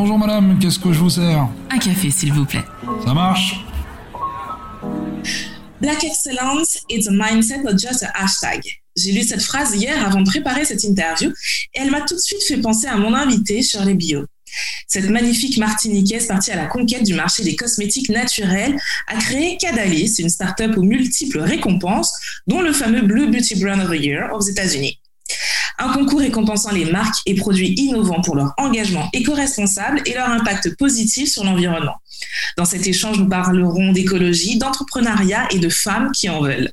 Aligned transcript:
Bonjour 0.00 0.16
madame, 0.16 0.60
qu'est-ce 0.60 0.78
que 0.78 0.92
je 0.92 1.00
vous 1.00 1.10
sers 1.10 1.48
Un 1.70 1.78
café, 1.78 2.12
s'il 2.12 2.32
vous 2.32 2.44
plaît. 2.44 2.62
Ça 3.04 3.12
marche 3.12 3.56
Black 5.80 6.04
excellence 6.04 6.78
is 6.88 7.08
a 7.08 7.10
mindset, 7.10 7.64
not 7.64 7.76
just 7.76 8.04
a 8.04 8.12
hashtag. 8.14 8.60
J'ai 8.96 9.10
lu 9.10 9.24
cette 9.24 9.42
phrase 9.42 9.74
hier 9.74 10.06
avant 10.06 10.20
de 10.20 10.30
préparer 10.30 10.64
cette 10.64 10.84
interview 10.84 11.30
et 11.74 11.80
elle 11.80 11.90
m'a 11.90 12.02
tout 12.02 12.14
de 12.14 12.20
suite 12.20 12.44
fait 12.46 12.58
penser 12.58 12.86
à 12.86 12.96
mon 12.96 13.12
invité, 13.12 13.60
Shirley 13.60 13.94
Bio. 13.94 14.24
Cette 14.86 15.10
magnifique 15.10 15.58
Martiniquaise 15.58 16.28
partie 16.28 16.52
à 16.52 16.56
la 16.56 16.66
conquête 16.66 17.02
du 17.02 17.14
marché 17.14 17.42
des 17.42 17.56
cosmétiques 17.56 18.08
naturels 18.08 18.78
a 19.08 19.16
créé 19.16 19.56
Cadalis, 19.56 20.14
une 20.20 20.28
start-up 20.28 20.76
aux 20.76 20.84
multiples 20.84 21.40
récompenses, 21.40 22.12
dont 22.46 22.60
le 22.60 22.72
fameux 22.72 23.02
Blue 23.02 23.26
Beauty 23.32 23.56
Brand 23.56 23.80
of 23.80 23.90
the 23.90 24.00
Year 24.00 24.30
aux 24.32 24.42
États-Unis 24.42 25.00
un 25.78 25.92
concours 25.92 26.20
récompensant 26.20 26.72
les 26.72 26.84
marques 26.84 27.20
et 27.26 27.34
produits 27.34 27.74
innovants 27.76 28.20
pour 28.20 28.36
leur 28.36 28.52
engagement 28.56 29.08
éco-responsable 29.12 30.02
et 30.06 30.14
leur 30.14 30.28
impact 30.28 30.76
positif 30.76 31.28
sur 31.28 31.44
l'environnement. 31.44 31.96
Dans 32.56 32.64
cet 32.64 32.86
échange, 32.86 33.18
nous 33.18 33.28
parlerons 33.28 33.92
d'écologie, 33.92 34.58
d'entrepreneuriat 34.58 35.46
et 35.52 35.58
de 35.58 35.68
femmes 35.68 36.10
qui 36.12 36.28
en 36.28 36.42
veulent. 36.42 36.72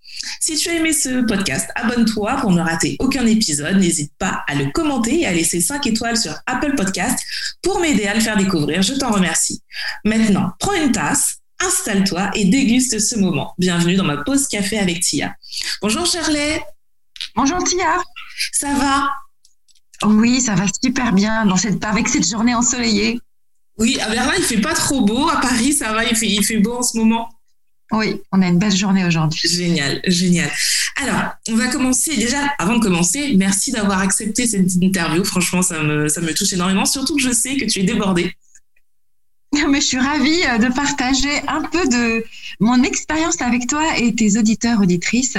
Si 0.39 0.55
tu 0.57 0.69
as 0.69 0.73
aimé 0.73 0.93
ce 0.93 1.23
podcast, 1.25 1.69
abonne-toi 1.75 2.37
pour 2.37 2.51
ne 2.51 2.61
rater 2.61 2.95
aucun 2.99 3.25
épisode. 3.25 3.77
N'hésite 3.77 4.11
pas 4.17 4.43
à 4.47 4.55
le 4.55 4.71
commenter 4.71 5.21
et 5.21 5.25
à 5.27 5.33
laisser 5.33 5.61
5 5.61 5.85
étoiles 5.87 6.17
sur 6.17 6.33
Apple 6.45 6.75
Podcast 6.75 7.19
pour 7.61 7.79
m'aider 7.79 8.07
à 8.07 8.13
le 8.13 8.19
faire 8.19 8.37
découvrir. 8.37 8.81
Je 8.81 8.93
t'en 8.93 9.11
remercie. 9.11 9.61
Maintenant, 10.03 10.51
prends 10.59 10.73
une 10.73 10.91
tasse, 10.91 11.37
installe-toi 11.59 12.31
et 12.35 12.45
déguste 12.45 12.99
ce 12.99 13.15
moment. 13.17 13.53
Bienvenue 13.57 13.95
dans 13.95 14.03
ma 14.03 14.17
pause 14.17 14.47
café 14.47 14.79
avec 14.79 15.01
Tia. 15.01 15.35
Bonjour 15.81 16.05
Shirley. 16.05 16.61
Bonjour 17.35 17.63
Tia. 17.63 18.01
Ça 18.51 18.73
va? 18.73 19.09
Oui, 20.03 20.41
ça 20.41 20.55
va 20.55 20.65
super 20.83 21.13
bien 21.13 21.45
dans 21.45 21.57
cette, 21.57 21.83
avec 21.85 22.07
cette 22.07 22.27
journée 22.27 22.55
ensoleillée. 22.55 23.19
Oui, 23.77 23.99
à 23.99 24.09
Berlin, 24.09 24.33
il 24.37 24.43
fait 24.43 24.61
pas 24.61 24.73
trop 24.73 25.01
beau. 25.01 25.29
À 25.29 25.39
Paris, 25.39 25.73
ça 25.73 25.91
va, 25.93 26.03
il 26.03 26.15
fait, 26.15 26.27
il 26.27 26.43
fait 26.43 26.57
beau 26.57 26.77
en 26.77 26.83
ce 26.83 26.97
moment. 26.97 27.29
Oui, 27.91 28.21
on 28.31 28.41
a 28.41 28.47
une 28.47 28.57
belle 28.57 28.75
journée 28.75 29.05
aujourd'hui. 29.05 29.47
Génial, 29.47 30.01
génial. 30.07 30.49
Alors, 31.01 31.33
on 31.49 31.55
va 31.55 31.67
commencer. 31.67 32.15
Déjà, 32.15 32.37
avant 32.57 32.77
de 32.77 32.83
commencer, 32.83 33.33
merci 33.35 33.71
d'avoir 33.71 33.99
accepté 33.99 34.47
cette 34.47 34.73
interview. 34.81 35.23
Franchement, 35.23 35.61
ça 35.61 35.81
me, 35.83 36.07
ça 36.07 36.21
me 36.21 36.33
touche 36.33 36.53
énormément, 36.53 36.85
surtout 36.85 37.15
que 37.15 37.21
je 37.21 37.31
sais 37.31 37.57
que 37.57 37.65
tu 37.65 37.79
es 37.79 37.83
débordée. 37.83 38.35
Mais 39.69 39.81
je 39.81 39.85
suis 39.85 39.99
ravie 39.99 40.41
euh, 40.45 40.57
de 40.57 40.73
partager 40.73 41.41
un 41.47 41.61
peu 41.63 41.87
de 41.87 42.25
mon 42.59 42.83
expérience 42.83 43.41
avec 43.41 43.67
toi 43.67 43.97
et 43.97 44.15
tes 44.15 44.37
auditeurs, 44.37 44.79
auditrices. 44.79 45.37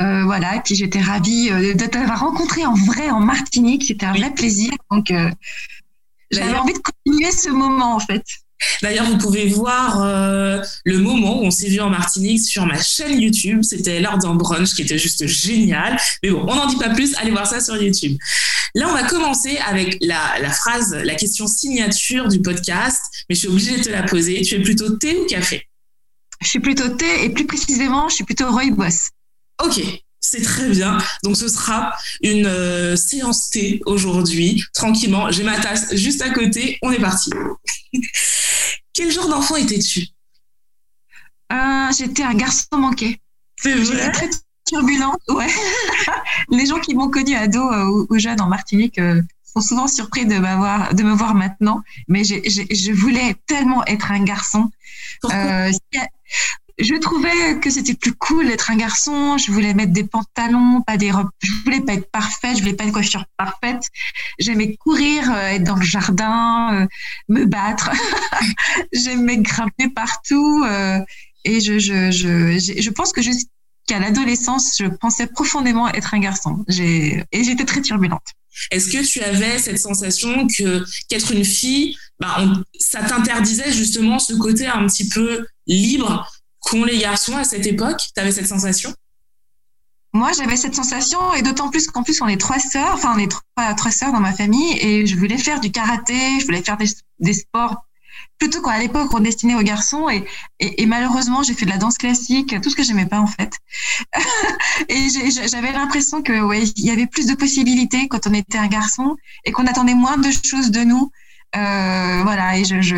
Euh, 0.00 0.24
voilà, 0.24 0.56
et 0.56 0.60
puis 0.60 0.74
j'étais 0.74 1.00
ravie 1.00 1.50
euh, 1.50 1.74
de 1.74 1.86
t'avoir 1.86 2.20
rencontré 2.20 2.66
en 2.66 2.74
vrai 2.74 3.10
en 3.10 3.20
Martinique. 3.20 3.84
C'était 3.84 4.06
un 4.06 4.14
vrai 4.14 4.34
plaisir. 4.34 4.72
Donc, 4.90 5.12
j'avais 6.30 6.56
envie 6.56 6.72
de 6.72 6.78
continuer 6.78 7.30
ce 7.30 7.50
moment 7.50 7.94
en 7.94 8.00
fait. 8.00 8.24
D'ailleurs, 8.82 9.06
vous 9.06 9.18
pouvez 9.18 9.46
voir 9.46 10.02
euh, 10.02 10.60
le 10.84 10.98
moment 10.98 11.40
où 11.40 11.44
on 11.44 11.50
s'est 11.50 11.68
vu 11.68 11.80
en 11.80 11.90
Martinique 11.90 12.40
sur 12.40 12.66
ma 12.66 12.80
chaîne 12.80 13.20
YouTube. 13.20 13.62
C'était 13.62 14.00
l'heure 14.00 14.18
d'un 14.18 14.34
brunch 14.34 14.74
qui 14.74 14.82
était 14.82 14.98
juste 14.98 15.26
génial. 15.26 15.98
Mais 16.22 16.30
bon, 16.30 16.44
on 16.48 16.54
n'en 16.54 16.66
dit 16.66 16.76
pas 16.76 16.90
plus. 16.90 17.14
Allez 17.16 17.30
voir 17.30 17.46
ça 17.46 17.60
sur 17.60 17.80
YouTube. 17.80 18.16
Là, 18.74 18.88
on 18.88 18.92
va 18.92 19.02
commencer 19.02 19.58
avec 19.66 19.98
la, 20.00 20.38
la, 20.40 20.50
phrase, 20.50 20.94
la 20.94 21.14
question 21.14 21.46
signature 21.46 22.28
du 22.28 22.40
podcast. 22.40 23.00
Mais 23.28 23.34
je 23.34 23.40
suis 23.40 23.48
obligée 23.48 23.76
de 23.78 23.82
te 23.82 23.90
la 23.90 24.02
poser. 24.02 24.40
Tu 24.42 24.54
es 24.54 24.62
plutôt 24.62 24.90
thé 24.96 25.16
ou 25.16 25.26
café? 25.26 25.68
Je 26.42 26.48
suis 26.48 26.60
plutôt 26.60 26.88
thé 26.88 27.24
et 27.24 27.30
plus 27.30 27.46
précisément, 27.46 28.08
je 28.08 28.16
suis 28.16 28.24
plutôt 28.24 28.50
rooibos. 28.50 29.10
Ok, 29.64 29.80
c'est 30.20 30.42
très 30.42 30.68
bien. 30.68 30.98
Donc 31.22 31.36
ce 31.36 31.48
sera 31.48 31.94
une 32.22 32.46
euh, 32.46 32.96
séance 32.96 33.50
thé 33.50 33.80
aujourd'hui, 33.86 34.64
tranquillement. 34.74 35.30
J'ai 35.30 35.44
ma 35.44 35.58
tasse 35.58 35.94
juste 35.94 36.22
à 36.22 36.30
côté. 36.30 36.78
On 36.82 36.90
est 36.90 37.00
parti. 37.00 37.30
Quel 38.92 39.10
genre 39.10 39.28
d'enfant 39.28 39.56
étais-tu? 39.56 40.06
Euh, 41.52 41.92
J'étais 41.96 42.22
un 42.22 42.34
garçon 42.34 42.66
manqué. 42.72 43.20
C'est 43.56 43.74
vrai? 43.74 44.10
Très 44.12 44.30
turbulente, 44.66 45.20
ouais. 45.28 45.48
Les 46.50 46.66
gens 46.66 46.80
qui 46.80 46.94
m'ont 46.94 47.10
connu 47.10 47.34
ado 47.34 47.60
euh, 47.60 48.06
ou, 48.08 48.18
jeune 48.18 48.40
en 48.40 48.48
Martinique 48.48 48.98
euh, 48.98 49.20
sont 49.44 49.60
souvent 49.60 49.88
surpris 49.88 50.26
de, 50.26 50.36
m'avoir, 50.38 50.94
de 50.94 51.02
me 51.02 51.14
voir 51.14 51.34
maintenant, 51.34 51.82
mais 52.08 52.24
je 52.24 52.92
voulais 52.92 53.36
tellement 53.46 53.84
être 53.86 54.10
un 54.10 54.24
garçon. 54.24 54.70
Je 56.82 56.94
trouvais 56.98 57.58
que 57.60 57.70
c'était 57.70 57.94
plus 57.94 58.12
cool 58.12 58.46
d'être 58.46 58.70
un 58.70 58.76
garçon. 58.76 59.38
Je 59.38 59.50
voulais 59.52 59.74
mettre 59.74 59.92
des 59.92 60.04
pantalons, 60.04 60.82
pas 60.82 60.96
des 60.96 61.10
robes. 61.10 61.30
Je 61.40 61.52
voulais 61.64 61.80
pas 61.80 61.94
être 61.94 62.10
parfaite. 62.10 62.56
Je 62.56 62.62
voulais 62.62 62.74
pas 62.74 62.84
une 62.84 62.92
coiffure 62.92 63.24
parfaite. 63.36 63.82
J'aimais 64.38 64.76
courir, 64.76 65.30
euh, 65.30 65.48
être 65.48 65.64
dans 65.64 65.76
le 65.76 65.84
jardin, 65.84 66.74
euh, 66.74 66.86
me 67.28 67.44
battre. 67.44 67.90
J'aimais 68.92 69.38
grimper 69.38 69.88
partout. 69.88 70.64
Euh, 70.66 70.98
et 71.44 71.60
je, 71.60 71.78
je, 71.78 72.10
je, 72.10 72.80
je 72.80 72.90
pense 72.90 73.12
que 73.12 73.22
jusqu'à 73.22 73.98
l'adolescence, 73.98 74.76
je 74.78 74.86
pensais 74.86 75.26
profondément 75.26 75.88
être 75.88 76.14
un 76.14 76.20
garçon. 76.20 76.64
Et 76.78 77.24
j'étais 77.32 77.64
très 77.64 77.80
turbulente. 77.80 78.26
Est-ce 78.70 78.90
que 78.90 79.04
tu 79.04 79.20
avais 79.20 79.58
cette 79.58 79.78
sensation 79.78 80.46
que 80.46 80.84
qu'être 81.08 81.32
une 81.32 81.44
fille, 81.44 81.96
bah, 82.20 82.36
ça 82.78 83.02
t'interdisait 83.02 83.72
justement 83.72 84.18
ce 84.18 84.34
côté 84.34 84.66
un 84.66 84.86
petit 84.86 85.08
peu 85.08 85.46
libre 85.66 86.30
qu'ont 86.62 86.84
les 86.84 86.98
garçons 86.98 87.36
à 87.36 87.44
cette 87.44 87.66
époque? 87.66 88.00
Tu 88.14 88.20
avais 88.20 88.32
cette 88.32 88.46
sensation? 88.46 88.94
Moi, 90.14 90.32
j'avais 90.32 90.56
cette 90.56 90.74
sensation, 90.74 91.32
et 91.32 91.42
d'autant 91.42 91.70
plus 91.70 91.86
qu'en 91.86 92.02
plus, 92.02 92.20
on 92.20 92.28
est 92.28 92.36
trois 92.36 92.58
sœurs, 92.58 92.92
enfin, 92.94 93.14
on 93.16 93.18
est 93.18 93.30
trois, 93.30 93.74
trois 93.74 93.90
sœurs 93.90 94.12
dans 94.12 94.20
ma 94.20 94.32
famille, 94.32 94.76
et 94.78 95.06
je 95.06 95.16
voulais 95.16 95.38
faire 95.38 95.58
du 95.58 95.70
karaté, 95.70 96.38
je 96.38 96.44
voulais 96.44 96.62
faire 96.62 96.76
des, 96.76 97.32
sports 97.32 97.86
plutôt 98.38 98.60
qu'à 98.60 98.78
l'époque 98.78 99.14
on 99.14 99.20
destinait 99.20 99.54
aux 99.54 99.62
garçons 99.62 100.08
et, 100.10 100.26
et, 100.58 100.84
malheureusement 100.86 101.42
j'ai 101.44 101.54
fait 101.54 101.64
de 101.64 101.70
la 101.70 101.76
danse 101.76 101.96
classique 101.96 102.60
tout 102.60 102.70
ce 102.70 102.76
que 102.76 102.82
j'aimais 102.82 103.06
pas 103.06 103.20
en 103.20 103.26
fait. 103.26 103.56
Et 104.88 105.08
j'avais 105.48 105.72
l'impression 105.72 106.22
que 106.22 106.40
ouais 106.42 106.64
il 106.64 106.84
y 106.84 106.90
avait 106.90 107.06
plus 107.06 107.26
de 107.26 107.34
possibilités 107.34 108.08
quand 108.08 108.26
on 108.26 108.34
était 108.34 108.58
un 108.58 108.66
garçon 108.66 109.16
et 109.44 109.52
qu'on 109.52 109.66
attendait 109.66 109.94
moins 109.94 110.18
de 110.18 110.30
choses 110.30 110.70
de 110.72 110.80
nous. 110.82 111.10
Euh, 111.56 112.22
voilà 112.24 112.58
et 112.58 112.64
je, 112.64 112.80
je 112.80 112.96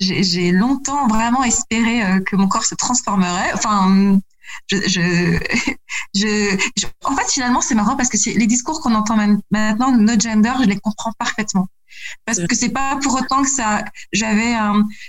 j'ai 0.00 0.52
longtemps 0.52 1.06
vraiment 1.08 1.44
espéré 1.44 2.02
euh, 2.02 2.20
que 2.20 2.36
mon 2.36 2.48
corps 2.48 2.64
se 2.64 2.74
transformerait. 2.74 3.52
Enfin, 3.54 4.18
je, 4.70 4.76
je, 4.88 5.38
je, 6.14 6.86
en 7.04 7.16
fait, 7.16 7.30
finalement, 7.30 7.60
c'est 7.60 7.74
marrant 7.74 7.96
parce 7.96 8.08
que 8.08 8.38
les 8.38 8.46
discours 8.46 8.80
qu'on 8.80 8.94
entend 8.94 9.16
maintenant, 9.50 9.92
no 9.96 10.18
gender, 10.18 10.52
je 10.60 10.66
les 10.66 10.78
comprends 10.78 11.12
parfaitement. 11.18 11.68
Parce 12.24 12.38
que 12.46 12.54
c'est 12.54 12.70
pas 12.70 12.98
pour 13.02 13.14
autant 13.14 13.42
que 13.42 13.50
ça, 13.50 13.84
j'avais 14.12 14.54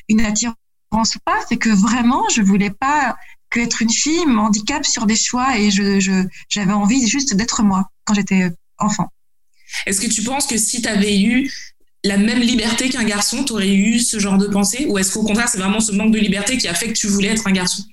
une 0.07 0.21
attirance 0.21 0.55
ou 0.93 1.19
pas, 1.25 1.39
c'est 1.49 1.57
que 1.57 1.69
vraiment, 1.69 2.27
je 2.29 2.41
voulais 2.41 2.69
pas 2.69 3.17
que 3.49 3.59
être 3.59 3.81
une 3.81 3.89
fille 3.89 4.25
m'handicape 4.25 4.85
sur 4.85 5.05
des 5.05 5.15
choix 5.15 5.57
et 5.57 5.71
je, 5.71 6.25
j'avais 6.49 6.73
envie 6.73 7.07
juste 7.07 7.33
d'être 7.35 7.63
moi 7.63 7.89
quand 8.05 8.13
j'étais 8.13 8.51
enfant. 8.77 9.09
Est-ce 9.85 10.01
que 10.01 10.07
tu 10.07 10.23
penses 10.23 10.47
que 10.47 10.57
si 10.57 10.81
tu 10.81 10.87
avais 10.87 11.19
eu 11.21 11.51
la 12.03 12.17
même 12.17 12.39
liberté 12.39 12.89
qu'un 12.89 13.03
garçon, 13.03 13.43
tu 13.43 13.53
aurais 13.53 13.73
eu 13.73 13.99
ce 13.99 14.19
genre 14.19 14.37
de 14.37 14.47
pensée? 14.47 14.85
Ou 14.87 14.97
est-ce 14.97 15.13
qu'au 15.13 15.23
contraire, 15.23 15.49
c'est 15.49 15.57
vraiment 15.57 15.79
ce 15.79 15.91
manque 15.91 16.11
de 16.11 16.19
liberté 16.19 16.57
qui 16.57 16.67
a 16.67 16.73
fait 16.73 16.87
que 16.87 16.93
tu 16.93 17.07
voulais 17.07 17.29
être 17.29 17.47
un 17.47 17.51
garçon? 17.51 17.83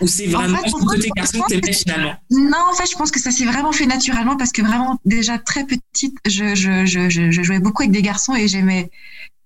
Ou 0.00 0.08
c'est 0.08 0.26
vraiment 0.26 0.58
en 0.58 0.62
fait, 0.62 0.70
côté 0.70 1.10
garçon 1.14 1.40
que 1.42 1.48
t'aimais 1.48 1.72
finalement? 1.72 2.14
Non, 2.30 2.58
en 2.70 2.74
fait, 2.74 2.90
je 2.90 2.96
pense 2.96 3.10
que 3.10 3.20
ça 3.20 3.30
s'est 3.30 3.44
vraiment 3.44 3.72
fait 3.72 3.86
naturellement 3.86 4.36
parce 4.36 4.50
que 4.50 4.62
vraiment, 4.62 4.98
déjà 5.04 5.38
très 5.38 5.64
petite, 5.64 6.16
je, 6.26 6.54
je, 6.54 6.84
je, 6.86 7.08
je 7.08 7.42
jouais 7.42 7.60
beaucoup 7.60 7.82
avec 7.82 7.92
des 7.92 8.02
garçons 8.02 8.34
et 8.34 8.48
j'aimais 8.48 8.90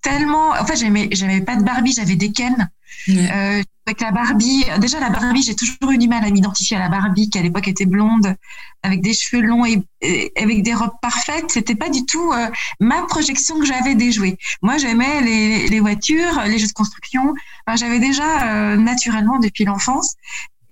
tellement. 0.03 0.51
En 0.51 0.65
fait, 0.65 0.77
j'aimais, 0.77 1.09
j'aimais 1.13 1.43
pas 1.43 1.57
de 1.57 1.63
Barbie, 1.63 1.93
j'avais 1.95 2.17
des 2.17 2.33
Ken. 2.33 2.71
Euh, 3.09 3.63
avec 3.87 4.01
la 4.01 4.11
Barbie, 4.11 4.65
déjà 4.81 4.99
la 4.99 5.11
Barbie, 5.11 5.43
j'ai 5.43 5.55
toujours 5.55 5.93
eu 5.93 5.99
du 5.99 6.09
mal 6.09 6.25
à 6.25 6.31
m'identifier 6.31 6.77
à 6.77 6.81
la 6.81 6.89
Barbie 6.89 7.31
qui 7.31 7.39
à 7.39 7.43
l'époque 7.43 7.69
était 7.69 7.87
blonde, 7.87 8.35
avec 8.83 9.01
des 9.01 9.15
cheveux 9.15 9.43
longs 9.43 9.65
et, 9.65 10.33
avec 10.37 10.63
des 10.63 10.75
robes 10.75 10.99
parfaites. 11.01 11.51
C'était 11.53 11.77
pas 11.77 11.89
du 11.89 12.05
tout 12.05 12.33
euh, 12.33 12.49
ma 12.81 13.03
projection 13.03 13.61
que 13.61 13.65
j'avais 13.65 13.95
des 13.95 14.11
jouets. 14.11 14.39
Moi, 14.61 14.77
j'aimais 14.79 15.21
les, 15.23 15.81
voitures, 15.81 16.43
les 16.47 16.59
jeux 16.59 16.67
de 16.67 16.73
construction. 16.73 17.33
J'avais 17.77 18.01
déjà 18.01 18.73
euh, 18.73 18.77
naturellement 18.77 19.39
depuis 19.39 19.65
l'enfance 19.65 20.15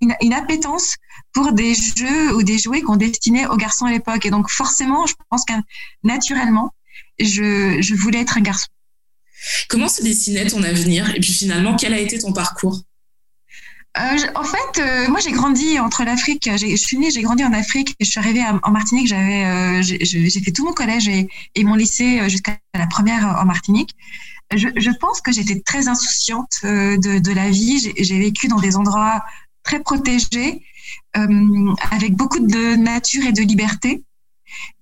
une, 0.00 0.16
une, 0.20 0.34
appétence 0.34 0.96
pour 1.32 1.52
des 1.52 1.74
jeux 1.74 2.34
ou 2.34 2.42
des 2.42 2.58
jouets 2.58 2.82
qu'on 2.82 2.96
destinait 2.96 3.46
aux 3.46 3.56
garçons 3.56 3.86
à 3.86 3.92
l'époque. 3.92 4.26
Et 4.26 4.30
donc 4.30 4.50
forcément, 4.50 5.06
je 5.06 5.14
pense 5.30 5.44
que 5.44 5.54
naturellement, 6.02 6.74
je, 7.20 7.80
je 7.80 7.94
voulais 7.94 8.20
être 8.20 8.38
un 8.38 8.42
garçon. 8.42 8.66
Comment 9.68 9.88
se 9.88 10.02
dessinait 10.02 10.48
ton 10.48 10.64
avenir? 10.64 11.14
Et 11.14 11.20
puis 11.20 11.32
finalement, 11.32 11.76
quel 11.76 11.94
a 11.94 11.98
été 11.98 12.18
ton 12.18 12.32
parcours? 12.32 12.82
En 13.96 14.44
fait, 14.44 15.08
moi 15.08 15.20
j'ai 15.20 15.32
grandi 15.32 15.78
entre 15.78 16.04
l'Afrique. 16.04 16.48
Je 16.50 16.76
suis 16.76 16.98
née, 16.98 17.10
j'ai 17.10 17.22
grandi 17.22 17.44
en 17.44 17.52
Afrique 17.52 17.94
et 18.00 18.04
je 18.04 18.10
suis 18.10 18.18
arrivée 18.18 18.42
en 18.62 18.70
Martinique. 18.70 19.06
J'avais, 19.06 19.82
j'ai 19.82 20.40
fait 20.40 20.50
tout 20.50 20.64
mon 20.64 20.72
collège 20.72 21.08
et, 21.08 21.64
mon 21.64 21.74
lycée 21.74 22.28
jusqu'à 22.28 22.58
la 22.74 22.86
première 22.86 23.38
en 23.40 23.44
Martinique. 23.44 23.94
Je, 24.54 24.68
je 24.76 24.90
pense 25.00 25.20
que 25.20 25.32
j'étais 25.32 25.60
très 25.60 25.88
insouciante 25.88 26.60
de, 26.64 27.18
de 27.18 27.32
la 27.32 27.50
vie. 27.50 27.92
J'ai 27.96 28.18
vécu 28.18 28.48
dans 28.48 28.58
des 28.58 28.76
endroits 28.76 29.24
très 29.62 29.80
protégés, 29.80 30.62
avec 31.12 32.14
beaucoup 32.14 32.40
de 32.40 32.76
nature 32.76 33.24
et 33.26 33.32
de 33.32 33.42
liberté. 33.42 34.02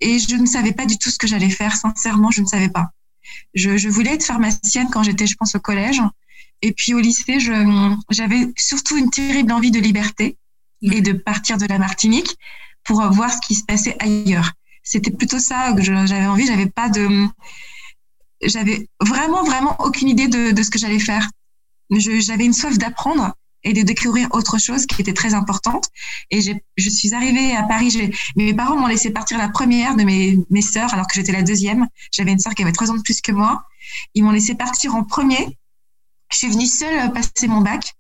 Et 0.00 0.18
je 0.18 0.36
ne 0.36 0.46
savais 0.46 0.72
pas 0.72 0.86
du 0.86 0.98
tout 0.98 1.10
ce 1.10 1.18
que 1.18 1.26
j'allais 1.26 1.50
faire. 1.50 1.76
Sincèrement, 1.76 2.30
je 2.30 2.40
ne 2.40 2.46
savais 2.46 2.68
pas. 2.68 2.90
Je, 3.54 3.76
je 3.76 3.88
voulais 3.88 4.14
être 4.14 4.24
pharmacienne 4.24 4.88
quand 4.90 5.02
j'étais, 5.02 5.26
je 5.26 5.36
pense, 5.36 5.54
au 5.54 5.60
collège. 5.60 6.02
Et 6.62 6.72
puis 6.72 6.94
au 6.94 7.00
lycée, 7.00 7.38
j'avais 8.10 8.52
surtout 8.56 8.96
une 8.96 9.10
terrible 9.10 9.52
envie 9.52 9.70
de 9.70 9.80
liberté 9.80 10.36
et 10.82 11.00
de 11.00 11.12
partir 11.12 11.58
de 11.58 11.66
la 11.66 11.78
Martinique 11.78 12.36
pour 12.84 13.02
voir 13.12 13.32
ce 13.32 13.38
qui 13.46 13.54
se 13.54 13.64
passait 13.64 13.96
ailleurs. 14.00 14.52
C'était 14.82 15.10
plutôt 15.10 15.38
ça 15.38 15.72
que 15.72 15.82
j'avais 15.82 16.26
envie. 16.26 16.46
J'avais 16.46 16.66
pas 16.66 16.88
de, 16.88 17.26
j'avais 18.42 18.88
vraiment 19.00 19.44
vraiment 19.44 19.76
aucune 19.80 20.08
idée 20.08 20.28
de, 20.28 20.52
de 20.52 20.62
ce 20.62 20.70
que 20.70 20.78
j'allais 20.78 20.98
faire. 20.98 21.28
J'avais 21.90 22.44
une 22.44 22.54
soif 22.54 22.78
d'apprendre 22.78 23.34
et 23.64 23.72
de 23.72 23.82
découvrir 23.82 24.28
autre 24.32 24.58
chose 24.58 24.86
qui 24.86 25.00
était 25.00 25.12
très 25.12 25.34
importante. 25.34 25.88
Et 26.30 26.40
je 26.40 26.90
suis 26.90 27.14
arrivée 27.14 27.54
à 27.54 27.62
Paris. 27.62 28.12
Mes 28.36 28.54
parents 28.54 28.76
m'ont 28.76 28.86
laissé 28.86 29.10
partir 29.10 29.38
la 29.38 29.48
première 29.48 29.94
de 29.96 30.02
mes, 30.02 30.38
mes 30.50 30.62
sœurs 30.62 30.92
alors 30.94 31.06
que 31.06 31.14
j'étais 31.14 31.32
la 31.32 31.42
deuxième. 31.42 31.86
J'avais 32.12 32.32
une 32.32 32.38
sœur 32.38 32.54
qui 32.54 32.62
avait 32.62 32.72
trois 32.72 32.90
ans 32.90 32.96
de 32.96 33.02
plus 33.02 33.20
que 33.20 33.32
moi. 33.32 33.64
Ils 34.14 34.24
m'ont 34.24 34.30
laissé 34.32 34.54
partir 34.54 34.94
en 34.94 35.04
premier. 35.04 35.58
Je 36.32 36.38
suis 36.38 36.48
venue 36.48 36.66
seule 36.66 37.12
passer 37.12 37.46
mon 37.46 37.60
bac 37.60 37.94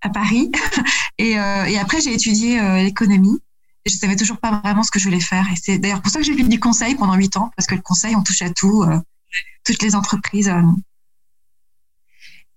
à 0.00 0.08
Paris. 0.08 0.50
et, 1.18 1.38
euh, 1.38 1.64
et 1.64 1.78
après, 1.78 2.00
j'ai 2.00 2.12
étudié 2.14 2.60
euh, 2.60 2.82
l'économie. 2.82 3.40
Je 3.84 3.96
savais 3.96 4.16
toujours 4.16 4.38
pas 4.38 4.60
vraiment 4.64 4.84
ce 4.84 4.90
que 4.90 4.98
je 4.98 5.04
voulais 5.04 5.20
faire. 5.20 5.44
Et 5.52 5.56
c'est 5.60 5.78
d'ailleurs 5.78 6.00
pour 6.00 6.12
ça 6.12 6.20
que 6.20 6.24
j'ai 6.24 6.36
fait 6.36 6.44
du 6.44 6.60
conseil 6.60 6.94
pendant 6.94 7.14
huit 7.14 7.36
ans, 7.36 7.50
parce 7.56 7.66
que 7.66 7.74
le 7.74 7.82
conseil, 7.82 8.14
on 8.14 8.22
touche 8.22 8.42
à 8.42 8.50
tout, 8.50 8.82
euh, 8.84 8.98
toutes 9.64 9.82
les 9.82 9.96
entreprises. 9.96 10.52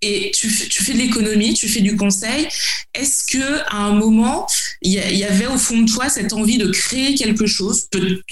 Et 0.01 0.31
tu, 0.35 0.47
tu 0.47 0.83
fais 0.83 0.93
de 0.93 0.99
l'économie, 0.99 1.53
tu 1.53 1.67
fais 1.67 1.81
du 1.81 1.95
conseil. 1.95 2.47
Est-ce 2.93 3.23
que 3.25 3.61
à 3.69 3.77
un 3.77 3.93
moment, 3.93 4.47
il 4.81 4.91
y, 4.91 5.23
avait 5.23 5.47
au 5.47 5.57
fond 5.57 5.79
de 5.79 5.91
toi 5.91 6.09
cette 6.09 6.33
envie 6.33 6.57
de 6.57 6.69
créer 6.69 7.15
quelque 7.15 7.45
chose, 7.45 7.87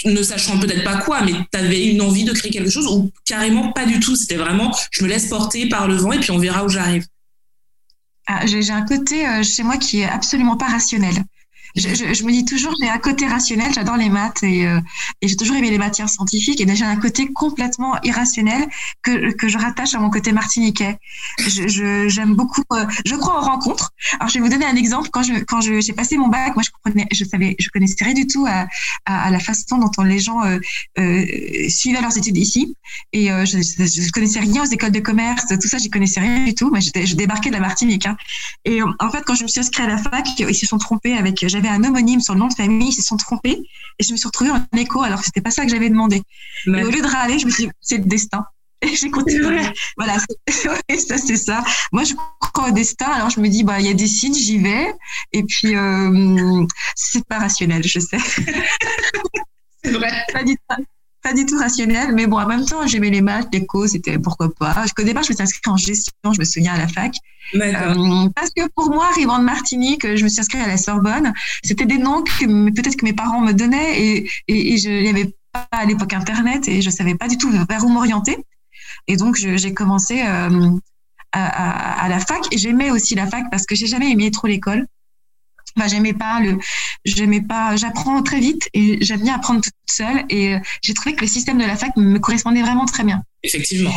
ne 0.06 0.22
sachant 0.22 0.60
peut-être 0.60 0.84
pas 0.84 0.98
quoi, 0.98 1.22
mais 1.22 1.34
tu 1.52 1.58
avais 1.58 1.88
une 1.88 2.02
envie 2.02 2.26
de 2.26 2.34
créer 2.34 2.52
quelque 2.52 2.70
chose 2.70 2.86
ou 2.88 3.12
carrément 3.26 3.72
pas 3.72 3.86
du 3.86 4.00
tout 4.00 4.16
C'était 4.16 4.36
vraiment, 4.36 4.76
je 4.92 5.04
me 5.04 5.10
laisse 5.10 5.28
porter 5.28 5.68
par 5.68 5.88
le 5.88 5.96
vent 5.96 6.12
et 6.12 6.20
puis 6.20 6.32
on 6.32 6.38
verra 6.38 6.64
où 6.64 6.70
j'arrive. 6.70 7.06
Ah, 8.28 8.46
j'ai 8.46 8.70
un 8.70 8.86
côté 8.86 9.28
euh, 9.28 9.44
chez 9.44 9.64
moi 9.64 9.78
qui 9.78 10.00
est 10.00 10.08
absolument 10.08 10.56
pas 10.56 10.68
rationnel 10.68 11.16
je, 11.76 11.90
je, 11.90 12.14
je, 12.14 12.24
me 12.24 12.32
dis 12.32 12.46
toujours, 12.46 12.74
j'ai 12.80 12.90
un 12.90 12.98
côté 12.98 13.28
rationnel, 13.28 13.72
j'adore 13.74 13.98
les 13.98 14.10
maths 14.10 14.44
et, 14.44 14.68
euh, 14.68 14.80
et 15.22 15.28
j'ai 15.28 15.36
toujours 15.36 15.56
aimé 15.56 15.70
les 15.70 15.78
matières 15.78 16.10
scientifiques 16.10 16.62
et 16.62 16.76
j'ai 16.76 16.86
un 16.86 16.96
côté 16.98 17.32
complètement 17.32 18.00
irrationnel 18.04 18.68
que, 19.02 19.32
que 19.34 19.48
je 19.48 19.58
rattache 19.58 19.94
à 19.96 20.00
mon 20.00 20.10
côté 20.10 20.32
martiniquais. 20.32 20.98
J'aime 21.48 21.70
je, 21.70 22.34
beaucoup, 22.34 22.64
euh, 22.74 22.86
je 23.06 23.16
crois 23.16 23.40
aux 23.40 23.46
rencontres. 23.46 23.92
Alors 24.20 24.30
je 24.30 24.36
vais 24.36 24.42
vous 24.42 24.50
donner 24.50 24.66
un 24.66 24.76
exemple. 24.76 25.10
Quand 25.12 25.24
je 25.24 25.34
quand 25.44 25.62
j'ai 25.62 25.94
passé 25.94 26.18
mon 26.18 26.28
bac, 26.28 26.56
moi 26.56 26.64
je 26.64 26.70
comprenais, 26.72 27.08
je 27.12 27.24
savais, 27.26 27.56
je 27.60 27.70
connaissais 27.70 28.04
rien 28.04 28.14
du 28.14 28.28
tout 28.28 28.46
à, 28.48 28.68
à, 29.06 29.28
à 29.28 29.30
la 29.30 29.40
façon 29.40 29.78
dont 29.78 30.04
les 30.04 30.20
gens 30.20 30.44
euh, 30.44 30.60
euh, 31.00 31.70
suivaient 31.70 32.02
leurs 32.02 32.18
études 32.18 32.38
ici 32.38 32.76
et 33.12 33.32
euh, 33.32 33.46
je, 33.46 33.60
je, 33.60 34.12
connaissais 34.12 34.40
rien 34.40 34.64
aux 34.64 34.72
écoles 34.72 34.92
de 34.92 35.00
commerce, 35.00 35.46
tout 35.48 35.68
ça, 35.68 35.78
j'y 35.78 35.90
connaissais 35.90 36.20
rien 36.20 36.46
du 36.46 36.56
tout. 36.56 36.72
Mais 36.72 36.82
je 36.82 37.16
débarquais 37.16 37.50
de 37.50 37.56
la 37.56 37.60
Martinique. 37.60 38.06
Hein. 38.06 38.18
Et 38.66 38.82
en 38.82 39.12
fait, 39.12 39.24
quand 39.26 39.36
je 39.36 39.44
me 39.44 39.48
suis 39.48 39.60
inscrite 39.60 39.86
à 39.86 39.88
la 39.88 39.98
fac, 39.98 40.28
ils 40.40 40.56
se 40.56 40.66
sont 40.66 40.78
trompés 40.78 41.16
avec 41.16 41.44
un 41.70 41.84
homonyme 41.84 42.22
sur 42.22 42.34
le 42.34 42.40
nom 42.40 42.48
de 42.48 42.54
famille, 42.54 42.90
ils 42.90 42.94
se 42.94 43.02
sont 43.02 43.18
trompés 43.18 43.62
et 44.00 44.04
je 44.04 44.12
me 44.12 44.18
suis 44.18 44.28
retrouvée 44.28 44.52
en 44.52 44.66
écho 44.78 45.02
alors 45.02 45.20
que 45.20 45.26
c'était 45.26 45.42
pas 45.42 45.52
ça 45.52 45.64
que 45.64 45.70
j'avais 45.70 45.90
demandé. 45.90 46.22
Et 46.68 46.84
au 46.84 46.90
lieu 46.90 47.02
de 47.02 47.08
râler, 47.08 47.40
je 47.40 47.46
me 47.46 47.52
suis 47.52 47.66
dit, 47.66 47.72
c'est 47.82 47.98
le 47.98 48.06
destin. 48.06 48.46
Et 48.82 48.96
j'ai 48.96 49.10
continué. 49.10 49.62
Voilà, 49.98 50.18
ça 50.50 51.18
c'est 51.18 51.38
ça. 51.38 51.64
Moi, 51.94 52.04
je 52.04 52.16
crois 52.40 52.68
au 52.68 52.72
destin. 52.72 53.08
Alors 53.08 53.30
je 53.30 53.40
me 53.40 53.48
dis, 53.48 53.64
bah 53.64 53.80
il 53.80 53.86
y 53.86 53.90
a 53.90 53.94
des 53.94 54.08
signes, 54.08 54.34
j'y 54.34 54.58
vais. 54.58 54.94
Et 55.32 55.44
puis 55.44 55.76
euh, 55.76 56.66
c'est 56.96 57.26
pas 57.26 57.40
rationnel, 57.40 57.84
je 57.86 58.00
sais. 58.00 58.18
c'est 59.84 59.92
vrai. 59.92 60.12
Pas 60.34 60.44
du 60.44 60.56
tout 60.56 60.84
pas 61.24 61.34
du 61.34 61.46
tout 61.46 61.58
rationnel, 61.58 62.14
mais 62.14 62.28
bon, 62.28 62.38
en 62.38 62.48
même 62.48 62.66
temps, 62.66 62.86
j'aimais 62.86 63.10
les 63.10 63.22
maths, 63.22 63.48
l'éco, 63.54 63.88
c'était 63.88 64.20
pourquoi 64.20 64.54
pas. 64.54 64.86
Au 65.00 65.04
départ, 65.04 65.24
je 65.24 65.30
me 65.30 65.36
suis 65.36 65.42
inscrite 65.42 65.68
en 65.68 65.78
gestion, 65.78 66.14
je 66.34 66.40
me 66.40 66.44
souviens, 66.44 66.74
à 66.74 66.78
la 66.78 66.88
fac. 66.88 67.16
Euh, 67.56 68.30
parce 68.36 68.50
que 68.56 68.68
pour 68.76 68.90
moi, 68.90 69.08
arrivant 69.12 69.40
de 69.40 69.44
Martinique, 69.44 70.16
je 70.16 70.24
me 70.24 70.30
suis 70.30 70.42
inscrite 70.42 70.62
à 70.62 70.68
la 70.68 70.78
Sorbonne. 70.78 71.34
C'était 71.64 71.86
des 71.86 71.98
noms 71.98 72.24
que 72.24 72.72
peut-être 72.72 72.98
que 72.98 73.06
mes 73.06 73.14
parents 73.14 73.40
me 73.42 73.54
donnaient 73.54 74.02
et, 74.02 74.30
et, 74.48 74.74
et 74.74 74.78
je, 74.78 75.10
avait 75.10 75.34
pas 75.52 75.68
à 75.72 75.86
l'époque 75.86 76.14
Internet 76.14 76.68
et 76.68 76.82
je 76.82 76.90
savais 76.90 77.16
pas 77.16 77.28
du 77.28 77.38
tout 77.38 77.52
vers 77.52 77.86
où 77.86 77.90
m'orienter. 77.90 78.38
Et 79.08 79.16
donc, 79.16 79.36
j'ai 79.36 79.74
commencé 79.74 80.22
euh, 80.22 80.70
à, 81.32 82.02
à, 82.02 82.04
à, 82.06 82.10
la 82.10 82.20
fac 82.20 82.42
et 82.52 82.58
j'aimais 82.58 82.92
aussi 82.92 83.16
la 83.16 83.28
fac 83.28 83.46
parce 83.50 83.66
que 83.66 83.76
j'ai 83.76 83.88
jamais 83.88 84.12
aimé 84.12 84.30
trop 84.30 84.48
l'école. 84.48 84.88
Enfin, 85.76 85.88
j'aimais 85.88 86.14
pas 86.14 86.40
le, 86.40 86.60
j'aimais 87.06 87.42
pas, 87.42 87.76
j'apprends 87.76 88.22
très 88.22 88.40
vite 88.40 88.70
et 88.74 89.04
j'aime 89.04 89.22
bien 89.22 89.36
apprendre 89.36 89.62
toute 89.62 89.74
seule 89.90 90.24
et 90.30 90.56
euh, 90.56 90.60
j'ai 90.82 90.94
trouvé 90.94 91.16
que 91.16 91.22
le 91.22 91.28
système 91.28 91.58
de 91.58 91.66
la 91.66 91.76
fac 91.76 91.96
me 91.98 92.20
correspondait 92.20 92.62
vraiment 92.62 92.86
très 92.86 93.04
bien. 93.04 93.24
Effectivement. 93.42 93.92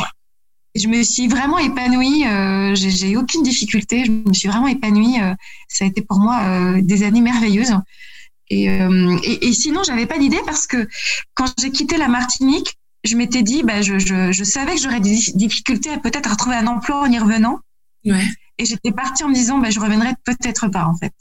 Je 0.75 0.89
me 0.89 1.03
suis 1.03 1.27
vraiment 1.27 1.59
épanouie, 1.59 2.27
euh, 2.27 2.75
j'ai 2.75 3.11
eu 3.11 3.17
aucune 3.17 3.43
difficulté, 3.43 4.05
je 4.05 4.11
me 4.11 4.35
suis 4.35 4.49
vraiment 4.49 4.67
épanouie. 4.69 5.21
Euh, 5.21 5.35
ça 5.69 5.85
a 5.85 5.89
été 5.89 6.03
pour 6.03 6.19
moi 6.19 6.43
euh, 6.43 6.83
des 6.83 7.03
années 7.03 7.23
merveilleuses. 7.23 7.75
Et, 8.49 8.71
euh, 8.71 9.19
et, 9.23 9.49
et 9.49 9.53
sinon, 9.53 9.83
j'avais 9.85 10.07
pas 10.07 10.19
d'idée 10.19 10.41
parce 10.45 10.67
que 10.67 10.87
quand 11.35 11.47
j'ai 11.59 11.71
quitté 11.71 11.97
la 11.97 12.09
Martinique, 12.09 12.77
je 13.05 13.17
m'étais 13.17 13.43
dit, 13.43 13.63
bah, 13.63 13.83
je, 13.83 13.99
je, 13.99 14.33
je 14.33 14.45
savais 14.45 14.75
que 14.75 14.81
j'aurais 14.81 15.01
des 15.01 15.17
difficultés 15.35 15.91
à 15.91 15.99
peut-être 15.99 16.31
à 16.31 16.37
trouver 16.37 16.57
un 16.57 16.67
emploi 16.67 17.01
en 17.01 17.11
y 17.11 17.19
revenant. 17.19 17.59
Ouais. 18.05 18.25
Et 18.59 18.65
j'étais 18.65 18.93
partie 18.93 19.25
en 19.25 19.29
me 19.29 19.35
disant, 19.35 19.59
bah, 19.59 19.71
je 19.71 19.81
reviendrai 19.81 20.11
peut-être 20.25 20.69
pas 20.69 20.85
en 20.87 20.97
fait. 20.97 21.13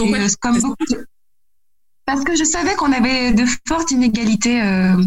Euh, 0.00 0.28
comme 0.40 0.60
beaucoup 0.60 0.84
de... 0.90 1.06
Parce 2.06 2.24
que 2.24 2.36
je 2.36 2.44
savais 2.44 2.74
qu'on 2.74 2.92
avait 2.92 3.32
de 3.32 3.44
fortes 3.68 3.90
inégalités 3.90 4.60
euh, 4.62 5.00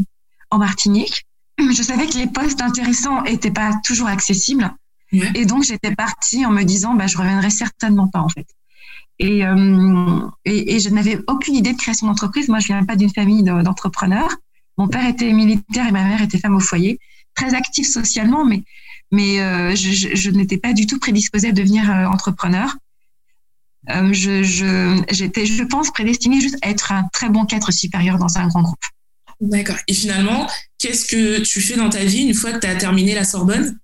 en 0.52 0.58
Martinique. 0.58 1.26
Je 1.60 1.84
savais 1.84 2.08
que 2.08 2.18
les 2.18 2.28
postes 2.28 2.62
intéressants 2.62 3.24
étaient 3.26 3.52
pas 3.52 3.74
toujours 3.84 4.08
accessibles. 4.08 4.74
Ouais. 5.12 5.32
Et 5.36 5.46
donc, 5.46 5.64
j'étais 5.64 5.94
partie 5.96 6.46
en 6.46 6.52
me 6.52 6.64
disant, 6.64 6.96
bah, 6.96 7.08
je 7.08 7.18
reviendrai 7.18 7.50
certainement 7.50 8.08
pas, 8.08 8.20
en 8.20 8.30
fait. 8.30 8.48
Et, 9.20 9.46
euh, 9.46 10.22
et, 10.46 10.76
et, 10.76 10.80
je 10.80 10.90
n'avais 10.90 11.20
aucune 11.28 11.56
idée 11.56 11.74
de 11.74 11.78
création 11.78 12.08
d'entreprise. 12.08 12.50
Moi, 12.50 12.60
je 12.60 12.68
viens 12.68 12.84
pas 12.84 12.96
d'une 12.96 13.14
famille 13.14 13.44
d'entrepreneurs. 13.44 14.36
Mon 14.78 14.88
père 14.88 15.06
était 15.06 15.32
militaire 15.32 15.88
et 15.88 15.92
ma 15.92 16.04
mère 16.04 16.22
était 16.22 16.40
femme 16.40 16.56
au 16.56 16.60
foyer, 16.60 17.00
très 17.36 17.54
active 17.54 17.86
socialement, 17.86 18.44
mais, 18.44 18.64
mais 19.12 19.40
euh, 19.40 19.76
je, 19.76 19.92
je, 19.92 20.16
je 20.16 20.32
n'étais 20.32 20.58
pas 20.58 20.74
du 20.74 20.88
tout 20.88 21.00
prédisposée 21.00 21.50
à 21.50 21.52
devenir 21.52 21.90
euh, 21.92 22.06
entrepreneur. 22.06 22.76
Euh, 23.90 24.14
je, 24.14 24.44
je, 24.44 25.02
j'étais, 25.12 25.46
je 25.46 25.64
pense, 25.64 25.92
prédestinée 25.92 26.40
juste 26.40 26.58
à 26.62 26.70
être 26.70 26.92
un 26.92 27.04
très 27.12 27.30
bon 27.30 27.46
cadre 27.46 27.72
supérieur 27.72 28.18
dans 28.18 28.38
un 28.38 28.48
grand 28.48 28.62
groupe. 28.62 28.84
D'accord. 29.42 29.76
Et 29.88 29.94
finalement, 29.94 30.50
qu'est-ce 30.78 31.06
que 31.06 31.40
tu 31.42 31.60
fais 31.60 31.76
dans 31.76 31.90
ta 31.90 32.04
vie 32.06 32.24
une 32.24 32.34
fois 32.34 32.54
que 32.54 32.60
tu 32.60 32.68
as 32.68 32.76
terminé 32.76 33.14
la 33.14 33.26
Sorbonne? 33.26 33.78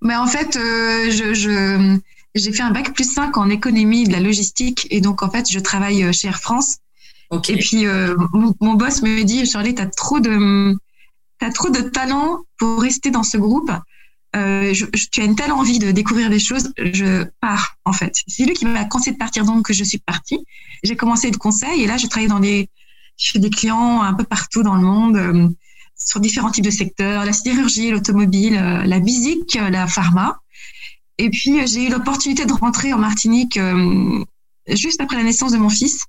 Mais 0.00 0.16
en 0.16 0.26
fait, 0.26 0.56
euh, 0.56 1.10
je, 1.10 1.32
je, 1.32 1.98
j'ai 2.34 2.52
fait 2.52 2.62
un 2.62 2.72
bac 2.72 2.92
plus 2.92 3.10
5 3.12 3.36
en 3.36 3.48
économie 3.50 4.04
de 4.04 4.12
la 4.12 4.20
logistique 4.20 4.86
et 4.90 5.00
donc 5.00 5.22
en 5.22 5.30
fait, 5.30 5.50
je 5.50 5.60
travaille 5.60 6.12
chez 6.12 6.28
Air 6.28 6.40
France. 6.40 6.78
Okay. 7.30 7.54
Et 7.54 7.56
puis 7.56 7.86
euh, 7.86 8.14
mon, 8.32 8.54
mon, 8.60 8.74
boss 8.74 9.00
me 9.02 9.22
dit 9.22 9.46
Charlie, 9.46 9.74
tu 9.74 9.80
as 9.80 9.86
trop 9.86 10.20
de 10.20 10.76
t'as 11.38 11.50
trop 11.50 11.70
de 11.70 11.80
talent 11.80 12.40
pour 12.58 12.82
rester 12.82 13.10
dans 13.10 13.22
ce 13.22 13.38
groupe. 13.38 13.70
Euh, 14.34 14.72
je, 14.72 14.86
je, 14.94 15.06
tu 15.10 15.20
as 15.20 15.24
une 15.24 15.36
telle 15.36 15.52
envie 15.52 15.78
de 15.78 15.90
découvrir 15.90 16.30
des 16.30 16.38
choses, 16.38 16.72
je 16.78 17.24
pars 17.40 17.76
en 17.84 17.92
fait. 17.92 18.14
C'est 18.26 18.44
lui 18.44 18.54
qui 18.54 18.64
m'a 18.64 18.84
conseillé 18.84 19.12
de 19.12 19.18
partir 19.18 19.44
donc 19.44 19.66
que 19.66 19.72
je 19.74 19.84
suis 19.84 19.98
partie. 19.98 20.38
J'ai 20.82 20.96
commencé 20.96 21.30
de 21.30 21.36
conseil 21.36 21.82
et 21.82 21.86
là 21.86 21.98
je 21.98 22.06
travaille 22.06 22.28
dans 22.28 22.40
des, 22.40 22.70
fais 23.18 23.38
des 23.38 23.50
clients 23.50 24.02
un 24.02 24.14
peu 24.14 24.24
partout 24.24 24.62
dans 24.62 24.74
le 24.74 24.82
monde 24.82 25.16
euh, 25.16 25.48
sur 25.96 26.18
différents 26.20 26.50
types 26.50 26.64
de 26.64 26.70
secteurs, 26.70 27.24
la 27.24 27.32
sidérurgie, 27.32 27.90
l'automobile, 27.90 28.56
euh, 28.56 28.84
la 28.84 29.00
musique, 29.00 29.54
la 29.54 29.86
pharma. 29.86 30.40
Et 31.18 31.28
puis 31.28 31.66
j'ai 31.66 31.86
eu 31.86 31.90
l'opportunité 31.90 32.46
de 32.46 32.52
rentrer 32.52 32.92
en 32.94 32.98
Martinique 32.98 33.58
euh, 33.58 34.24
juste 34.68 35.00
après 35.00 35.16
la 35.16 35.24
naissance 35.24 35.52
de 35.52 35.58
mon 35.58 35.68
fils 35.68 36.04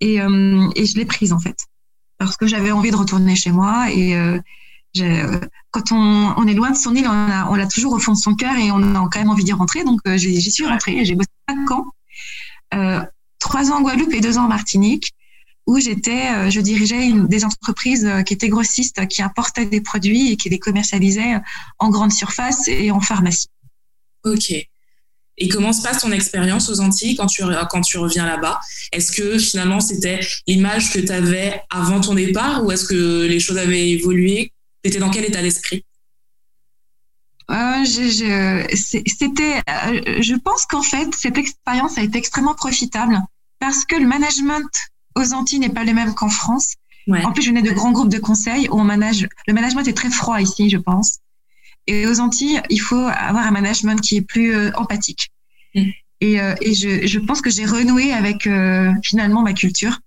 et, 0.00 0.20
euh, 0.20 0.68
et 0.74 0.86
je 0.86 0.96
l'ai 0.96 1.04
prise 1.04 1.32
en 1.32 1.38
fait 1.38 1.56
parce 2.18 2.36
que 2.36 2.46
j'avais 2.46 2.70
envie 2.70 2.90
de 2.90 2.96
retourner 2.96 3.36
chez 3.36 3.50
moi 3.50 3.90
et 3.90 4.16
euh, 4.16 4.38
quand 5.74 5.90
on, 5.90 6.46
est 6.46 6.54
loin 6.54 6.70
de 6.70 6.76
son 6.76 6.94
île, 6.94 7.08
on 7.08 7.54
l'a 7.56 7.66
toujours 7.66 7.94
au 7.94 7.98
fond 7.98 8.12
de 8.12 8.16
son 8.16 8.36
cœur 8.36 8.56
et 8.56 8.70
on 8.70 8.94
a 8.94 9.08
quand 9.10 9.18
même 9.18 9.28
envie 9.28 9.42
d'y 9.42 9.52
rentrer. 9.52 9.82
Donc, 9.82 10.00
euh, 10.06 10.16
j'y 10.16 10.50
suis 10.52 10.64
rentrée. 10.64 11.04
J'ai 11.04 11.16
bossé 11.16 11.28
cinq 11.48 11.68
ans, 11.72 11.86
euh, 12.74 13.00
trois 13.40 13.72
ans 13.72 13.78
en 13.78 13.82
Guadeloupe 13.82 14.14
et 14.14 14.20
deux 14.20 14.38
ans 14.38 14.44
en 14.44 14.48
Martinique, 14.48 15.14
où 15.66 15.80
j'étais, 15.80 16.30
euh, 16.30 16.48
je 16.48 16.60
dirigeais 16.60 17.10
des 17.12 17.44
entreprises 17.44 18.08
qui 18.24 18.34
étaient 18.34 18.48
grossistes, 18.48 19.08
qui 19.08 19.20
importaient 19.20 19.66
des 19.66 19.80
produits 19.80 20.30
et 20.30 20.36
qui 20.36 20.48
les 20.48 20.60
commercialisaient 20.60 21.40
en 21.80 21.90
grande 21.90 22.12
surface 22.12 22.68
et 22.68 22.92
en 22.92 23.00
pharmacie. 23.00 23.48
Ok. 24.24 24.52
Et 25.36 25.48
comment 25.48 25.72
se 25.72 25.82
passe 25.82 26.02
ton 26.02 26.12
expérience 26.12 26.68
aux 26.68 26.78
Antilles 26.78 27.16
quand 27.16 27.26
tu, 27.26 27.42
quand 27.68 27.80
tu 27.80 27.98
reviens 27.98 28.26
là-bas? 28.26 28.60
Est-ce 28.92 29.10
que 29.10 29.38
finalement 29.38 29.80
c'était 29.80 30.20
l'image 30.46 30.92
que 30.92 31.00
tu 31.00 31.10
avais 31.10 31.60
avant 31.68 32.00
ton 32.00 32.14
départ 32.14 32.64
ou 32.64 32.70
est-ce 32.70 32.84
que 32.84 33.26
les 33.26 33.40
choses 33.40 33.58
avaient 33.58 33.90
évolué? 33.90 34.52
Tu 34.84 34.90
étais 34.90 34.98
dans 34.98 35.10
quel 35.10 35.24
état 35.24 35.42
d'esprit? 35.42 35.84
Euh, 37.50 37.84
c'était, 37.84 39.60
euh, 39.68 40.22
je 40.22 40.34
pense 40.34 40.66
qu'en 40.66 40.82
fait, 40.82 41.14
cette 41.14 41.38
expérience 41.38 41.98
a 41.98 42.02
été 42.02 42.18
extrêmement 42.18 42.54
profitable 42.54 43.20
parce 43.58 43.84
que 43.84 43.96
le 43.96 44.06
management 44.06 44.68
aux 45.16 45.32
Antilles 45.32 45.58
n'est 45.58 45.70
pas 45.70 45.84
le 45.84 45.92
même 45.92 46.14
qu'en 46.14 46.28
France. 46.28 46.74
En 47.08 47.32
plus, 47.32 47.42
je 47.42 47.48
venais 47.48 47.62
de 47.62 47.70
grands 47.70 47.92
groupes 47.92 48.08
de 48.08 48.18
conseils 48.18 48.68
où 48.70 48.80
on 48.80 48.84
manage. 48.84 49.28
Le 49.46 49.52
management 49.52 49.86
est 49.86 49.92
très 49.92 50.10
froid 50.10 50.40
ici, 50.40 50.70
je 50.70 50.78
pense. 50.78 51.18
Et 51.86 52.06
aux 52.06 52.20
Antilles, 52.20 52.62
il 52.70 52.78
faut 52.78 52.96
avoir 52.96 53.46
un 53.46 53.50
management 53.50 54.00
qui 54.00 54.16
est 54.16 54.22
plus 54.22 54.54
euh, 54.54 54.70
empathique. 54.74 55.30
Mm. 55.74 55.82
Et, 56.20 56.40
euh, 56.40 56.54
et 56.62 56.72
je, 56.74 57.06
je, 57.06 57.18
pense 57.18 57.42
que 57.42 57.50
j'ai 57.50 57.66
renoué 57.66 58.12
avec 58.12 58.46
euh, 58.46 58.90
finalement 59.02 59.42
ma 59.42 59.52
culture 59.52 59.98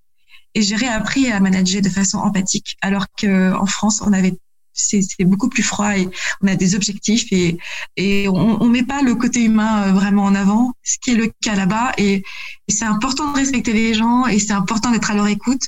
et 0.55 0.63
j'ai 0.63 0.75
réappris 0.75 1.31
à 1.31 1.39
manager 1.39 1.81
de 1.81 1.89
façon 1.89 2.17
empathique, 2.17 2.77
alors 2.81 3.05
qu'en 3.19 3.65
France, 3.67 4.01
on 4.01 4.12
avait 4.13 4.34
c'est 4.77 5.25
beaucoup 5.25 5.50
plus 5.50 5.63
froid 5.63 5.98
et 5.98 6.07
on 6.41 6.48
a 6.48 6.55
des 6.55 6.75
objectifs 6.75 7.25
et, 7.31 7.57
et 7.96 8.27
on, 8.29 8.62
on 8.62 8.67
met 8.69 8.84
pas 8.84 9.01
le 9.01 9.15
côté 9.15 9.43
humain 9.43 9.91
vraiment 9.91 10.24
en 10.24 10.36
avant, 10.36 10.74
ce 10.84 10.98
qui 11.01 11.12
est 11.12 11.15
le 11.15 11.31
cas 11.41 11.55
là-bas. 11.55 11.91
Et, 11.98 12.24
et 12.67 12.72
c'est 12.72 12.86
important 12.86 13.31
de 13.31 13.36
respecter 13.36 13.74
les 13.74 13.93
gens 13.93 14.27
et 14.27 14.39
c'est 14.39 14.53
important 14.53 14.91
d'être 14.91 15.12
à 15.12 15.15
leur 15.15 15.27
écoute. 15.27 15.62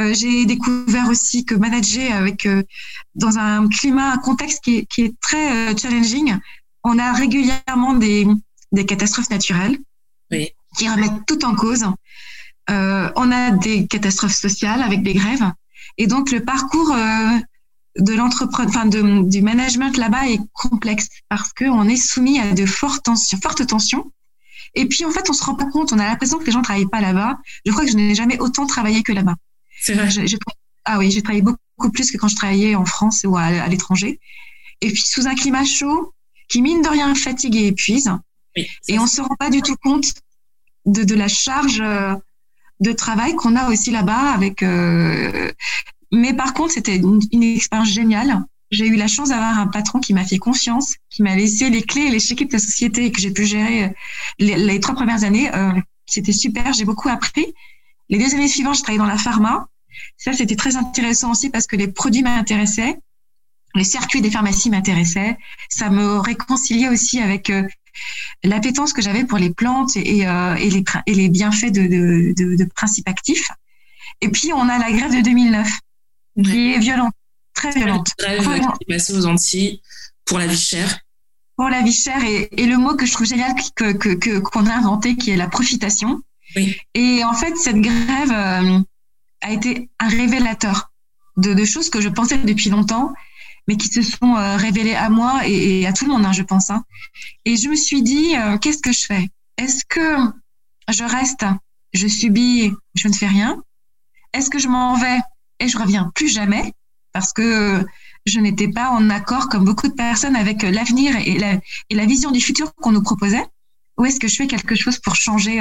Euh, 0.00 0.14
j'ai 0.14 0.46
découvert 0.46 1.08
aussi 1.08 1.44
que 1.44 1.54
manager 1.54 2.12
avec 2.12 2.46
euh, 2.46 2.62
dans 3.14 3.38
un 3.38 3.68
climat, 3.68 4.12
un 4.12 4.18
contexte 4.18 4.62
qui 4.62 4.78
est, 4.78 4.86
qui 4.86 5.02
est 5.02 5.20
très 5.20 5.72
euh, 5.72 5.76
challenging, 5.76 6.36
on 6.84 6.98
a 6.98 7.12
régulièrement 7.12 7.94
des, 7.94 8.26
des 8.72 8.86
catastrophes 8.86 9.30
naturelles 9.30 9.78
oui. 10.30 10.50
qui 10.76 10.88
remettent 10.88 11.26
tout 11.26 11.44
en 11.44 11.54
cause. 11.54 11.84
on 12.68 13.32
a 13.32 13.50
des 13.50 13.86
catastrophes 13.86 14.36
sociales 14.36 14.82
avec 14.82 15.02
des 15.02 15.14
grèves. 15.14 15.50
Et 15.96 16.06
donc 16.06 16.30
le 16.30 16.44
parcours 16.44 16.94
de 17.98 18.14
l'entrepreneur, 18.14 18.70
enfin 18.70 18.86
de, 18.86 19.28
du 19.28 19.42
management 19.42 19.96
là-bas 19.96 20.28
est 20.28 20.40
complexe 20.52 21.08
parce 21.28 21.52
qu'on 21.52 21.88
est 21.88 21.96
soumis 21.96 22.38
à 22.38 22.52
de 22.52 22.66
fortes 22.66 23.04
tensions, 23.04 23.38
fortes 23.42 23.66
tensions. 23.66 24.12
Et 24.74 24.86
puis 24.86 25.04
en 25.04 25.10
fait, 25.10 25.28
on 25.28 25.32
se 25.32 25.42
rend 25.42 25.54
pas 25.54 25.66
compte, 25.66 25.92
on 25.92 25.98
a 25.98 26.06
l'impression 26.06 26.38
que 26.38 26.44
les 26.44 26.52
gens 26.52 26.62
travaillent 26.62 26.86
pas 26.86 27.00
là-bas. 27.00 27.38
Je 27.64 27.72
crois 27.72 27.84
que 27.84 27.90
je 27.90 27.96
n'ai 27.96 28.14
jamais 28.14 28.38
autant 28.38 28.66
travaillé 28.66 29.02
que 29.02 29.12
là-bas. 29.12 29.34
C'est 29.80 29.94
vrai. 29.94 30.08
ah 30.84 30.98
oui, 30.98 31.10
j'ai 31.10 31.22
travaillé 31.22 31.42
beaucoup 31.42 31.90
plus 31.90 32.10
que 32.10 32.16
quand 32.16 32.28
je 32.28 32.36
travaillais 32.36 32.74
en 32.74 32.84
France 32.84 33.24
ou 33.24 33.36
à, 33.36 33.66
l'étranger. 33.68 34.20
Et 34.80 34.88
puis 34.88 35.02
sous 35.04 35.26
un 35.26 35.34
climat 35.34 35.64
chaud 35.64 36.14
qui 36.48 36.62
mine 36.62 36.82
de 36.82 36.88
rien 36.88 37.14
fatigue 37.14 37.56
et 37.56 37.66
épuise. 37.68 38.10
et 38.56 38.98
on 38.98 39.06
se 39.06 39.20
rend 39.20 39.36
pas 39.36 39.50
du 39.50 39.62
tout 39.62 39.76
compte 39.76 40.14
de, 40.86 41.04
de 41.04 41.14
la 41.14 41.28
charge 41.28 41.80
euh, 41.80 42.14
de 42.80 42.92
travail 42.92 43.34
qu'on 43.34 43.56
a 43.56 43.68
aussi 43.68 43.90
là-bas 43.90 44.32
avec. 44.32 44.62
Euh, 44.62 45.50
mais 46.12 46.34
par 46.34 46.54
contre, 46.54 46.72
c'était 46.72 46.96
une, 46.96 47.42
expérience 47.42 47.88
géniale. 47.88 48.44
J'ai 48.70 48.86
eu 48.86 48.96
la 48.96 49.08
chance 49.08 49.30
d'avoir 49.30 49.58
un 49.58 49.66
patron 49.66 49.98
qui 49.98 50.12
m'a 50.12 50.24
fait 50.24 50.38
confiance, 50.38 50.94
qui 51.10 51.22
m'a 51.22 51.34
laissé 51.34 51.70
les 51.70 51.82
clés 51.82 52.02
et 52.02 52.10
les 52.10 52.20
chéquiers 52.20 52.46
de 52.46 52.52
la 52.52 52.58
société 52.58 53.06
et 53.06 53.12
que 53.12 53.20
j'ai 53.20 53.30
pu 53.30 53.46
gérer 53.46 53.84
euh, 53.84 53.88
les, 54.38 54.80
trois 54.80 54.94
premières 54.94 55.24
années. 55.24 55.54
Euh, 55.54 55.72
c'était 56.06 56.32
super, 56.32 56.72
j'ai 56.72 56.84
beaucoup 56.84 57.08
appris. 57.08 57.46
Les 58.08 58.18
deux 58.18 58.34
années 58.34 58.48
suivantes, 58.48 58.76
je 58.76 58.82
travaillais 58.82 58.98
dans 58.98 59.06
la 59.06 59.18
pharma. 59.18 59.68
Ça, 60.16 60.32
c'était 60.32 60.56
très 60.56 60.76
intéressant 60.76 61.30
aussi 61.32 61.50
parce 61.50 61.66
que 61.66 61.76
les 61.76 61.88
produits 61.88 62.22
m'intéressaient, 62.22 62.98
les 63.74 63.84
circuits 63.84 64.20
des 64.20 64.30
pharmacies 64.30 64.70
m'intéressaient. 64.70 65.36
Ça 65.68 65.90
me 65.90 66.18
réconciliait 66.18 66.88
aussi 66.88 67.20
avec 67.20 67.50
euh, 67.50 67.66
l'appétence 68.42 68.92
que 68.92 69.02
j'avais 69.02 69.24
pour 69.24 69.38
les 69.38 69.50
plantes 69.50 69.96
et, 69.96 70.26
euh, 70.26 70.54
les 71.06 71.28
bienfaits 71.28 71.72
de, 71.72 71.82
de, 71.82 72.34
de, 72.36 72.56
de, 72.56 72.64
principes 72.64 73.08
actifs. 73.08 73.50
Et 74.20 74.28
puis, 74.28 74.52
on 74.52 74.68
a 74.68 74.78
la 74.78 74.90
grève 74.90 75.14
de 75.14 75.20
2009, 75.22 75.68
qui 76.42 76.72
est 76.72 76.78
violente, 76.78 77.12
très 77.54 77.70
violente. 77.72 78.12
Grève 78.18 78.42
qui 78.42 78.84
est 78.88 78.94
passée 78.94 79.14
aux 79.14 79.26
Antilles 79.26 79.80
pour 80.24 80.38
la 80.38 80.46
vie 80.46 80.56
chère. 80.56 81.00
Pour 81.56 81.68
la 81.68 81.82
vie 81.82 81.92
chère 81.92 82.22
et, 82.24 82.48
et 82.52 82.66
le 82.66 82.76
mot 82.76 82.94
que 82.94 83.04
je 83.04 83.12
trouve 83.12 83.26
génial 83.26 83.52
que 83.74 83.92
qu'on 83.92 84.18
que, 84.18 84.38
qu'on 84.38 84.66
a 84.66 84.74
inventé, 84.74 85.16
qui 85.16 85.30
est 85.30 85.36
la 85.36 85.48
profitation. 85.48 86.22
Et 86.94 87.22
en 87.24 87.34
fait, 87.34 87.56
cette 87.56 87.80
grève 87.80 88.32
euh, 88.32 88.80
a 89.42 89.52
été 89.52 89.90
un 89.98 90.08
révélateur 90.08 90.90
de, 91.36 91.54
de, 91.54 91.64
choses 91.64 91.90
que 91.90 92.00
je 92.00 92.08
pensais 92.08 92.38
depuis 92.38 92.70
longtemps, 92.70 93.12
mais 93.66 93.76
qui 93.76 93.88
se 93.88 94.02
sont 94.02 94.34
euh, 94.34 94.56
révélées 94.56 94.94
à 94.94 95.10
moi 95.10 95.46
et, 95.46 95.80
et, 95.80 95.86
à 95.86 95.92
tout 95.92 96.06
le 96.06 96.12
monde, 96.12 96.24
hein, 96.24 96.32
je 96.32 96.42
pense. 96.42 96.70
Hein. 96.70 96.84
Et 97.44 97.56
je 97.56 97.68
me 97.68 97.76
suis 97.76 98.02
dit, 98.02 98.34
euh, 98.36 98.56
qu'est-ce 98.56 98.80
que 98.80 98.92
je 98.92 99.04
fais? 99.04 99.28
Est-ce 99.58 99.84
que 99.84 100.16
je 100.90 101.04
reste, 101.04 101.44
je 101.92 102.06
subis, 102.06 102.72
je 102.94 103.08
ne 103.08 103.12
fais 103.12 103.26
rien? 103.26 103.62
Est-ce 104.32 104.48
que 104.50 104.58
je 104.58 104.68
m'en 104.68 104.96
vais? 104.96 105.18
Et 105.60 105.68
je 105.68 105.78
reviens 105.78 106.10
plus 106.14 106.28
jamais 106.28 106.72
parce 107.12 107.32
que 107.32 107.84
je 108.26 108.40
n'étais 108.40 108.68
pas 108.68 108.90
en 108.90 109.10
accord, 109.10 109.48
comme 109.48 109.64
beaucoup 109.64 109.88
de 109.88 109.94
personnes, 109.94 110.36
avec 110.36 110.62
l'avenir 110.62 111.16
et 111.16 111.38
la, 111.38 111.54
et 111.90 111.94
la 111.94 112.06
vision 112.06 112.30
du 112.30 112.40
futur 112.40 112.74
qu'on 112.74 112.92
nous 112.92 113.02
proposait 113.02 113.44
Ou 113.96 114.04
est-ce 114.04 114.20
que 114.20 114.28
je 114.28 114.36
fais 114.36 114.46
quelque 114.46 114.74
chose 114.74 114.98
pour 114.98 115.14
changer 115.14 115.60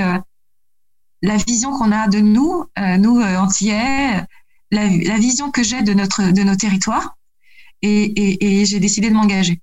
la 1.21 1.37
vision 1.37 1.71
qu'on 1.71 1.91
a 1.91 2.07
de 2.07 2.19
nous, 2.19 2.65
euh, 2.77 2.97
nous 2.97 3.19
euh, 3.19 3.37
Antillais, 3.37 4.23
la, 4.71 4.87
la, 4.87 5.17
vision 5.17 5.51
que 5.51 5.63
j'ai 5.63 5.81
de 5.81 5.93
notre 5.93 6.31
de 6.31 6.43
nos 6.43 6.55
territoires, 6.55 7.17
et, 7.81 8.03
et, 8.03 8.61
et 8.61 8.65
j'ai 8.65 8.79
décidé 8.79 9.09
de 9.09 9.15
m'engager. 9.15 9.61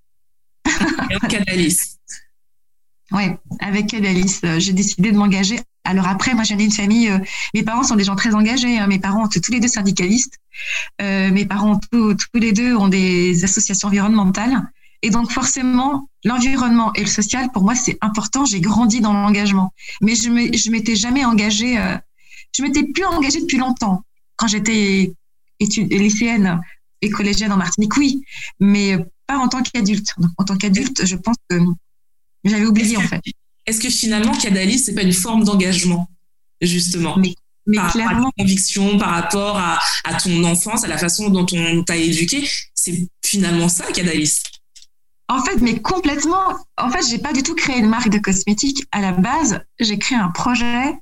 Avec 0.99 1.29
Cadalis. 1.29 1.99
Oui, 3.11 3.25
avec 3.61 3.89
Cadalis, 3.89 4.41
euh, 4.45 4.59
j'ai 4.59 4.73
décidé 4.73 5.13
de 5.13 5.17
m'engager. 5.17 5.61
Alors 5.85 6.07
après, 6.09 6.35
moi, 6.35 6.45
j'avais 6.45 6.65
une 6.65 6.73
famille. 6.73 7.11
Euh, 7.11 7.19
mes 7.53 7.63
parents 7.63 7.83
sont 7.83 7.95
des 7.95 8.05
gens 8.05 8.17
très 8.17 8.35
engagés. 8.35 8.79
Hein, 8.79 8.87
mes 8.87 8.99
parents 8.99 9.31
sont 9.31 9.41
tous 9.41 9.53
les 9.53 9.61
deux 9.61 9.69
syndicalistes. 9.69 10.39
Euh, 11.03 11.31
mes 11.31 11.45
parents 11.45 11.79
tous, 11.91 12.15
tous 12.15 12.41
les 12.41 12.53
deux 12.53 12.75
ont 12.75 12.89
des 12.89 13.45
associations 13.45 13.89
environnementales. 13.89 14.63
Et 15.03 15.11
donc 15.11 15.31
forcément, 15.31 16.09
l'environnement 16.25 16.95
et 16.95 17.01
le 17.01 17.07
social, 17.07 17.51
pour 17.53 17.63
moi, 17.63 17.75
c'est 17.75 17.99
important. 18.01 18.47
J'ai 18.47 18.61
grandi 18.61 19.03
dans 19.03 19.13
l'engagement, 19.13 19.75
mais 20.01 20.15
je 20.15 20.23
je 20.23 20.71
m'étais 20.71 20.97
jamais 20.97 21.27
engagée. 21.27 21.79
Euh, 21.79 21.99
je 22.57 22.63
m'étais 22.63 22.85
plus 22.85 23.05
engagée 23.05 23.41
depuis 23.43 23.59
longtemps. 23.59 24.03
Quand 24.37 24.47
j'étais 24.47 25.13
lycéenne 25.61 26.61
et 27.03 27.11
collégienne 27.11 27.53
en 27.53 27.59
Martinique, 27.59 27.97
oui, 27.99 28.23
mais 28.61 28.97
pas 29.27 29.37
en 29.37 29.49
tant 29.49 29.63
qu'adulte. 29.63 30.15
En 30.39 30.45
tant 30.45 30.57
qu'adulte, 30.57 31.05
je 31.05 31.17
pense 31.17 31.37
que 31.51 31.59
j'avais 32.45 32.65
oublié 32.65 32.97
en 32.97 33.03
fait. 33.03 33.21
Est-ce 33.67 33.81
que 33.81 33.91
finalement, 33.91 34.33
Cadalis, 34.37 34.79
c'est 34.81 34.95
pas 34.95 35.03
une 35.03 35.13
forme 35.13 35.45
d'engagement, 35.45 36.09
justement? 36.61 37.17
Mais, 37.19 37.35
mais 37.67 37.77
par 37.77 37.93
clairement. 37.93 38.15
rapport 38.15 38.29
à 38.29 38.33
ta 38.37 38.43
conviction, 38.43 38.99
par 38.99 39.11
rapport 39.11 39.57
à, 39.57 39.79
à 40.05 40.15
ton 40.15 40.45
enfance, 40.45 40.85
à 40.85 40.89
la 40.89 40.99
façon 40.99 41.31
dont 41.31 41.47
on 41.53 41.83
t'a 41.83 41.97
éduqué, 41.97 42.49
c'est 42.75 43.09
finalement 43.25 43.69
ça, 43.69 43.85
Cadalis. 43.93 44.43
En 45.29 45.43
fait, 45.43 45.57
mais 45.63 45.81
complètement. 45.81 46.59
En 46.77 46.91
fait, 46.91 47.09
j'ai 47.09 47.19
pas 47.19 47.33
du 47.33 47.43
tout 47.43 47.55
créé 47.55 47.79
une 47.79 47.89
marque 47.89 48.11
de 48.11 48.19
cosmétiques. 48.19 48.85
À 48.93 49.01
la 49.01 49.13
base, 49.13 49.61
j'ai 49.81 49.99
créé 49.99 50.19
un 50.19 50.29
projet 50.29 50.93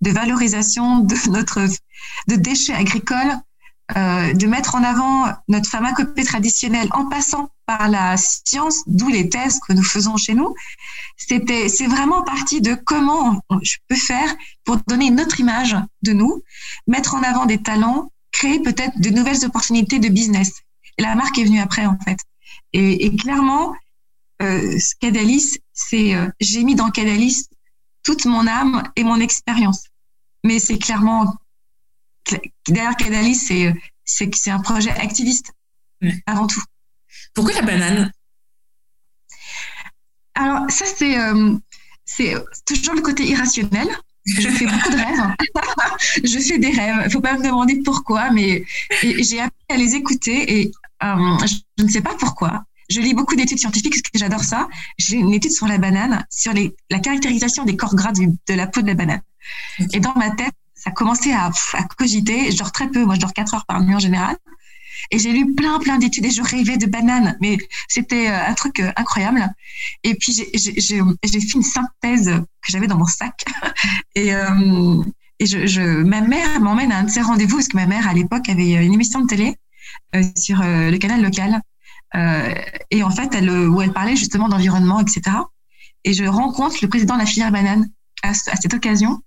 de 0.00 0.10
valorisation 0.10 1.00
de 1.00 1.14
notre 1.30 1.60
de 2.28 2.36
déchets 2.36 2.72
agricoles, 2.72 3.36
euh, 3.96 4.32
de 4.32 4.46
mettre 4.46 4.74
en 4.74 4.82
avant 4.82 5.32
notre 5.48 5.70
pharmacopée 5.70 6.24
traditionnelle 6.24 6.88
en 6.90 7.08
passant 7.08 7.50
par 7.66 7.88
la 7.88 8.16
science, 8.16 8.82
d'où 8.86 9.08
les 9.08 9.28
thèses 9.28 9.60
que 9.60 9.72
nous 9.72 9.84
faisons 9.84 10.16
chez 10.16 10.34
nous. 10.34 10.54
C'était, 11.16 11.68
c'est 11.68 11.86
vraiment 11.86 12.22
partie 12.22 12.60
de 12.60 12.74
comment 12.74 13.40
je 13.62 13.76
peux 13.88 13.96
faire 13.96 14.34
pour 14.64 14.78
donner 14.88 15.06
une 15.06 15.20
autre 15.20 15.38
image 15.38 15.76
de 16.02 16.12
nous, 16.12 16.42
mettre 16.86 17.14
en 17.14 17.22
avant 17.22 17.46
des 17.46 17.62
talents, 17.62 18.10
créer 18.32 18.60
peut-être 18.60 19.00
de 19.00 19.10
nouvelles 19.10 19.44
opportunités 19.44 19.98
de 19.98 20.08
business. 20.08 20.52
La 20.98 21.14
marque 21.14 21.38
est 21.38 21.44
venue 21.44 21.60
après, 21.60 21.86
en 21.86 21.98
fait. 21.98 22.18
Et, 22.72 23.06
et 23.06 23.16
clairement, 23.16 23.74
euh, 24.42 24.78
Cadalis, 25.00 25.58
c'est 25.72 26.14
euh, 26.14 26.28
j'ai 26.40 26.64
mis 26.64 26.74
dans 26.74 26.90
Cadalis 26.90 27.46
toute 28.02 28.24
mon 28.26 28.46
âme 28.46 28.82
et 28.96 29.04
mon 29.04 29.20
expérience. 29.20 29.84
Mais 30.44 30.58
c'est 30.58 30.78
clairement 30.78 31.34
derrière 32.68 32.96
Cadalis, 32.96 33.34
c'est 33.36 33.74
c'est 34.04 34.34
c'est 34.34 34.50
un 34.50 34.60
projet 34.60 34.90
activiste 34.90 35.52
Ouais. 36.02 36.12
avant 36.26 36.46
tout. 36.46 36.62
Pourquoi 37.34 37.54
la 37.54 37.62
banane? 37.62 38.12
Alors 40.34 40.70
ça 40.70 40.84
c'est 40.84 41.18
euh, 41.18 41.56
c'est 42.04 42.34
toujours 42.66 42.94
le 42.94 43.02
côté 43.02 43.24
irrationnel. 43.26 43.88
Je 44.26 44.48
fais 44.48 44.66
beaucoup 44.66 44.90
de 44.90 44.96
rêves. 44.96 45.34
je 46.24 46.38
fais 46.40 46.58
des 46.58 46.70
rêves. 46.70 47.10
Faut 47.12 47.20
pas 47.20 47.38
me 47.38 47.44
demander 47.44 47.80
pourquoi, 47.84 48.30
mais 48.30 48.64
j'ai 49.02 49.40
appris 49.40 49.64
à 49.70 49.76
les 49.76 49.94
écouter 49.94 50.60
et 50.60 50.72
euh, 51.04 51.38
je 51.78 51.84
ne 51.84 51.88
sais 51.88 52.00
pas 52.00 52.14
pourquoi. 52.18 52.64
Je 52.90 53.00
lis 53.00 53.14
beaucoup 53.14 53.36
d'études 53.36 53.58
scientifiques 53.58 53.92
parce 53.94 54.02
que 54.02 54.18
j'adore 54.18 54.44
ça. 54.44 54.68
J'ai 54.98 55.16
une 55.16 55.32
étude 55.32 55.52
sur 55.52 55.66
la 55.66 55.78
banane, 55.78 56.24
sur 56.30 56.52
les, 56.52 56.74
la 56.90 56.98
caractérisation 56.98 57.64
des 57.64 57.76
corps 57.76 57.94
gras 57.94 58.12
du, 58.12 58.26
de 58.26 58.54
la 58.54 58.66
peau 58.66 58.82
de 58.82 58.88
la 58.88 58.94
banane. 58.94 59.22
Et 59.92 60.00
dans 60.00 60.14
ma 60.14 60.30
tête, 60.30 60.54
ça 60.86 60.92
commençait 60.92 61.32
à, 61.32 61.50
cogiter. 61.98 62.52
Je 62.52 62.58
dors 62.58 62.72
très 62.72 62.88
peu. 62.88 63.04
Moi, 63.04 63.16
je 63.16 63.20
dors 63.20 63.32
4 63.32 63.54
heures 63.54 63.66
par 63.66 63.82
nuit 63.82 63.94
en 63.94 63.98
général. 63.98 64.36
Et 65.10 65.18
j'ai 65.18 65.32
lu 65.32 65.54
plein, 65.54 65.78
plein 65.78 65.98
d'études 65.98 66.24
et 66.24 66.30
je 66.30 66.42
rêvais 66.42 66.76
de 66.78 66.86
bananes. 66.86 67.36
Mais 67.40 67.58
c'était 67.88 68.28
un 68.28 68.54
truc 68.54 68.82
incroyable. 68.96 69.52
Et 70.04 70.14
puis, 70.14 70.32
j'ai 70.32 71.40
fait 71.40 71.54
une 71.54 71.62
synthèse 71.62 72.26
que 72.26 72.72
j'avais 72.72 72.86
dans 72.86 72.96
mon 72.96 73.04
sac. 73.04 73.44
et, 74.14 74.30
et 75.38 75.46
je, 75.46 75.66
je, 75.66 75.82
ma 75.82 76.20
mère 76.22 76.60
m'emmène 76.60 76.92
à 76.92 76.98
un 76.98 77.02
de 77.04 77.10
ces 77.10 77.20
rendez-vous 77.20 77.56
parce 77.56 77.68
que 77.68 77.76
ma 77.76 77.86
mère, 77.86 78.08
à 78.08 78.14
l'époque, 78.14 78.48
avait 78.48 78.84
une 78.84 78.94
émission 78.94 79.20
de 79.20 79.26
télé 79.26 79.56
sur 80.36 80.58
le 80.62 80.96
canal 80.98 81.20
local. 81.20 81.60
et 82.90 83.02
en 83.02 83.10
fait, 83.10 83.34
elle, 83.34 83.50
où 83.50 83.82
elle 83.82 83.92
parlait 83.92 84.16
justement 84.16 84.48
d'environnement, 84.48 85.00
etc. 85.00 85.22
Et 86.04 86.14
je 86.14 86.24
rencontre 86.24 86.76
le 86.80 86.88
président 86.88 87.14
de 87.14 87.20
la 87.20 87.26
filière 87.26 87.50
banane 87.50 87.88
à, 88.22 88.32
cette 88.32 88.74
occasion. 88.74 89.20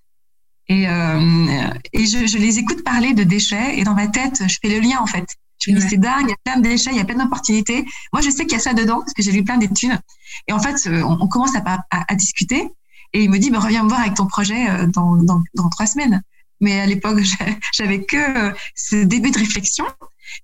Et, 0.69 0.87
euh, 0.87 1.67
et 1.93 2.05
je, 2.05 2.27
je, 2.27 2.37
les 2.37 2.59
écoute 2.59 2.83
parler 2.83 3.13
de 3.13 3.23
déchets 3.23 3.79
et 3.79 3.83
dans 3.83 3.95
ma 3.95 4.07
tête, 4.07 4.43
je 4.47 4.57
fais 4.61 4.69
le 4.69 4.79
lien 4.79 4.99
en 4.99 5.07
fait. 5.07 5.25
Je 5.61 5.71
me 5.71 5.79
dis, 5.79 5.89
c'est 5.89 5.97
dingue, 5.97 6.25
il 6.25 6.29
y 6.29 6.33
a 6.33 6.37
plein 6.45 6.57
de 6.57 6.61
déchets, 6.61 6.91
il 6.91 6.97
y 6.97 7.01
a 7.01 7.05
plein 7.05 7.21
d'opportunités. 7.21 7.85
Moi, 8.13 8.21
je 8.21 8.29
sais 8.29 8.45
qu'il 8.45 8.53
y 8.53 8.55
a 8.55 8.59
ça 8.59 8.73
dedans 8.73 8.99
parce 8.99 9.13
que 9.13 9.21
j'ai 9.21 9.31
lu 9.31 9.43
plein 9.43 9.57
d'études. 9.57 9.99
Et 10.47 10.53
en 10.53 10.59
fait, 10.59 10.87
euh, 10.87 11.01
on, 11.03 11.27
commence 11.27 11.55
à, 11.55 11.79
à, 11.89 12.15
discuter 12.15 12.69
et 13.13 13.23
il 13.23 13.29
me 13.29 13.39
dit, 13.39 13.49
bah, 13.49 13.59
reviens 13.59 13.83
me 13.83 13.89
voir 13.89 13.99
avec 13.99 14.13
ton 14.13 14.27
projet 14.27 14.69
euh, 14.69 14.87
dans, 14.87 15.17
dans, 15.17 15.41
dans 15.55 15.69
trois 15.69 15.87
semaines. 15.87 16.21
Mais 16.61 16.79
à 16.79 16.85
l'époque, 16.85 17.19
j'avais 17.73 18.05
que 18.05 18.53
ce 18.75 19.03
début 19.03 19.31
de 19.31 19.39
réflexion. 19.39 19.85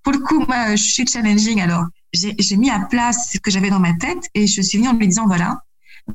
Pour 0.03 0.11
le 0.11 0.19
coup, 0.19 0.43
moi, 0.47 0.75
je 0.75 0.83
suis 0.83 1.05
challenging. 1.07 1.61
Alors, 1.61 1.85
j'ai 2.11 2.57
mis 2.57 2.69
à 2.69 2.79
place 2.79 3.31
ce 3.31 3.37
que 3.37 3.51
j'avais 3.51 3.69
dans 3.69 3.79
ma 3.79 3.93
tête 3.93 4.29
et 4.33 4.47
je 4.47 4.61
suis 4.61 4.79
venue 4.79 4.89
en 4.89 4.95
me 4.95 5.05
disant, 5.05 5.27
voilà, 5.27 5.59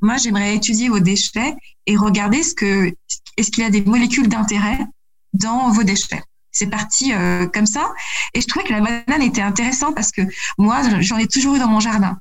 moi, 0.03 0.17
j'aimerais 0.17 0.55
étudier 0.55 0.89
vos 0.89 1.01
déchets 1.01 1.55
et 1.87 1.97
regarder 1.97 2.43
ce 2.43 2.55
que 2.55 2.93
est-ce 3.37 3.51
qu'il 3.51 3.63
y 3.63 3.67
a 3.67 3.71
des 3.71 3.83
molécules 3.83 4.29
d'intérêt 4.29 4.79
dans 5.33 5.71
vos 5.71 5.83
déchets? 5.83 6.23
C'est 6.53 6.67
parti 6.69 7.13
euh, 7.13 7.47
comme 7.47 7.67
ça. 7.67 7.93
Et 8.35 8.41
je 8.41 8.47
trouvais 8.47 8.65
que 8.65 8.73
la 8.73 8.81
banane 8.81 9.23
était 9.23 9.43
intéressante 9.43 9.95
parce 9.95 10.11
que 10.11 10.23
moi, 10.59 10.83
j'en 11.01 11.19
ai 11.19 11.27
toujours 11.27 11.55
eu 11.55 11.59
dans 11.59 11.69
mon 11.69 11.81
jardin. 11.81 12.19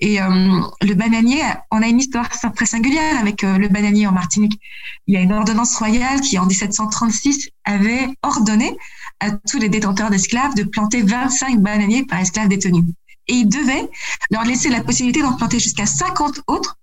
Et 0.00 0.20
euh, 0.20 0.60
le 0.82 0.94
bananier, 0.94 1.42
on 1.70 1.80
a 1.80 1.86
une 1.86 2.00
histoire 2.00 2.28
très 2.28 2.66
singulière 2.66 3.18
avec 3.20 3.44
euh, 3.44 3.56
le 3.56 3.68
bananier 3.68 4.06
en 4.06 4.12
Martinique. 4.12 4.60
Il 5.06 5.14
y 5.14 5.16
a 5.16 5.20
une 5.20 5.32
ordonnance 5.32 5.76
royale 5.76 6.20
qui, 6.20 6.38
en 6.38 6.46
1736, 6.46 7.50
avait 7.64 8.08
ordonné 8.22 8.76
à 9.20 9.30
tous 9.30 9.58
les 9.58 9.68
détenteurs 9.68 10.10
d'esclaves 10.10 10.54
de 10.54 10.64
planter 10.64 11.02
25 11.02 11.60
bananiers 11.60 12.04
par 12.04 12.18
esclave 12.18 12.48
détenu. 12.48 12.84
Et 13.28 13.34
il 13.34 13.48
devait 13.48 13.88
leur 14.30 14.44
laisser 14.44 14.70
la 14.70 14.82
possibilité 14.82 15.22
d'en 15.22 15.34
planter 15.34 15.60
jusqu'à 15.60 15.86
50 15.86 16.40
autres 16.48 16.76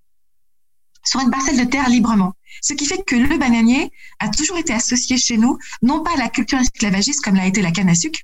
sur 1.04 1.20
une 1.20 1.30
parcelle 1.30 1.58
de 1.58 1.70
terre 1.70 1.90
librement. 1.90 2.34
Ce 2.62 2.74
qui 2.74 2.86
fait 2.86 3.04
que 3.06 3.16
le 3.16 3.38
bananier 3.38 3.92
a 4.20 4.30
toujours 4.30 4.58
été 4.58 4.74
associé 4.74 5.18
chez 5.18 5.38
nous, 5.38 5.58
non 5.82 6.04
pas 6.04 6.14
à 6.14 6.18
la 6.18 6.30
culture 6.30 6.60
esclavagiste 6.60 7.22
comme 7.22 7.36
l'a 7.36 7.48
été 7.48 7.62
la 7.62 7.72
canne 7.72 7.90
à 7.90 7.96
sucre, 7.96 8.20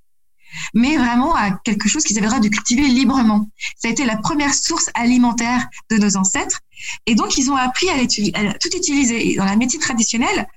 mais 0.74 0.98
vraiment 0.98 1.36
à 1.36 1.52
quelque 1.52 1.90
chose 1.90 2.04
qu'ils 2.04 2.18
avaient 2.18 2.28
le 2.28 2.32
droit 2.32 2.42
de 2.42 2.50
cultiver 2.50 2.88
librement. 2.88 3.50
Ça 3.78 3.88
a 3.88 3.92
été 3.92 4.06
la 4.06 4.18
première 4.18 4.54
source 4.54 4.90
alimentaire 4.94 5.68
de 5.90 5.98
nos 5.98 6.18
ancêtres. 6.18 6.60
Et 7.06 7.16
donc, 7.16 7.38
ils 7.38 7.50
ont 7.50 7.56
appris 7.56 7.90
à, 7.90 7.96
à 7.96 8.54
tout 8.54 8.76
utiliser. 8.76 9.36
Dans 9.36 9.46
la 9.46 9.56
médecine 9.56 9.80
traditionnelle, 9.80 10.48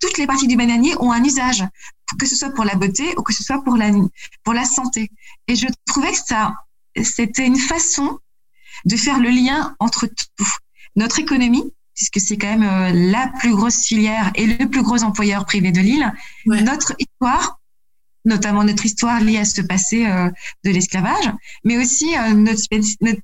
toutes 0.00 0.18
les 0.18 0.26
parties 0.26 0.48
du 0.48 0.56
bananier 0.56 0.94
ont 1.00 1.12
un 1.12 1.22
usage, 1.22 1.64
que 2.18 2.26
ce 2.26 2.36
soit 2.36 2.50
pour 2.50 2.64
la 2.64 2.74
beauté 2.74 3.14
ou 3.16 3.22
que 3.22 3.32
ce 3.32 3.42
soit 3.42 3.62
pour 3.62 3.76
la, 3.76 3.90
pour 4.42 4.54
la 4.54 4.64
santé. 4.64 5.10
Et 5.48 5.56
je 5.56 5.66
trouvais 5.86 6.12
que 6.12 6.18
ça, 6.18 6.54
c'était 7.02 7.46
une 7.46 7.58
façon 7.58 8.18
de 8.84 8.96
faire 8.96 9.18
le 9.18 9.30
lien 9.30 9.74
entre 9.78 10.06
tout 10.06 10.48
notre 10.96 11.18
économie, 11.18 11.72
puisque 11.94 12.20
c'est 12.20 12.36
quand 12.36 12.58
même 12.58 12.62
euh, 12.62 13.10
la 13.10 13.30
plus 13.38 13.54
grosse 13.54 13.84
filière 13.84 14.30
et 14.34 14.46
le 14.46 14.68
plus 14.68 14.82
gros 14.82 15.02
employeur 15.02 15.44
privé 15.44 15.72
de 15.72 15.80
l'île, 15.80 16.12
notre 16.46 16.94
histoire, 16.98 17.60
notamment 18.24 18.64
notre 18.64 18.84
histoire 18.84 19.20
liée 19.20 19.38
à 19.38 19.44
ce 19.44 19.60
passé 19.60 20.06
euh, 20.06 20.30
de 20.64 20.70
l'esclavage, 20.70 21.30
mais 21.64 21.76
aussi 21.76 22.16
euh, 22.16 22.34
notre, 22.34 22.62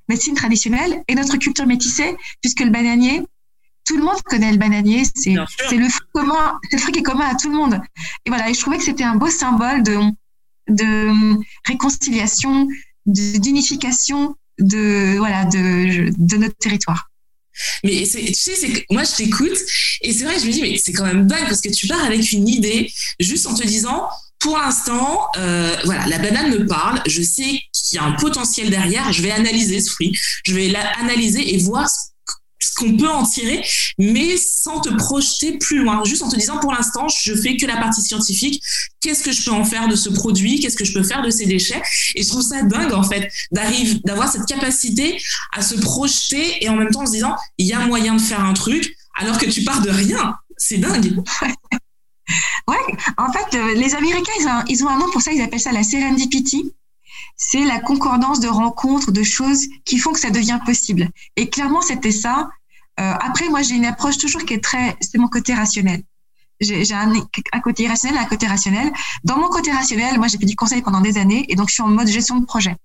médecine 0.07 0.35
traditionnelle 0.35 1.03
et 1.07 1.15
notre 1.15 1.37
culture 1.37 1.65
métissée, 1.65 2.15
puisque 2.41 2.61
le 2.61 2.69
bananier, 2.69 3.21
tout 3.85 3.97
le 3.97 4.03
monde 4.03 4.21
connaît 4.23 4.51
le 4.51 4.57
bananier, 4.57 5.03
c'est 5.15 5.33
le 5.33 5.89
fruit 5.89 6.07
commun, 6.13 6.59
c'est 6.69 6.77
le 6.77 6.81
fruit 6.81 6.93
qui 6.93 6.99
est 6.99 7.03
commun 7.03 7.25
à 7.25 7.35
tout 7.35 7.49
le 7.49 7.55
monde. 7.55 7.81
Et 8.25 8.29
voilà, 8.29 8.49
et 8.49 8.53
je 8.53 8.59
trouvais 8.59 8.77
que 8.77 8.83
c'était 8.83 9.03
un 9.03 9.15
beau 9.15 9.29
symbole 9.29 9.83
de, 9.83 9.97
de 10.69 11.37
réconciliation, 11.65 12.67
d'unification 13.05 14.35
de 14.59 15.17
voilà 15.17 15.45
de, 15.45 16.13
de 16.15 16.37
notre 16.37 16.55
territoire. 16.57 17.10
Mais 17.83 18.03
tu 18.03 18.33
sais, 18.33 18.69
que 18.69 18.81
moi 18.89 19.03
je 19.03 19.15
t'écoute 19.15 19.57
et 20.01 20.13
c'est 20.13 20.23
vrai, 20.23 20.39
je 20.39 20.45
me 20.45 20.51
dis 20.51 20.61
mais 20.61 20.77
c'est 20.77 20.93
quand 20.93 21.05
même 21.05 21.27
dingue 21.27 21.45
parce 21.47 21.61
que 21.61 21.69
tu 21.69 21.87
pars 21.87 22.03
avec 22.03 22.31
une 22.31 22.47
idée 22.47 22.91
juste 23.19 23.47
en 23.47 23.53
te 23.53 23.65
disant 23.65 24.07
pour 24.41 24.57
l'instant, 24.57 25.27
euh, 25.37 25.75
voilà, 25.85 26.07
la 26.07 26.17
banane 26.17 26.49
me 26.49 26.65
parle. 26.65 26.99
Je 27.05 27.21
sais 27.21 27.59
qu'il 27.71 27.95
y 27.95 27.99
a 27.99 28.03
un 28.03 28.13
potentiel 28.13 28.71
derrière. 28.71 29.13
Je 29.13 29.21
vais 29.21 29.29
analyser 29.29 29.79
ce 29.79 29.91
fruit. 29.91 30.17
Je 30.43 30.55
vais 30.55 30.67
l'analyser 30.67 31.53
et 31.53 31.57
voir 31.59 31.87
ce 32.61 32.73
qu'on 32.75 32.95
peut 32.95 33.09
en 33.09 33.23
tirer, 33.23 33.65
mais 33.97 34.37
sans 34.37 34.79
te 34.79 34.89
projeter 34.89 35.57
plus 35.57 35.79
loin. 35.79 36.03
Juste 36.05 36.23
en 36.23 36.29
te 36.29 36.35
disant, 36.35 36.59
pour 36.59 36.71
l'instant, 36.71 37.07
je 37.09 37.35
fais 37.35 37.57
que 37.57 37.65
la 37.65 37.77
partie 37.77 38.01
scientifique. 38.01 38.63
Qu'est-ce 39.01 39.23
que 39.23 39.31
je 39.31 39.43
peux 39.43 39.51
en 39.51 39.65
faire 39.65 39.87
de 39.87 39.95
ce 39.95 40.09
produit? 40.09 40.59
Qu'est-ce 40.59 40.77
que 40.77 40.85
je 40.85 40.93
peux 40.93 41.03
faire 41.03 41.23
de 41.23 41.31
ces 41.31 41.45
déchets? 41.45 41.81
Et 42.15 42.23
je 42.23 42.29
trouve 42.29 42.43
ça 42.43 42.61
dingue, 42.61 42.93
en 42.93 43.03
fait, 43.03 43.29
d'avoir 43.51 44.31
cette 44.31 44.45
capacité 44.45 45.21
à 45.53 45.61
se 45.61 45.75
projeter 45.75 46.63
et 46.63 46.69
en 46.69 46.75
même 46.75 46.91
temps 46.91 47.01
en 47.01 47.07
se 47.07 47.11
disant, 47.11 47.35
il 47.57 47.65
y 47.65 47.73
a 47.73 47.79
moyen 47.79 48.15
de 48.15 48.21
faire 48.21 48.43
un 48.43 48.53
truc, 48.53 48.95
alors 49.19 49.37
que 49.37 49.47
tu 49.47 49.63
pars 49.63 49.81
de 49.81 49.89
rien. 49.89 50.35
C'est 50.57 50.77
dingue. 50.77 51.21
Ouais, 52.67 52.77
en 53.17 53.29
fait, 53.33 53.57
euh, 53.57 53.73
les 53.73 53.93
Américains, 53.93 54.31
ils 54.39 54.47
ont, 54.47 54.63
ils 54.69 54.83
ont 54.85 54.87
un 54.87 54.99
nom 54.99 55.11
pour 55.11 55.21
ça, 55.21 55.33
ils 55.33 55.41
appellent 55.41 55.59
ça 55.59 55.73
la 55.73 55.83
serendipity 55.83 56.71
c'est 57.35 57.63
la 57.63 57.79
concordance 57.79 58.39
de 58.39 58.47
rencontres, 58.47 59.11
de 59.11 59.23
choses 59.23 59.67
qui 59.85 59.97
font 59.97 60.13
que 60.13 60.19
ça 60.19 60.29
devient 60.29 60.59
possible. 60.65 61.09
Et 61.35 61.49
clairement, 61.49 61.81
c'était 61.81 62.11
ça. 62.11 62.49
Euh, 62.99 63.13
après, 63.19 63.49
moi, 63.49 63.61
j'ai 63.61 63.75
une 63.75 63.85
approche 63.85 64.17
toujours 64.17 64.43
qui 64.45 64.53
est 64.53 64.63
très, 64.63 64.95
c'est 65.01 65.17
mon 65.17 65.27
côté 65.27 65.53
rationnel. 65.53 66.03
J'ai 66.59 66.93
un, 66.93 67.11
un, 67.53 67.59
côté 67.59 67.83
irrationnel, 67.83 68.19
un 68.19 68.25
côté 68.25 68.45
rationnel. 68.45 68.91
Dans 69.23 69.39
mon 69.39 69.47
côté 69.47 69.71
rationnel, 69.71 70.19
moi, 70.19 70.27
j'ai 70.27 70.37
fait 70.37 70.45
du 70.45 70.55
conseil 70.55 70.83
pendant 70.83 71.01
des 71.01 71.17
années 71.17 71.45
et 71.49 71.55
donc 71.55 71.69
je 71.69 71.73
suis 71.73 71.83
en 71.83 71.87
mode 71.87 72.07
gestion 72.07 72.37
de 72.37 72.45
projet. 72.45 72.75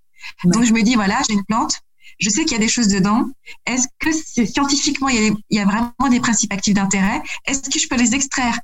Donc, 0.44 0.64
je 0.64 0.72
me 0.72 0.82
dis, 0.82 0.94
voilà, 0.94 1.20
j'ai 1.28 1.34
une 1.34 1.44
plante, 1.44 1.82
je 2.18 2.30
sais 2.30 2.44
qu'il 2.44 2.52
y 2.52 2.56
a 2.56 2.58
des 2.58 2.68
choses 2.68 2.88
dedans. 2.88 3.28
Est-ce 3.66 3.86
que 3.98 4.10
scientifiquement, 4.46 5.08
il 5.08 5.14
y, 5.16 5.28
a, 5.28 5.32
il 5.50 5.58
y, 5.58 5.60
a, 5.60 5.64
vraiment 5.64 6.08
des 6.10 6.20
principes 6.20 6.52
actifs 6.52 6.74
d'intérêt? 6.74 7.22
Est-ce 7.44 7.68
que 7.68 7.78
je 7.78 7.86
peux 7.88 7.96
les 7.96 8.14
extraire 8.14 8.58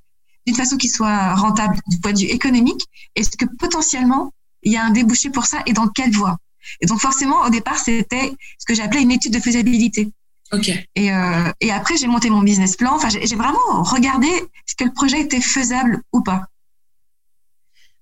d'une 0.47 0.57
façon 0.57 0.77
qui 0.77 0.89
soit 0.89 1.35
rentable 1.35 1.79
du 1.89 1.99
point 2.01 2.13
de 2.13 2.21
vue 2.21 2.27
économique? 2.27 2.87
Est-ce 3.15 3.37
que 3.37 3.45
potentiellement, 3.59 4.33
il 4.63 4.73
y 4.73 4.77
a 4.77 4.85
un 4.85 4.91
débouché 4.91 5.31
pour 5.31 5.47
ça 5.47 5.63
et 5.67 5.73
dans 5.73 5.89
quelle 5.89 6.13
voie? 6.13 6.39
Et 6.81 6.87
donc 6.87 7.01
forcément, 7.01 7.43
au 7.43 7.51
départ, 7.51 7.79
c'était 7.79 8.33
ce 8.59 8.65
que 8.67 8.75
j'appelais 8.75 9.03
une 9.03 9.11
étude 9.11 9.33
de 9.33 9.41
faisabilité. 9.41 10.11
Ok. 10.53 10.71
Et, 10.95 11.13
euh, 11.13 11.51
et 11.61 11.73
après, 11.73 11.97
j'ai 11.97 12.07
monté 12.07 12.29
mon 12.31 12.43
business 12.43 12.77
plan. 12.77 12.95
Enfin, 12.95 13.09
j'ai 13.09 13.37
vraiment 13.37 13.83
regardé 13.83 14.29
ce 14.67 14.75
que 14.75 14.85
le 14.85 14.93
projet 14.93 15.21
était 15.21 15.41
faisable 15.41 16.03
ou 16.13 16.23
pas. 16.23 16.47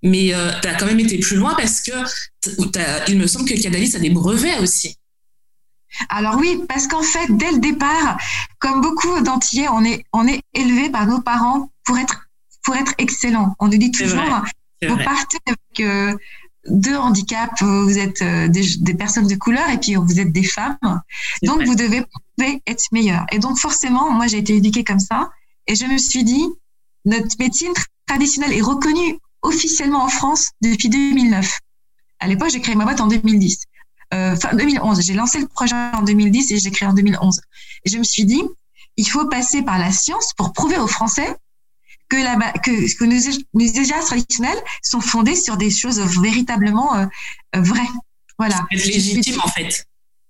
Mais 0.03 0.35
euh, 0.35 0.51
tu 0.61 0.68
as 0.68 0.75
quand 0.75 0.87
même 0.87 1.01
été 1.01 1.18
plus 1.18 1.37
loin 1.37 1.55
parce 1.55 1.83
que 1.83 1.92
il 3.09 3.18
me 3.18 3.27
semble 3.27 3.49
que 3.49 3.61
Cadalis 3.61 3.94
a 3.94 3.99
des 3.99 4.11
brevets 4.11 4.59
aussi. 4.61 4.96
Alors 6.09 6.37
oui, 6.37 6.62
parce 6.68 6.87
qu'en 6.87 7.03
fait, 7.03 7.27
dès 7.31 7.53
le 7.53 7.59
départ, 7.59 8.18
comme 8.59 8.81
beaucoup 8.81 9.20
d'Antillais, 9.20 9.68
on 9.68 9.85
est, 9.85 10.05
on 10.12 10.27
est 10.27 10.40
élevé 10.55 10.88
par 10.88 11.07
nos 11.07 11.20
parents 11.20 11.70
pour 11.85 11.99
être, 11.99 12.29
pour 12.62 12.77
être 12.77 12.94
excellent. 12.99 13.55
On 13.59 13.68
nous 13.68 13.77
dit 13.77 13.90
toujours, 13.90 14.23
vous 14.88 14.96
partez 14.96 15.38
avec 15.46 15.81
euh, 15.81 16.16
deux 16.66 16.96
handicaps, 16.96 17.62
vous 17.62 17.99
êtes 17.99 18.23
euh, 18.23 18.49
des, 18.49 18.94
personnes 18.94 19.27
de 19.27 19.35
couleur 19.35 19.68
et 19.70 19.79
puis 19.79 19.94
vous 19.94 20.20
êtes 20.20 20.33
des 20.33 20.42
femmes. 20.42 20.77
Donc, 21.42 21.62
vous 21.62 21.75
devez 21.75 22.05
être 22.66 22.85
meilleur. 22.92 23.25
Et 23.33 23.38
donc, 23.38 23.59
forcément, 23.59 24.11
moi, 24.11 24.27
j'ai 24.27 24.38
été 24.38 24.57
éduquée 24.57 24.85
comme 24.85 25.01
ça. 25.01 25.31
Et 25.66 25.75
je 25.75 25.87
me 25.87 25.99
suis 25.99 26.25
dit, 26.25 26.46
notre 27.05 27.37
médecine 27.38 27.73
traditionnelle 28.07 28.53
est 28.53 28.62
reconnue 28.62 29.18
officiellement 29.42 30.05
en 30.05 30.09
France 30.09 30.51
depuis 30.61 30.88
2009. 30.88 31.59
À 32.18 32.29
l'époque, 32.29 32.51
j'ai 32.51 32.61
créé 32.61 32.75
ma 32.75 32.85
boîte 32.85 33.01
en 33.01 33.07
2010. 33.07 33.64
Euh, 34.12 34.35
enfin, 34.35 34.55
2011. 34.55 35.01
J'ai 35.03 35.14
lancé 35.14 35.38
le 35.38 35.46
projet 35.46 35.75
en 35.75 36.03
2010 36.03 36.53
et 36.53 36.59
j'ai 36.59 36.70
créé 36.70 36.88
en 36.88 36.92
2011. 36.92 37.40
Et 37.85 37.90
je 37.90 37.99
me 37.99 38.05
suis 38.05 38.25
dit, 38.25 38.42
il 38.96 39.09
faut 39.09 39.27
passer 39.27 39.62
par 39.62 39.79
la 39.79 39.92
science 39.92 40.35
pour 40.37 40.53
prouver 40.53 40.77
aux 40.77 40.87
Français 40.87 41.37
que, 42.11 42.16
la, 42.16 42.53
que, 42.59 42.99
que 42.99 43.05
nos, 43.05 43.14
nos 43.55 44.03
traditionnels 44.07 44.59
sont 44.83 45.01
fondés 45.01 45.37
sur 45.37 45.57
des 45.57 45.70
choses 45.70 46.01
véritablement 46.20 46.96
euh, 46.96 47.07
euh, 47.57 47.61
vraies. 47.61 47.88
Voilà. 48.38 48.66
Légitime 48.70 49.40
en 49.42 49.49
fait. 49.49 49.87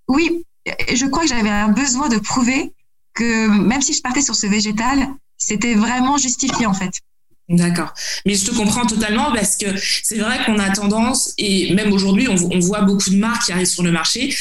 Oui, 0.09 0.45
je 0.67 1.07
crois 1.07 1.23
que 1.23 1.29
j'avais 1.29 1.51
un 1.51 1.69
besoin 1.69 2.09
de 2.09 2.19
prouver 2.19 2.73
que 3.15 3.49
même 3.49 3.81
si 3.81 3.93
je 3.95 4.03
partais 4.03 4.23
sur 4.23 4.35
ce 4.35 4.47
végétal, 4.47 5.09
c'était 5.39 5.75
vraiment 5.75 6.17
justifié 6.19 6.67
en 6.67 6.75
fait. 6.75 6.93
D'accord. 7.49 7.93
Mais 8.27 8.35
je 8.35 8.45
te 8.45 8.55
comprends 8.55 8.87
totalement 8.87 9.33
parce 9.33 9.57
que 9.57 9.67
c'est 10.05 10.19
vrai 10.19 10.39
qu'on 10.45 10.61
a 10.61 10.71
tendance, 10.71 11.35
et 11.37 11.75
même 11.75 11.93
aujourd'hui, 11.93 12.29
on, 12.29 12.37
on, 12.53 12.61
voit 12.61 12.83
beaucoup 12.83 13.11
de 13.11 13.17
marques 13.17 13.47
qui 13.47 13.53
arrivent 13.53 13.67
sur 13.67 13.83
le 13.83 13.91
marché 13.91 14.33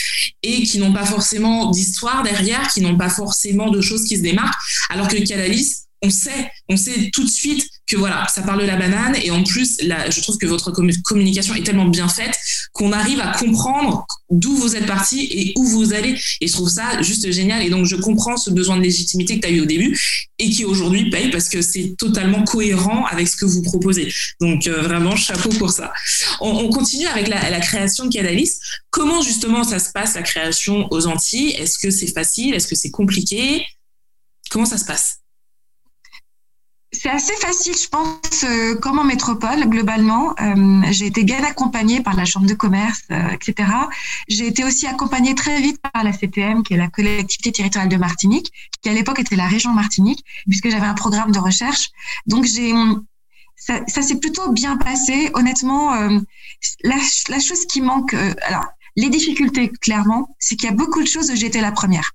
et 0.44 0.62
qui 0.62 0.78
n'ont 0.78 0.94
pas 0.94 1.06
forcément 1.06 1.72
d'histoire 1.72 2.22
derrière, 2.22 2.68
qui 2.68 2.82
n'ont 2.82 2.98
pas 2.98 3.10
forcément 3.10 3.72
de 3.72 3.82
choses 3.82 4.06
qui 4.06 4.18
se 4.18 4.22
démarquent, 4.22 4.54
alors 4.92 5.08
que 5.08 5.18
Calalis, 5.28 5.88
on 6.02 6.10
sait, 6.10 6.52
on 6.70 6.78
sait 6.78 7.10
tout 7.12 7.24
de 7.24 7.30
suite 7.30 7.68
que 7.88 7.98
voilà, 7.98 8.28
ça 8.34 8.42
parle 8.42 8.62
de 8.62 8.66
la 8.66 8.78
banane 8.78 9.16
et 9.22 9.32
en 9.32 9.44
plus, 9.44 9.82
là, 9.82 10.10
je 10.10 10.22
trouve 10.22 10.38
que 10.38 10.46
votre 10.46 10.72
communication 10.72 11.56
est 11.56 11.64
tellement 11.64 11.88
bien 11.88 12.08
faite 12.08 12.38
qu'on 12.72 12.92
arrive 12.92 13.20
à 13.20 13.38
comprendre 13.38 14.06
d'où 14.30 14.56
vous 14.56 14.76
êtes 14.76 14.86
parti 14.86 15.28
et 15.32 15.54
où 15.58 15.66
vous 15.66 15.94
allez. 15.94 16.18
Et 16.40 16.48
je 16.48 16.54
trouve 16.54 16.70
ça 16.70 17.02
juste 17.02 17.30
génial. 17.32 17.64
Et 17.64 17.70
donc, 17.70 17.86
je 17.86 17.96
comprends 17.96 18.38
ce 18.38 18.52
besoin 18.52 18.78
de 18.78 18.84
légitimité 18.84 19.36
que 19.36 19.42
tu 19.42 19.48
as 19.48 19.56
eu 19.56 19.62
au 19.62 19.66
début 19.66 20.00
et 20.38 20.50
qui 20.50 20.66
aujourd'hui 20.66 21.10
paye 21.10 21.32
parce 21.32 21.50
que 21.50 21.62
c'est 21.62 21.96
totalement 21.98 22.44
cohérent 22.44 23.06
avec 23.06 23.28
ce 23.28 23.36
que 23.36 23.46
vous 23.46 23.62
proposez. 23.64 24.14
Donc, 24.40 24.68
euh, 24.68 24.82
vraiment, 24.82 25.16
chapeau 25.16 25.50
pour 25.50 25.72
ça. 25.72 25.92
On, 26.40 26.70
continue 26.70 27.08
avec 27.08 27.28
la, 27.28 27.50
la, 27.50 27.60
création 27.60 28.06
de 28.06 28.14
Cadalis. 28.14 28.52
Comment 28.92 29.22
justement 29.22 29.64
ça 29.64 29.80
se 29.80 29.92
passe, 29.92 30.14
la 30.16 30.22
création 30.22 30.88
aux 30.92 31.08
Antilles? 31.08 31.52
Est-ce 31.58 31.80
que 31.80 31.90
c'est 31.90 32.14
facile? 32.14 32.54
Est-ce 32.54 32.68
que 32.68 32.76
c'est 32.76 32.92
compliqué? 32.92 33.66
Comment 34.52 34.66
ça 34.66 34.78
se 34.78 34.86
passe? 34.86 35.19
C'est 36.92 37.10
assez 37.10 37.36
facile, 37.36 37.76
je 37.76 37.88
pense, 37.88 38.44
euh, 38.44 38.76
comme 38.76 38.98
en 38.98 39.04
métropole, 39.04 39.70
globalement. 39.70 40.34
Euh, 40.42 40.82
j'ai 40.90 41.06
été 41.06 41.24
bien 41.24 41.44
accompagnée 41.44 42.02
par 42.02 42.16
la 42.16 42.26
Chambre 42.26 42.48
de 42.48 42.56
commerce, 42.56 43.04
euh, 43.12 43.30
etc. 43.30 43.70
J'ai 44.28 44.48
été 44.48 44.64
aussi 44.64 44.88
accompagnée 44.88 45.36
très 45.36 45.62
vite 45.62 45.80
par 45.94 46.04
la 46.04 46.12
CTM, 46.14 46.64
qui 46.64 46.74
est 46.74 46.78
la 46.78 46.88
collectivité 46.88 47.52
territoriale 47.52 47.90
de 47.90 47.98
Martinique, 47.98 48.52
qui 48.82 48.90
à 48.90 48.94
l'époque 48.94 49.20
était 49.20 49.36
la 49.36 49.48
région 49.48 49.72
Martinique, 49.72 50.24
puisque 50.48 50.70
j'avais 50.70 50.88
un 50.88 50.96
programme 50.96 51.32
de 51.32 51.40
recherche. 51.40 51.92
Donc, 52.26 52.46
j'ai 52.46 52.74
ça, 53.56 53.82
ça 53.88 54.02
s'est 54.02 54.20
plutôt 54.20 54.52
bien 54.52 54.78
passé. 54.78 55.30
Honnêtement, 55.36 55.92
la, 56.84 56.96
la, 57.28 57.40
chose 57.40 57.66
qui 57.66 57.82
manque, 57.82 58.14
alors, 58.14 58.66
les 58.96 59.10
difficultés, 59.10 59.70
clairement, 59.70 60.36
c'est 60.40 60.56
qu'il 60.56 60.70
y 60.70 60.72
a 60.72 60.76
beaucoup 60.76 61.04
de 61.04 61.08
choses 61.08 61.30
où 61.30 61.36
j'étais 61.36 61.62
la 61.62 61.72
première. 61.72 62.14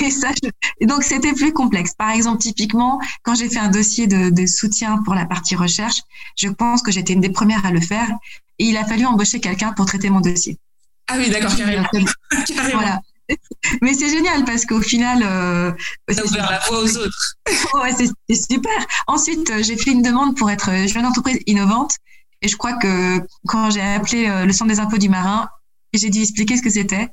Et 0.00 0.10
ça, 0.10 0.28
donc 0.80 1.02
c'était 1.02 1.32
plus 1.32 1.52
complexe. 1.52 1.92
Par 1.96 2.10
exemple, 2.10 2.38
typiquement, 2.38 2.98
quand 3.22 3.34
j'ai 3.34 3.48
fait 3.48 3.58
un 3.58 3.68
dossier 3.68 4.06
de, 4.06 4.30
de, 4.30 4.46
soutien 4.46 5.02
pour 5.04 5.14
la 5.14 5.26
partie 5.26 5.54
recherche, 5.54 6.00
je 6.36 6.48
pense 6.48 6.82
que 6.82 6.90
j'étais 6.90 7.12
une 7.12 7.20
des 7.20 7.30
premières 7.30 7.66
à 7.66 7.70
le 7.70 7.80
faire 7.80 8.08
et 8.58 8.64
il 8.64 8.76
a 8.76 8.84
fallu 8.84 9.04
embaucher 9.04 9.40
quelqu'un 9.40 9.72
pour 9.72 9.86
traiter 9.86 10.08
mon 10.08 10.20
dossier. 10.20 10.58
Ah 11.08 11.16
oui, 11.18 11.30
d'accord, 11.30 11.54
carrément. 11.54 11.86
carrément. 12.46 12.80
Voilà. 12.80 13.00
Mais 13.82 13.94
c'est 13.94 14.08
génial 14.08 14.44
parce 14.44 14.64
qu'au 14.64 14.80
final, 14.80 15.22
euh, 15.22 15.72
ça 16.08 16.24
ouvert 16.24 16.50
la 16.50 16.58
voie 16.60 16.82
aux 16.82 16.96
autres. 16.96 17.36
ouais, 17.74 17.92
c'est 18.28 18.34
super. 18.34 18.86
Ensuite, 19.06 19.50
euh, 19.50 19.62
j'ai 19.62 19.76
fait 19.76 19.90
une 19.90 20.02
demande 20.02 20.36
pour 20.36 20.50
être 20.50 20.70
jeune 20.86 21.04
entreprise 21.04 21.40
innovante 21.46 21.96
et 22.42 22.48
je 22.48 22.56
crois 22.56 22.74
que 22.74 23.20
quand 23.46 23.70
j'ai 23.70 23.80
appelé 23.80 24.28
euh, 24.28 24.46
le 24.46 24.52
centre 24.52 24.70
des 24.70 24.80
impôts 24.80 24.98
du 24.98 25.08
marin, 25.08 25.48
j'ai 25.92 26.10
dû 26.10 26.20
expliquer 26.20 26.56
ce 26.56 26.62
que 26.62 26.70
c'était 26.70 27.08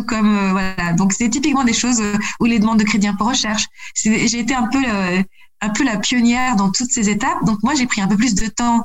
comme 0.00 0.36
euh, 0.36 0.50
voilà. 0.52 0.92
Donc 0.94 1.12
c'est 1.12 1.28
typiquement 1.28 1.64
des 1.64 1.72
choses 1.72 2.00
euh, 2.00 2.16
où 2.40 2.46
les 2.46 2.58
demandes 2.58 2.78
de 2.78 2.84
crédit 2.84 3.06
impôt 3.06 3.26
recherche. 3.26 3.66
J'ai 3.94 4.38
été 4.38 4.54
un 4.54 4.66
peu 4.68 4.82
euh, 4.84 5.22
un 5.60 5.68
peu 5.68 5.84
la 5.84 5.96
pionnière 5.96 6.56
dans 6.56 6.70
toutes 6.70 6.90
ces 6.90 7.08
étapes. 7.08 7.44
Donc 7.44 7.62
moi 7.62 7.74
j'ai 7.74 7.86
pris 7.86 8.00
un 8.00 8.08
peu 8.08 8.16
plus 8.16 8.34
de 8.34 8.46
temps. 8.46 8.84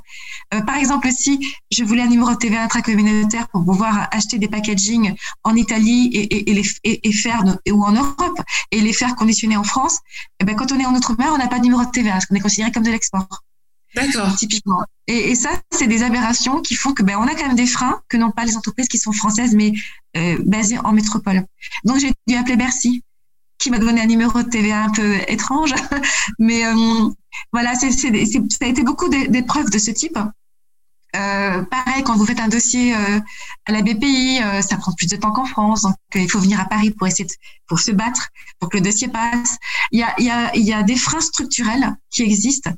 par 0.51 0.77
exemple 0.77 1.09
si 1.11 1.39
je 1.71 1.83
voulais 1.83 2.03
un 2.03 2.07
numéro 2.07 2.31
de 2.31 2.35
TVA 2.35 2.63
intracommunautaire 2.63 3.47
pour 3.49 3.65
pouvoir 3.65 4.07
acheter 4.11 4.37
des 4.37 4.47
packaging 4.47 5.15
en 5.43 5.55
Italie 5.55 6.11
et, 6.13 6.53
les, 6.53 6.63
et, 6.83 7.11
faire 7.13 7.43
ou 7.71 7.83
en 7.83 7.93
Europe 7.93 8.41
et 8.71 8.81
les 8.81 8.93
faire 8.93 9.15
conditionner 9.15 9.57
en 9.57 9.63
France, 9.63 9.97
eh 10.39 10.45
ben 10.45 10.55
quand 10.55 10.71
on 10.71 10.79
est 10.79 10.85
en 10.85 10.93
outre-mer 10.93 11.31
on 11.33 11.37
n'a 11.39 11.47
pas 11.47 11.57
de 11.57 11.63
numéro 11.63 11.83
de 11.83 11.89
TVA 11.89 12.11
parce 12.11 12.27
qu'on 12.27 12.35
est 12.35 12.41
considéré 12.41 12.71
comme 12.71 12.83
de 12.83 12.91
l'export. 12.91 13.43
D'accord. 13.95 14.35
Typiquement. 14.35 14.83
Et, 15.07 15.31
et 15.31 15.35
ça, 15.35 15.49
c'est 15.71 15.87
des 15.87 16.03
aberrations 16.03 16.61
qui 16.61 16.75
font 16.75 16.93
que 16.93 17.03
ben, 17.03 17.17
on 17.17 17.23
a 17.23 17.33
quand 17.33 17.47
même 17.47 17.55
des 17.55 17.67
freins 17.67 18.01
que 18.09 18.17
n'ont 18.17 18.31
pas 18.31 18.45
les 18.45 18.57
entreprises 18.57 18.87
qui 18.87 18.97
sont 18.97 19.13
françaises, 19.13 19.55
mais 19.55 19.73
euh, 20.17 20.37
basées 20.45 20.77
en 20.79 20.91
métropole. 20.91 21.45
Donc, 21.83 21.99
j'ai 21.99 22.11
dû 22.27 22.35
appeler 22.35 22.57
Bercy, 22.57 23.03
qui 23.57 23.71
m'a 23.71 23.79
donné 23.79 24.01
un 24.01 24.05
numéro 24.05 24.41
de 24.43 24.49
TVA 24.49 24.83
un 24.83 24.91
peu 24.91 25.15
étrange. 25.27 25.73
mais 26.39 26.65
euh, 26.65 27.09
voilà, 27.51 27.75
c'est, 27.75 27.91
c'est, 27.91 28.11
ça 28.25 28.65
a 28.65 28.67
été 28.67 28.83
beaucoup 28.83 29.09
d'épreuves 29.09 29.69
de 29.69 29.77
ce 29.77 29.91
type. 29.91 30.17
Euh, 31.15 31.63
pareil, 31.63 32.03
quand 32.03 32.15
vous 32.15 32.25
faites 32.25 32.39
un 32.39 32.49
dossier 32.49 32.93
euh, 32.95 33.19
à 33.65 33.71
la 33.71 33.81
BPI, 33.81 34.39
euh, 34.43 34.61
ça 34.61 34.77
prend 34.77 34.91
plus 34.91 35.07
de 35.07 35.15
temps 35.15 35.31
qu'en 35.31 35.45
France. 35.45 35.83
Donc, 35.83 35.95
il 36.15 36.29
faut 36.29 36.39
venir 36.39 36.59
à 36.59 36.65
Paris 36.65 36.91
pour 36.91 37.07
essayer 37.07 37.25
de, 37.25 37.33
pour 37.67 37.79
se 37.79 37.91
battre, 37.91 38.29
pour 38.59 38.69
que 38.69 38.77
le 38.77 38.83
dossier 38.83 39.07
passe. 39.07 39.57
Il 39.91 39.99
y 39.99 40.03
a, 40.03 40.13
il 40.19 40.25
y 40.25 40.29
a, 40.29 40.55
il 40.55 40.63
y 40.63 40.73
a 40.73 40.83
des 40.83 40.95
freins 40.95 41.21
structurels 41.21 41.95
qui 42.11 42.23
existent 42.23 42.71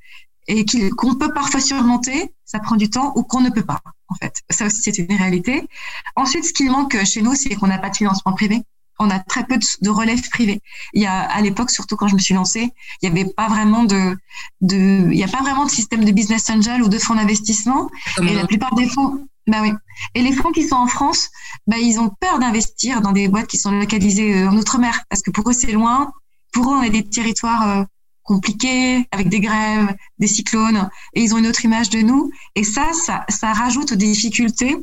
et 0.49 0.65
qu'on 0.97 1.15
peut 1.15 1.31
parfois 1.31 1.61
surmonter, 1.61 2.33
ça 2.43 2.59
prend 2.59 2.75
du 2.75 2.89
temps, 2.89 3.13
ou 3.15 3.23
qu'on 3.23 3.41
ne 3.41 3.51
peut 3.51 3.63
pas, 3.63 3.81
en 4.07 4.15
fait. 4.15 4.41
Ça 4.49 4.65
aussi, 4.65 4.81
c'est 4.81 4.97
une 4.97 5.15
réalité. 5.15 5.67
Ensuite, 6.15 6.43
ce 6.43 6.53
qui 6.53 6.67
manque 6.67 6.97
chez 7.05 7.21
nous, 7.21 7.35
c'est 7.35 7.53
qu'on 7.55 7.67
n'a 7.67 7.77
pas 7.77 7.91
de 7.91 7.95
financement 7.95 8.33
privé. 8.33 8.63
On 8.97 9.11
a 9.11 9.19
très 9.19 9.45
peu 9.45 9.57
de, 9.57 9.65
de 9.81 9.89
relève 9.89 10.27
privée. 10.29 10.61
Il 10.93 11.03
y 11.03 11.05
a, 11.05 11.21
à 11.21 11.39
l'époque, 11.41 11.69
surtout 11.69 11.95
quand 11.95 12.07
je 12.07 12.15
me 12.15 12.19
suis 12.19 12.33
lancée, 12.33 12.73
il 13.01 13.11
n'y 13.11 13.19
avait 13.19 13.29
pas 13.31 13.47
vraiment 13.47 13.83
de, 13.83 14.17
de, 14.61 15.09
il 15.11 15.17
y 15.17 15.23
a 15.23 15.27
pas 15.27 15.41
vraiment 15.41 15.65
de 15.65 15.71
système 15.71 16.03
de 16.03 16.11
business 16.11 16.49
angel 16.49 16.81
ou 16.81 16.89
de 16.89 16.97
fonds 16.97 17.15
d'investissement. 17.15 17.89
Et 18.21 18.33
la 18.33 18.47
plupart 18.47 18.73
des 18.73 18.89
fonds, 18.89 19.27
bah 19.47 19.59
oui. 19.61 19.71
Et 20.15 20.23
les 20.23 20.33
fonds 20.33 20.51
qui 20.51 20.67
sont 20.67 20.75
en 20.75 20.87
France, 20.87 21.29
bah, 21.67 21.77
ils 21.77 21.99
ont 21.99 22.09
peur 22.09 22.39
d'investir 22.39 23.01
dans 23.01 23.11
des 23.11 23.27
boîtes 23.27 23.47
qui 23.47 23.57
sont 23.57 23.71
localisées 23.71 24.33
euh, 24.33 24.49
en 24.49 24.57
outre-mer 24.57 25.03
parce 25.09 25.21
que 25.21 25.29
pour 25.29 25.47
eux, 25.49 25.53
c'est 25.53 25.71
loin. 25.71 26.11
Pour 26.51 26.71
eux, 26.71 26.75
on 26.75 26.81
est 26.81 26.89
des 26.89 27.07
territoires 27.07 27.85
compliqués, 28.29 29.07
avec 29.11 29.27
des 29.27 29.39
grèves, 29.39 29.95
des 30.19 30.27
cyclones, 30.27 30.87
et 31.15 31.23
ils 31.23 31.33
ont 31.33 31.39
une 31.39 31.47
autre 31.47 31.65
image 31.65 31.89
de 31.89 31.99
nous. 31.99 32.31
Et 32.53 32.63
ça, 32.63 32.85
ça, 32.93 33.25
ça 33.27 33.51
rajoute 33.53 33.93
des 33.93 34.05
difficultés 34.05 34.77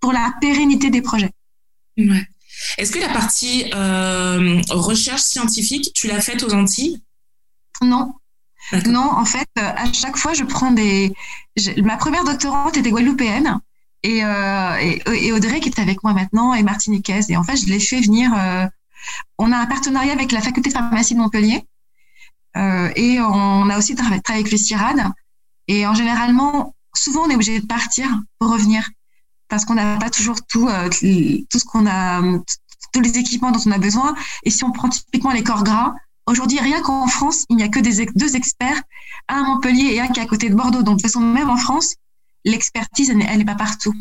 pour 0.00 0.12
la 0.12 0.32
pérennité 0.40 0.88
des 0.88 1.02
projets. 1.02 1.32
Ouais. 1.98 2.28
Est-ce 2.78 2.92
que 2.92 3.00
la 3.00 3.08
partie 3.08 3.64
euh, 3.74 4.60
recherche 4.70 5.22
scientifique, 5.22 5.92
tu 5.94 6.06
l'as 6.06 6.20
faite 6.20 6.44
aux 6.44 6.54
Antilles? 6.54 7.02
Non. 7.82 8.14
Non, 8.86 9.10
en 9.10 9.24
fait, 9.24 9.48
à 9.56 9.92
chaque 9.92 10.16
fois, 10.16 10.32
je 10.32 10.44
prends 10.44 10.70
des. 10.70 11.12
Ma 11.78 11.96
première 11.96 12.22
doctorante 12.24 12.76
était 12.76 12.90
guadeloupéenne. 12.90 13.58
Et, 14.04 14.24
euh, 14.24 14.76
et, 15.12 15.32
Audrey 15.32 15.60
qui 15.60 15.68
est 15.68 15.78
avec 15.78 16.02
moi 16.04 16.12
maintenant 16.12 16.54
est 16.54 16.62
martiniquaise. 16.62 17.30
Et 17.30 17.36
en 17.36 17.42
fait, 17.42 17.56
je 17.56 17.66
l'ai 17.66 17.80
fait 17.80 18.00
venir. 18.00 18.30
Euh, 18.32 18.66
on 19.38 19.50
a 19.50 19.56
un 19.56 19.66
partenariat 19.66 20.12
avec 20.12 20.30
la 20.30 20.40
faculté 20.40 20.70
de 20.70 20.74
pharmacie 20.74 21.14
de 21.14 21.18
Montpellier 21.18 21.64
et 22.54 23.20
on 23.20 23.70
a 23.70 23.78
aussi 23.78 23.94
travaillé 23.94 24.22
avec 24.28 24.50
le 24.50 24.56
CIRAD. 24.56 25.12
Et 25.68 25.86
en 25.86 25.94
généralement, 25.94 26.74
souvent, 26.94 27.22
on 27.22 27.30
est 27.30 27.34
obligé 27.34 27.60
de 27.60 27.66
partir 27.66 28.08
pour 28.38 28.50
revenir 28.50 28.88
parce 29.48 29.66
qu'on 29.66 29.74
n'a 29.74 29.98
pas 29.98 30.08
toujours 30.08 30.36
tout, 30.48 30.68
euh, 30.68 30.88
tout 30.88 31.58
ce 31.58 31.64
qu'on 31.64 31.86
a, 31.86 32.22
tous 32.92 33.00
les 33.00 33.18
équipements 33.18 33.50
dont 33.50 33.60
on 33.66 33.70
a 33.70 33.78
besoin. 33.78 34.14
Et 34.44 34.50
si 34.50 34.64
on 34.64 34.72
prend 34.72 34.88
typiquement 34.88 35.30
les 35.30 35.42
corps 35.42 35.62
gras, 35.62 35.94
aujourd'hui, 36.26 36.58
rien 36.58 36.80
qu'en 36.80 37.06
France, 37.06 37.44
il 37.50 37.56
n'y 37.56 37.62
a 37.62 37.68
que 37.68 37.78
des, 37.78 38.06
deux 38.14 38.34
experts, 38.34 38.80
un 39.28 39.42
à 39.42 39.42
Montpellier 39.42 39.92
et 39.92 40.00
un 40.00 40.08
qui 40.08 40.20
est 40.20 40.22
à 40.22 40.26
côté 40.26 40.48
de 40.48 40.54
Bordeaux. 40.54 40.82
Donc, 40.82 40.96
de 40.96 41.02
toute 41.02 41.12
façon, 41.12 41.20
même 41.20 41.50
en 41.50 41.58
France, 41.58 41.96
l'expertise, 42.46 43.10
elle 43.10 43.38
n'est 43.38 43.44
pas 43.44 43.54
partout. 43.54 43.94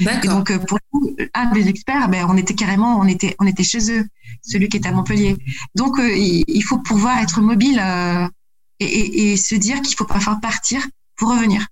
Donc 0.00 0.50
euh, 0.50 0.58
pour 0.58 0.78
nous, 0.92 1.16
un 1.34 1.50
des 1.52 1.68
experts, 1.68 2.08
ben, 2.08 2.26
on 2.28 2.36
était 2.36 2.54
carrément, 2.54 2.98
on 2.98 3.06
était, 3.06 3.34
on 3.38 3.46
était 3.46 3.62
chez 3.62 3.90
eux, 3.90 4.04
celui 4.42 4.68
qui 4.68 4.76
est 4.76 4.86
à 4.86 4.92
Montpellier. 4.92 5.36
Donc 5.74 5.98
euh, 5.98 6.14
il, 6.16 6.62
faut 6.62 6.78
pouvoir 6.78 7.18
être 7.18 7.40
mobile 7.40 7.80
euh, 7.82 8.28
et, 8.80 8.84
et, 8.84 9.32
et, 9.32 9.36
se 9.36 9.54
dire 9.54 9.80
qu'il 9.80 9.96
faut 9.96 10.04
pas 10.04 10.20
faire 10.20 10.38
partir 10.40 10.86
pour 11.16 11.30
revenir. 11.30 11.66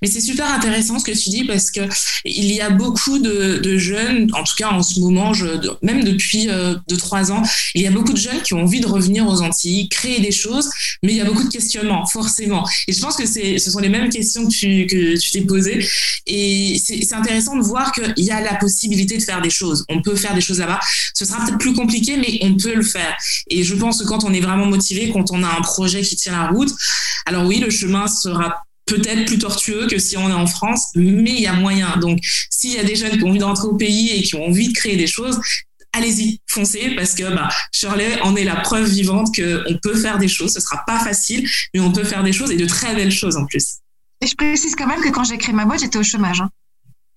Mais 0.00 0.08
c'est 0.08 0.20
super 0.20 0.52
intéressant 0.52 0.98
ce 0.98 1.04
que 1.04 1.16
tu 1.16 1.30
dis 1.30 1.44
parce 1.44 1.70
que 1.70 1.80
il 2.24 2.52
y 2.52 2.60
a 2.60 2.70
beaucoup 2.70 3.18
de, 3.18 3.58
de 3.58 3.78
jeunes, 3.78 4.30
en 4.34 4.44
tout 4.44 4.54
cas 4.56 4.70
en 4.70 4.82
ce 4.82 5.00
moment, 5.00 5.32
même 5.82 6.04
depuis 6.04 6.48
euh, 6.48 6.74
deux 6.88 6.96
trois 6.96 7.32
ans, 7.32 7.42
il 7.74 7.82
y 7.82 7.86
a 7.86 7.90
beaucoup 7.90 8.12
de 8.12 8.18
jeunes 8.18 8.42
qui 8.42 8.54
ont 8.54 8.62
envie 8.62 8.80
de 8.80 8.86
revenir 8.86 9.26
aux 9.26 9.42
Antilles, 9.42 9.88
créer 9.88 10.20
des 10.20 10.32
choses, 10.32 10.70
mais 11.02 11.12
il 11.12 11.16
y 11.16 11.20
a 11.20 11.24
beaucoup 11.24 11.44
de 11.44 11.48
questionnements 11.52 12.06
forcément. 12.06 12.66
Et 12.88 12.92
je 12.92 13.00
pense 13.00 13.16
que 13.16 13.26
c'est, 13.26 13.58
ce 13.58 13.70
sont 13.70 13.80
les 13.80 13.88
mêmes 13.88 14.08
questions 14.10 14.46
que 14.46 14.52
tu 14.52 14.86
que 14.86 15.18
tu 15.18 15.30
t'es 15.30 15.42
posées. 15.42 15.86
Et 16.26 16.80
c'est 16.82 17.14
intéressant 17.14 17.56
de 17.56 17.62
voir 17.62 17.92
qu'il 17.92 18.24
y 18.24 18.30
a 18.30 18.40
la 18.40 18.54
possibilité 18.54 19.18
de 19.18 19.22
faire 19.22 19.42
des 19.42 19.50
choses. 19.50 19.84
On 19.88 20.02
peut 20.02 20.16
faire 20.16 20.34
des 20.34 20.40
choses 20.40 20.60
là-bas. 20.60 20.80
Ce 21.14 21.24
sera 21.24 21.44
peut-être 21.44 21.58
plus 21.58 21.74
compliqué, 21.74 22.16
mais 22.16 22.38
on 22.42 22.56
peut 22.56 22.74
le 22.74 22.82
faire. 22.82 23.16
Et 23.48 23.62
je 23.64 23.74
pense 23.74 24.00
que 24.00 24.04
quand 24.06 24.24
on 24.24 24.32
est 24.32 24.40
vraiment 24.40 24.66
motivé, 24.66 25.10
quand 25.12 25.30
on 25.32 25.42
a 25.42 25.48
un 25.48 25.60
projet 25.60 26.02
qui 26.02 26.16
tient 26.16 26.32
la 26.32 26.48
route, 26.48 26.72
alors 27.26 27.46
oui, 27.46 27.58
le 27.58 27.70
chemin 27.70 28.06
sera 28.06 28.62
peut-être 28.92 29.24
plus 29.24 29.38
tortueux 29.38 29.86
que 29.86 29.98
si 29.98 30.16
on 30.18 30.28
est 30.28 30.34
en 30.34 30.46
France, 30.46 30.88
mais 30.94 31.30
il 31.30 31.40
y 31.40 31.46
a 31.46 31.54
moyen. 31.54 31.96
Donc, 31.96 32.18
s'il 32.50 32.72
y 32.72 32.78
a 32.78 32.84
des 32.84 32.94
jeunes 32.94 33.16
qui 33.16 33.24
ont 33.24 33.28
envie 33.28 33.38
d'entrer 33.38 33.66
au 33.66 33.74
pays 33.74 34.10
et 34.10 34.22
qui 34.22 34.34
ont 34.34 34.44
envie 34.44 34.68
de 34.68 34.74
créer 34.74 34.96
des 34.96 35.06
choses, 35.06 35.40
allez-y, 35.92 36.40
foncez, 36.46 36.94
parce 36.94 37.14
que 37.14 37.24
bah, 37.34 37.48
Shirley 37.72 38.20
en 38.22 38.36
est 38.36 38.44
la 38.44 38.56
preuve 38.56 38.88
vivante 38.88 39.34
qu'on 39.34 39.78
peut 39.82 39.96
faire 39.96 40.18
des 40.18 40.28
choses. 40.28 40.52
Ce 40.52 40.60
sera 40.60 40.82
pas 40.86 40.98
facile, 40.98 41.48
mais 41.72 41.80
on 41.80 41.92
peut 41.92 42.04
faire 42.04 42.22
des 42.22 42.32
choses 42.32 42.50
et 42.50 42.56
de 42.56 42.66
très 42.66 42.94
belles 42.94 43.12
choses 43.12 43.36
en 43.36 43.46
plus. 43.46 43.78
Et 44.20 44.26
je 44.26 44.34
précise 44.34 44.74
quand 44.76 44.86
même 44.86 45.00
que 45.00 45.08
quand 45.08 45.24
j'ai 45.24 45.38
créé 45.38 45.54
ma 45.54 45.64
boîte, 45.64 45.80
j'étais 45.80 45.98
au 45.98 46.02
chômage. 46.02 46.42
Hein. 46.42 46.50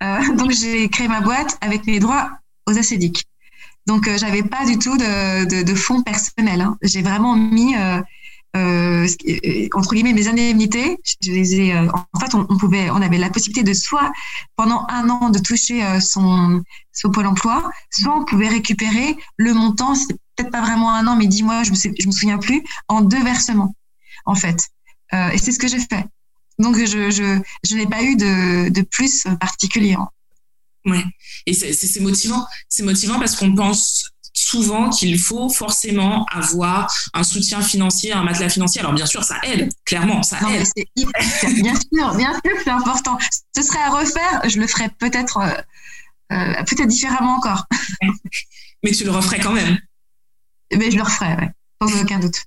Euh, 0.02 0.36
donc, 0.36 0.52
j'ai 0.52 0.88
créé 0.88 1.08
ma 1.08 1.20
boîte 1.20 1.58
avec 1.60 1.86
mes 1.86 1.98
droits 1.98 2.30
aux 2.66 2.76
acédiques. 2.78 3.24
Donc, 3.86 4.08
euh, 4.08 4.16
j'avais 4.18 4.42
pas 4.42 4.64
du 4.64 4.78
tout 4.78 4.96
de, 4.96 5.44
de, 5.44 5.62
de 5.62 5.74
fonds 5.74 6.02
personnels. 6.02 6.60
Hein. 6.62 6.76
J'ai 6.82 7.02
vraiment 7.02 7.36
mis 7.36 7.76
euh, 7.76 8.00
euh, 8.54 9.06
euh, 9.28 9.68
entre 9.74 9.94
guillemets 9.94 10.12
mes 10.12 10.28
indemnités, 10.28 10.98
je 11.20 11.30
les 11.30 11.54
ai. 11.54 11.74
Euh, 11.74 11.88
en 12.12 12.20
fait, 12.20 12.34
on, 12.34 12.44
pouvait, 12.56 12.90
on 12.90 13.02
avait 13.02 13.18
la 13.18 13.30
possibilité 13.30 13.62
de 13.62 13.74
soit 13.74 14.12
pendant 14.56 14.86
un 14.88 15.08
an 15.10 15.30
de 15.30 15.38
toucher 15.38 15.82
son, 16.00 16.62
son 16.92 17.10
pôle 17.10 17.26
emploi, 17.26 17.70
soit 17.90 18.16
on 18.16 18.24
pouvait 18.24 18.48
récupérer 18.48 19.16
le 19.36 19.52
montant, 19.52 19.94
c'est 19.94 20.14
peut-être 20.36 20.50
pas 20.50 20.62
vraiment 20.62 20.92
un 20.94 21.06
an, 21.06 21.16
mais 21.16 21.26
dix 21.26 21.42
mois, 21.42 21.62
je 21.64 21.70
me, 21.70 22.06
me 22.06 22.12
souviens 22.12 22.38
plus, 22.38 22.62
en 22.88 23.00
deux 23.00 23.22
versements, 23.22 23.74
en 24.24 24.34
fait. 24.34 24.56
et 25.12 25.38
c'est 25.38 25.52
ce 25.52 25.58
que 25.58 25.68
j'ai 25.68 25.80
fait. 25.80 26.06
Donc, 26.58 26.76
je, 26.76 27.10
je, 27.10 27.40
je 27.64 27.76
n'ai 27.76 27.86
pas 27.86 28.02
eu 28.02 28.16
de, 28.16 28.70
de 28.70 28.80
plus 28.82 29.26
particulier. 29.40 29.96
Ouais. 30.86 31.04
Et 31.46 31.52
c'est 31.52 32.00
motivant. 32.00 32.46
C'est 32.68 32.84
motivant 32.84 33.18
parce 33.18 33.36
qu'on 33.36 33.54
pense 33.54 34.10
souvent 34.36 34.90
qu'il 34.90 35.18
faut 35.18 35.48
forcément 35.48 36.26
avoir 36.30 36.94
un 37.14 37.24
soutien 37.24 37.62
financier, 37.62 38.12
un 38.12 38.22
matelas 38.22 38.50
financier. 38.50 38.80
Alors 38.80 38.92
bien 38.92 39.06
sûr, 39.06 39.24
ça 39.24 39.36
aide, 39.42 39.72
clairement, 39.84 40.22
ça 40.22 40.38
aide. 40.50 40.66
bien 41.62 41.74
sûr, 41.74 42.14
bien 42.14 42.32
sûr, 42.32 42.54
c'est 42.62 42.70
important. 42.70 43.18
Ce 43.56 43.62
serait 43.62 43.82
à 43.82 43.90
refaire, 43.90 44.42
je 44.46 44.60
le 44.60 44.66
ferais 44.66 44.90
peut-être 44.98 45.38
euh, 45.38 46.34
euh, 46.36 46.64
peut-être 46.64 46.86
différemment 46.86 47.36
encore. 47.36 47.66
Mais 48.84 48.90
tu 48.90 49.04
le 49.04 49.10
referais 49.10 49.40
quand 49.40 49.52
même. 49.52 49.78
Mais 50.72 50.90
je 50.90 50.96
le 50.96 51.02
referais, 51.02 51.34
ouais, 51.36 51.50
sans 51.80 52.02
aucun 52.02 52.18
doute. 52.18 52.42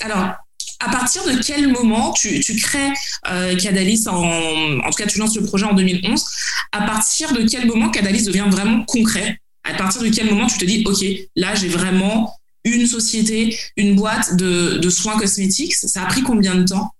Alors, 0.00 0.34
à 0.80 0.90
partir 0.90 1.24
de 1.24 1.40
quel 1.42 1.68
moment 1.68 2.12
tu, 2.12 2.40
tu 2.40 2.54
crées 2.56 2.92
euh, 3.28 3.56
Cadalis 3.56 4.04
en, 4.08 4.80
en 4.80 4.90
tout 4.90 5.02
cas 5.02 5.06
tu 5.06 5.18
lances 5.18 5.36
le 5.36 5.44
projet 5.44 5.64
en 5.64 5.72
2011 5.72 6.24
à 6.72 6.82
partir 6.82 7.32
de 7.32 7.48
quel 7.48 7.66
moment 7.66 7.88
Cadalis 7.88 8.24
devient 8.24 8.46
vraiment 8.48 8.84
concret? 8.84 9.40
À 9.64 9.74
partir 9.74 10.02
de 10.02 10.08
quel 10.08 10.30
moment 10.30 10.46
tu 10.46 10.58
te 10.58 10.64
dis 10.64 10.84
ok 10.86 11.04
là 11.36 11.54
j'ai 11.54 11.68
vraiment 11.68 12.32
une 12.64 12.86
société 12.86 13.58
une 13.76 13.96
boîte 13.96 14.36
de, 14.36 14.90
soins 14.90 15.18
cosmétiques 15.18 15.74
ça 15.74 16.02
a 16.02 16.06
pris 16.06 16.22
combien 16.22 16.54
de 16.54 16.64
temps? 16.64 16.92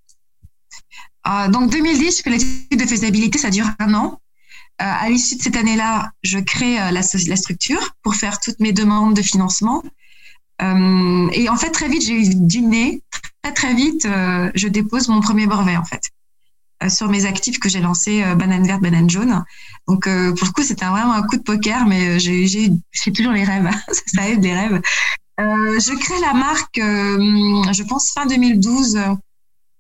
Euh, 1.27 1.49
donc 1.49 1.71
2010 1.71 2.19
je 2.19 2.23
fais 2.23 2.31
l'étude 2.31 2.79
de 2.79 2.87
faisabilité 2.87 3.39
ça 3.39 3.51
dure 3.51 3.69
un 3.79 3.95
an 3.95 4.21
euh, 4.81 4.85
à 4.85 5.11
l'issue 5.11 5.35
de 5.35 5.43
cette 5.43 5.57
année-là, 5.57 6.13
je 6.23 6.39
crée 6.39 6.81
euh, 6.81 6.93
la, 6.93 7.01
la, 7.01 7.37
structure 7.37 7.97
pour 8.05 8.15
faire 8.15 8.39
toutes 8.39 8.61
mes 8.61 8.73
demandes 8.73 9.17
de 9.17 9.23
financement. 9.23 9.83
Et 10.61 11.49
en 11.49 11.57
fait, 11.57 11.71
très 11.71 11.89
vite, 11.89 12.03
j'ai 12.05 12.13
eu 12.13 12.35
du 12.35 12.61
nez. 12.61 13.03
Très, 13.43 13.55
très 13.55 13.75
vite, 13.75 14.07
je 14.55 14.69
dépose 14.69 15.09
mon 15.09 15.21
premier 15.21 15.49
brevet, 15.49 15.77
en 15.77 15.85
fait, 15.85 16.01
sur 16.87 17.09
mes 17.09 17.25
actifs 17.25 17.59
que 17.59 17.69
j'ai 17.69 17.81
lancés, 17.81 18.23
banane 18.37 18.67
verte, 18.67 18.81
banane 18.81 19.11
jaune. 19.11 19.45
Donc, 19.89 20.05
pour 20.05 20.47
le 20.47 20.53
coup, 20.53 20.63
c'était 20.63 20.87
vraiment 20.87 21.13
un 21.13 21.23
coup 21.23 21.37
de 21.37 21.43
poker, 21.43 21.87
mais 21.87 22.21
j'ai 22.21 22.71
toujours 23.15 23.33
les 23.33 23.45
rêves. 23.45 23.69
ça 24.07 24.29
aide 24.29 24.43
les 24.43 24.55
rêves. 24.55 24.81
je 25.39 25.99
crée 25.99 26.21
la 26.21 26.35
marque, 26.35 26.77
je 26.77 27.83
pense, 27.83 28.13
fin 28.13 28.27
2012. 28.27 28.97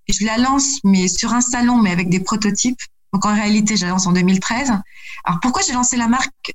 Et 0.09 0.13
je 0.13 0.25
la 0.25 0.39
lance, 0.39 0.79
mais 0.85 1.07
sur 1.07 1.35
un 1.35 1.41
salon, 1.41 1.77
mais 1.79 1.91
avec 1.91 2.09
des 2.09 2.21
prototypes. 2.21 2.81
Donc, 3.13 3.25
en 3.27 3.35
réalité, 3.35 3.77
je 3.77 3.85
la 3.85 3.91
lance 3.91 4.07
en 4.07 4.13
2013. 4.13 4.73
Alors, 5.25 5.41
pourquoi 5.41 5.63
j'ai 5.63 5.75
lancé 5.75 5.97
la 5.97 6.09
marque 6.09 6.55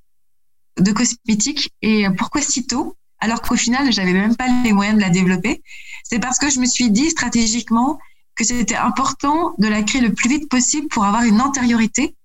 de 0.79 0.91
cosmétiques 0.91 1.71
et 1.81 2.07
pourquoi 2.17 2.41
si 2.41 2.65
tôt 2.65 2.97
alors 3.19 3.41
qu'au 3.41 3.55
final, 3.55 3.93
j'avais 3.93 4.11
même 4.11 4.35
pas 4.35 4.47
les 4.65 4.73
moyens 4.73 4.97
de 4.97 5.01
la 5.01 5.09
développer? 5.09 5.61
C'est 6.03 6.19
parce 6.19 6.37
que 6.39 6.49
je 6.49 6.59
me 6.59 6.65
suis 6.65 6.91
dit 6.91 7.09
stratégiquement 7.09 7.97
que 8.35 8.43
c'était 8.43 8.75
important 8.75 9.53
de 9.57 9.67
la 9.67 9.83
créer 9.83 10.01
le 10.01 10.13
plus 10.13 10.29
vite 10.29 10.49
possible 10.49 10.87
pour 10.87 11.05
avoir 11.05 11.23
une 11.23 11.41
antériorité 11.41 12.15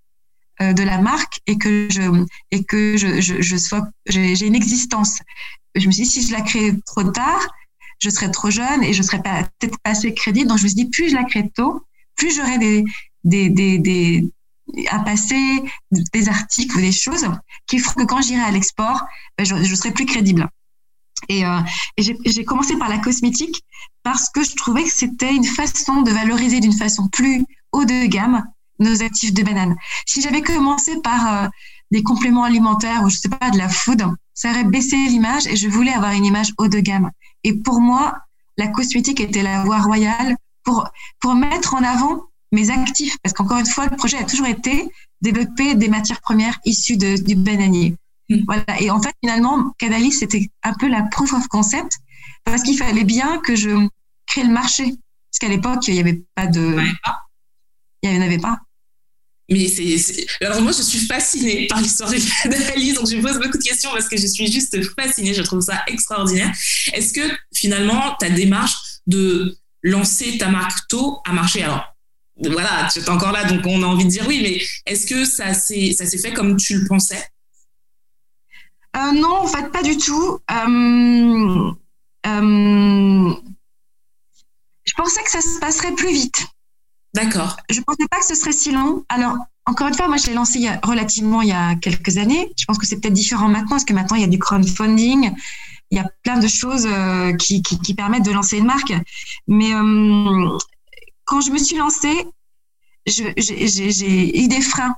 euh, 0.61 0.73
de 0.73 0.83
la 0.83 0.99
marque 0.99 1.41
et 1.47 1.59
que 1.59 1.89
je 1.91 2.03
et 2.51 2.65
que 2.65 2.97
je, 2.97 3.21
je, 3.21 3.41
je 3.41 3.57
sois 3.57 3.89
j'ai 4.07 4.47
une 4.47 4.55
existence. 4.55 5.21
Je 5.75 5.87
me 5.87 5.93
suis 5.93 6.05
dit 6.05 6.09
si 6.09 6.27
je 6.27 6.33
la 6.33 6.41
crée 6.41 6.75
trop 6.87 7.05
tard, 7.05 7.47
je 8.01 8.11
serais 8.11 8.31
trop 8.31 8.51
jeune 8.51 8.83
et 8.83 8.93
je 8.93 9.03
serais 9.03 9.23
peut-être 9.23 9.79
pas 9.83 9.91
assez 9.91 10.15
crédible. 10.15 10.49
Donc 10.49 10.59
je 10.59 10.65
me 10.65 10.69
suis 10.69 10.77
dit 10.77 10.91
plus 10.91 11.11
je 11.11 11.15
la 11.15 11.25
crée 11.25 11.49
tôt, 11.51 11.85
plus 12.17 12.35
j'aurai 12.35 12.59
des 12.59 12.85
des, 13.25 13.51
des, 13.51 13.79
des 13.79 14.31
à 14.91 15.01
passer 15.01 15.63
des 15.91 16.29
articles 16.29 16.77
ou 16.77 16.81
des 16.81 16.93
choses 16.93 17.27
qui 17.67 17.79
feront 17.79 18.01
que 18.01 18.07
quand 18.07 18.21
j'irai 18.21 18.43
à 18.43 18.51
l'export, 18.51 19.03
ben, 19.37 19.45
je, 19.45 19.63
je 19.63 19.75
serai 19.75 19.93
plus 19.93 20.07
crédible. 20.07 20.49
Et, 21.29 21.45
euh, 21.45 21.61
et 21.97 22.03
j'ai 22.03 22.45
commencé 22.45 22.77
par 22.77 22.89
la 22.89 22.99
cosmétique 22.99 23.65
parce 24.03 24.29
que 24.31 24.43
je 24.45 24.55
trouvais 24.55 24.85
que 24.85 24.93
c'était 24.93 25.35
une 25.35 25.45
façon 25.45 26.03
de 26.03 26.11
valoriser 26.11 26.61
d'une 26.61 26.73
façon 26.73 27.09
plus 27.09 27.45
haut 27.73 27.85
de 27.85 28.07
gamme 28.07 28.45
nos 28.79 29.03
actifs 29.03 29.35
de 29.35 29.43
banane. 29.43 29.77
Si 30.07 30.23
j'avais 30.23 30.43
commencé 30.43 31.01
par 31.03 31.45
euh, 31.45 31.49
des 31.91 32.03
compléments 32.03 32.45
alimentaires 32.45 33.03
ou 33.05 33.11
je 33.11 33.17
sais 33.17 33.29
pas 33.29 33.51
de 33.51 33.59
la 33.59 33.69
food, 33.69 34.03
ça 34.35 34.51
aurait 34.51 34.65
baissé 34.65 34.97
l'image 34.97 35.47
et 35.47 35.57
je 35.57 35.69
voulais 35.69 35.93
avoir 35.93 36.13
une 36.13 36.25
image 36.25 36.53
haut 36.59 36.69
de 36.69 36.79
gamme. 36.79 37.11
Et 37.45 37.55
pour 37.55 37.81
moi, 37.81 38.19
la 38.57 38.69
cosmétique 38.69 39.21
était 39.21 39.43
la 39.43 39.65
voie 39.65 39.79
royale 39.79 40.37
pour 40.65 40.89
pour 41.21 41.35
mettre 41.35 41.75
en 41.75 41.83
avant 41.83 42.25
mes 42.53 42.71
actifs 42.71 43.17
parce 43.23 43.33
qu'encore 43.33 43.59
une 43.59 43.67
fois, 43.67 43.87
le 43.87 43.97
projet 43.97 44.19
a 44.19 44.25
toujours 44.25 44.47
été 44.47 44.91
développer 45.21 45.75
des 45.75 45.89
matières 45.89 46.21
premières 46.21 46.59
issues 46.65 46.97
de, 46.97 47.17
du 47.17 47.35
bananier. 47.35 47.97
Mm. 48.29 48.43
Voilà. 48.47 48.65
Et 48.81 48.91
en 48.91 49.01
fait, 49.01 49.15
finalement, 49.23 49.73
Cadalis, 49.79 50.13
c'était 50.13 50.51
un 50.63 50.75
peu 50.75 50.89
la 50.89 51.03
proof 51.11 51.33
of 51.33 51.47
concept 51.49 51.93
parce 52.45 52.63
qu'il 52.63 52.77
fallait 52.77 53.05
bien 53.05 53.39
que 53.39 53.57
je 53.57 53.71
crée 54.27 54.45
le 54.45 54.53
marché. 54.53 54.85
Parce 54.85 55.39
qu'à 55.41 55.49
l'époque, 55.49 55.87
il 55.89 55.95
n'y 55.95 56.01
avait 56.01 56.23
pas 56.35 56.47
de. 56.47 56.79
Il 58.03 58.11
n'y 58.11 58.19
en 58.19 58.23
avait 58.23 58.39
pas. 58.39 58.59
Mais 59.51 59.67
c'est, 59.69 60.27
alors 60.43 60.61
moi 60.61 60.73
je 60.73 60.83
suis 60.83 60.99
fascinée 60.99 61.67
par 61.69 61.81
l'histoire 61.81 62.11
de 62.11 62.19
Cadalis, 62.43 62.93
donc 62.93 63.09
je 63.09 63.17
me 63.17 63.23
pose 63.23 63.39
beaucoup 63.39 63.57
de 63.57 63.63
questions 63.63 63.91
parce 63.93 64.07
que 64.07 64.19
je 64.19 64.27
suis 64.27 64.53
juste 64.53 64.77
fascinée, 64.95 65.33
je 65.33 65.41
trouve 65.41 65.63
ça 65.63 65.83
extraordinaire. 65.87 66.55
Est-ce 66.93 67.15
que 67.15 67.23
finalement 67.55 68.15
ta 68.21 68.29
démarche 68.29 68.75
de 69.07 69.57
lancer 69.83 70.37
ta 70.37 70.51
marque 70.51 70.87
tôt 70.89 71.21
a 71.27 71.33
marché? 71.33 71.63
Alors 71.63 71.83
voilà, 72.37 72.89
tu 72.93 72.99
es 72.99 73.09
encore 73.09 73.33
là, 73.33 73.45
donc 73.45 73.65
on 73.65 73.83
a 73.83 73.87
envie 73.87 74.05
de 74.05 74.11
dire 74.11 74.27
oui, 74.29 74.41
mais 74.43 74.63
est-ce 74.85 75.07
que 75.07 75.25
ça 75.25 75.55
s'est, 75.55 75.93
ça 75.97 76.05
s'est 76.05 76.19
fait 76.19 76.35
comme 76.35 76.59
tu 76.59 76.79
le 76.79 76.87
pensais? 76.87 77.27
Euh, 78.99 79.13
non, 79.13 79.43
en 79.43 79.47
fait, 79.47 79.71
pas 79.71 79.83
du 79.83 79.97
tout. 79.97 80.39
Euh, 80.51 81.73
euh, 82.27 83.35
je 84.85 84.93
pensais 84.97 85.23
que 85.23 85.31
ça 85.31 85.41
se 85.41 85.59
passerait 85.61 85.95
plus 85.95 86.13
vite. 86.13 86.47
D'accord. 87.15 87.57
Je 87.71 87.81
pensais 87.81 88.07
pas 88.11 88.19
que 88.19 88.27
ce 88.27 88.35
serait 88.35 88.53
si 88.53 88.73
long. 88.73 89.05
Alors, 89.09 89.37
encore 89.67 89.89
une 89.89 89.95
fois, 89.95 90.09
moi, 90.09 90.17
je 90.17 90.27
l'ai 90.27 90.35
lancé 90.35 90.59
il 90.59 90.65
y 90.65 90.69
a, 90.69 90.81
relativement 90.83 91.43
il 91.43 91.49
y 91.49 91.53
a 91.53 91.77
quelques 91.77 92.17
années. 92.19 92.53
Je 92.59 92.65
pense 92.65 92.79
que 92.79 92.87
c'est 92.87 93.01
peut-être 93.01 93.15
différent 93.15 93.49
maintenant, 93.49 93.71
parce 93.71 93.85
que 93.85 93.93
maintenant, 93.93 94.17
il 94.17 94.23
y 94.23 94.27
a 94.27 94.29
du 94.29 94.39
crowdfunding. 94.39 95.33
Il 95.91 95.97
y 95.97 96.01
a 96.01 96.11
plein 96.23 96.39
de 96.39 96.49
choses 96.49 96.87
qui, 97.39 97.63
qui, 97.63 97.79
qui, 97.81 97.95
permettent 97.95 98.25
de 98.25 98.31
lancer 98.31 98.59
une 98.59 98.67
marque. 98.67 98.93
Mais 99.47 99.71
quand 101.25 101.41
je 101.41 101.51
me 101.51 101.59
suis 101.59 101.77
lancée, 101.77 102.27
j'ai 103.07 104.45
eu 104.45 104.49
des 104.49 104.61
freins 104.61 104.95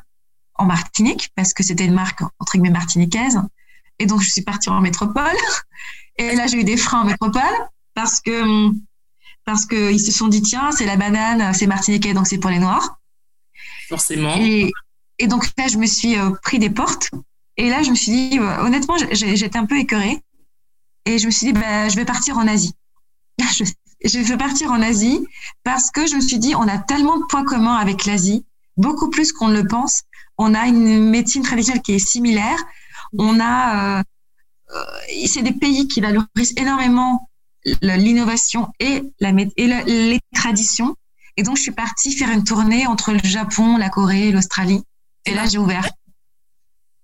en 0.57 0.67
Martinique, 0.67 1.31
parce 1.37 1.55
que 1.55 1.63
c'était 1.63 1.85
une 1.85 1.95
marque, 1.95 2.23
entre 2.39 2.55
guillemets, 2.55 2.71
martiniquaise. 2.71 3.41
Et 4.01 4.07
donc, 4.07 4.21
je 4.23 4.31
suis 4.31 4.43
partie 4.43 4.69
en 4.69 4.81
métropole. 4.81 5.37
Et 6.17 6.35
là, 6.35 6.49
j'ai 6.49 6.59
eu 6.59 6.65
des 6.65 6.77
freins 6.77 7.03
en 7.03 7.05
métropole 7.05 7.43
parce 7.95 8.21
que 8.21 8.71
parce 9.45 9.67
que 9.67 9.93
ils 9.93 10.01
se 10.01 10.13
sont 10.13 10.29
dit 10.29 10.43
tiens, 10.43 10.71
c'est 10.73 10.87
la 10.87 10.97
banane, 10.97 11.55
c'est 11.55 11.67
martiniquais, 11.67 12.13
donc 12.13 12.27
c'est 12.27 12.39
pour 12.39 12.51
les 12.51 12.59
noirs. 12.59 12.99
Forcément. 13.89 14.37
Et, 14.37 14.71
et 15.19 15.27
donc 15.27 15.49
là, 15.57 15.69
je 15.69 15.79
me 15.79 15.87
suis 15.87 16.19
euh, 16.19 16.31
pris 16.43 16.59
des 16.59 16.71
portes. 16.71 17.11
Et 17.57 17.69
là, 17.69 17.83
je 17.83 17.91
me 17.91 17.95
suis 17.95 18.13
dit, 18.13 18.39
euh, 18.39 18.63
honnêtement, 18.63 18.97
j'étais 19.13 19.59
un 19.59 19.67
peu 19.67 19.79
écœurée. 19.79 20.23
Et 21.05 21.19
je 21.19 21.27
me 21.27 21.31
suis 21.31 21.47
dit, 21.47 21.53
bah, 21.53 21.89
je 21.89 21.97
vais 21.97 22.05
partir 22.05 22.39
en 22.39 22.47
Asie. 22.47 22.75
Je, 24.03 24.19
je 24.19 24.29
vais 24.29 24.39
partir 24.39 24.73
en 24.73 24.81
Asie 24.81 25.27
parce 25.63 25.91
que 25.91 26.07
je 26.07 26.17
me 26.17 26.23
suis 26.23 26.39
dit, 26.39 26.55
on 26.55 26.67
a 26.67 26.79
tellement 26.79 27.19
de 27.19 27.25
points 27.29 27.45
communs 27.45 27.77
avec 27.77 28.07
l'Asie, 28.07 28.47
beaucoup 28.79 29.11
plus 29.11 29.31
qu'on 29.31 29.49
ne 29.49 29.61
le 29.61 29.67
pense. 29.67 30.05
On 30.39 30.55
a 30.55 30.67
une 30.69 31.11
médecine 31.11 31.43
traditionnelle 31.43 31.83
qui 31.83 31.93
est 31.93 31.99
similaire. 31.99 32.59
On 33.19 33.41
a, 33.41 33.99
euh, 33.99 34.03
euh, 34.75 35.27
c'est 35.27 35.43
des 35.43 35.53
pays 35.53 35.89
qui 35.89 36.01
valorisent 36.01 36.55
énormément 36.57 37.29
l'innovation 37.83 38.69
et, 38.79 39.03
la, 39.21 39.31
et 39.31 39.67
les 39.87 40.21
traditions. 40.35 40.97
Et 41.37 41.43
donc, 41.43 41.57
je 41.57 41.63
suis 41.63 41.73
partie 41.73 42.13
faire 42.13 42.31
une 42.31 42.45
tournée 42.45 42.87
entre 42.87 43.13
le 43.13 43.21
Japon, 43.23 43.77
la 43.77 43.89
Corée, 43.89 44.33
l'Australie. 44.33 44.83
Et 45.27 45.35
là, 45.35 45.47
j'ai 45.47 45.59
ouvert. 45.59 45.89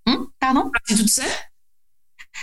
Hum, 0.06 0.28
pardon? 0.40 0.70
Tu 0.86 0.94
toute 0.96 1.08
seule? 1.08 1.24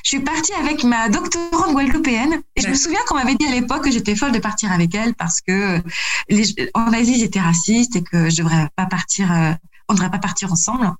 Je 0.03 0.09
suis 0.09 0.19
partie 0.19 0.53
avec 0.53 0.83
ma 0.83 1.07
doctorante 1.07 1.71
guadeloupéenne 1.71 2.41
et 2.55 2.61
je 2.61 2.67
me 2.67 2.73
souviens 2.73 2.99
qu'on 3.07 3.15
m'avait 3.15 3.35
dit 3.35 3.45
à 3.45 3.51
l'époque 3.51 3.83
que 3.83 3.91
j'étais 3.91 4.15
folle 4.15 4.31
de 4.31 4.39
partir 4.39 4.71
avec 4.71 4.93
elle 4.95 5.13
parce 5.13 5.39
que 5.39 5.81
les, 6.29 6.71
en 6.73 6.91
Asie 6.93 7.19
ils 7.19 7.23
étaient 7.23 7.39
racistes 7.39 7.95
et 7.95 8.03
que 8.03 8.29
je 8.29 8.37
devrais 8.37 8.69
pas 8.75 8.87
partir, 8.87 9.31
euh, 9.31 9.53
on 9.87 9.93
devrait 9.93 10.09
pas 10.09 10.19
partir 10.19 10.51
ensemble. 10.51 10.91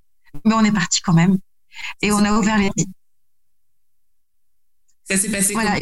Mais 0.46 0.54
on 0.54 0.64
est 0.64 0.72
parti 0.72 1.02
quand 1.02 1.14
même. 1.14 1.38
Et 2.02 2.12
on 2.12 2.20
a 2.20 2.38
ouvert 2.38 2.58
les. 2.58 2.72
Ça 5.06 5.18
s'est 5.18 5.30
passé 5.30 5.54
voilà, 5.54 5.78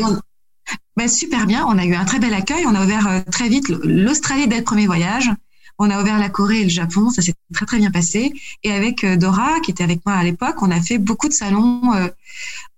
ben, 0.98 1.08
Super 1.08 1.46
bien. 1.46 1.66
On 1.68 1.78
a 1.78 1.86
eu 1.86 1.96
un 1.96 2.06
très 2.06 2.20
bel 2.20 2.34
accueil. 2.34 2.66
On 2.66 2.76
a 2.76 2.84
ouvert 2.84 3.08
euh, 3.08 3.22
très 3.32 3.50
vite 3.50 3.70
l'Australie 3.70 4.48
dès 4.48 4.58
le 4.58 4.64
premier 4.64 4.88
voyage. 4.88 5.30
On 5.78 5.90
a 5.90 6.00
ouvert 6.02 6.20
la 6.20 6.30
Corée 6.30 6.62
et 6.62 6.64
le 6.64 6.70
Japon. 6.70 7.10
Ça 7.10 7.22
s'est 7.22 7.34
très, 7.54 7.66
très 7.66 7.78
bien 7.78 7.92
passé. 7.92 8.34
Et 8.64 8.72
avec 8.72 9.04
euh, 9.04 9.16
Dora, 9.16 9.60
qui 9.62 9.72
était 9.72 9.84
avec 9.84 10.06
moi 10.06 10.16
à 10.16 10.24
l'époque, 10.24 10.62
on 10.62 10.72
a 10.72 10.82
fait 10.82 10.98
beaucoup 10.98 11.28
de 11.28 11.34
salons 11.34 11.94
euh, 11.96 12.08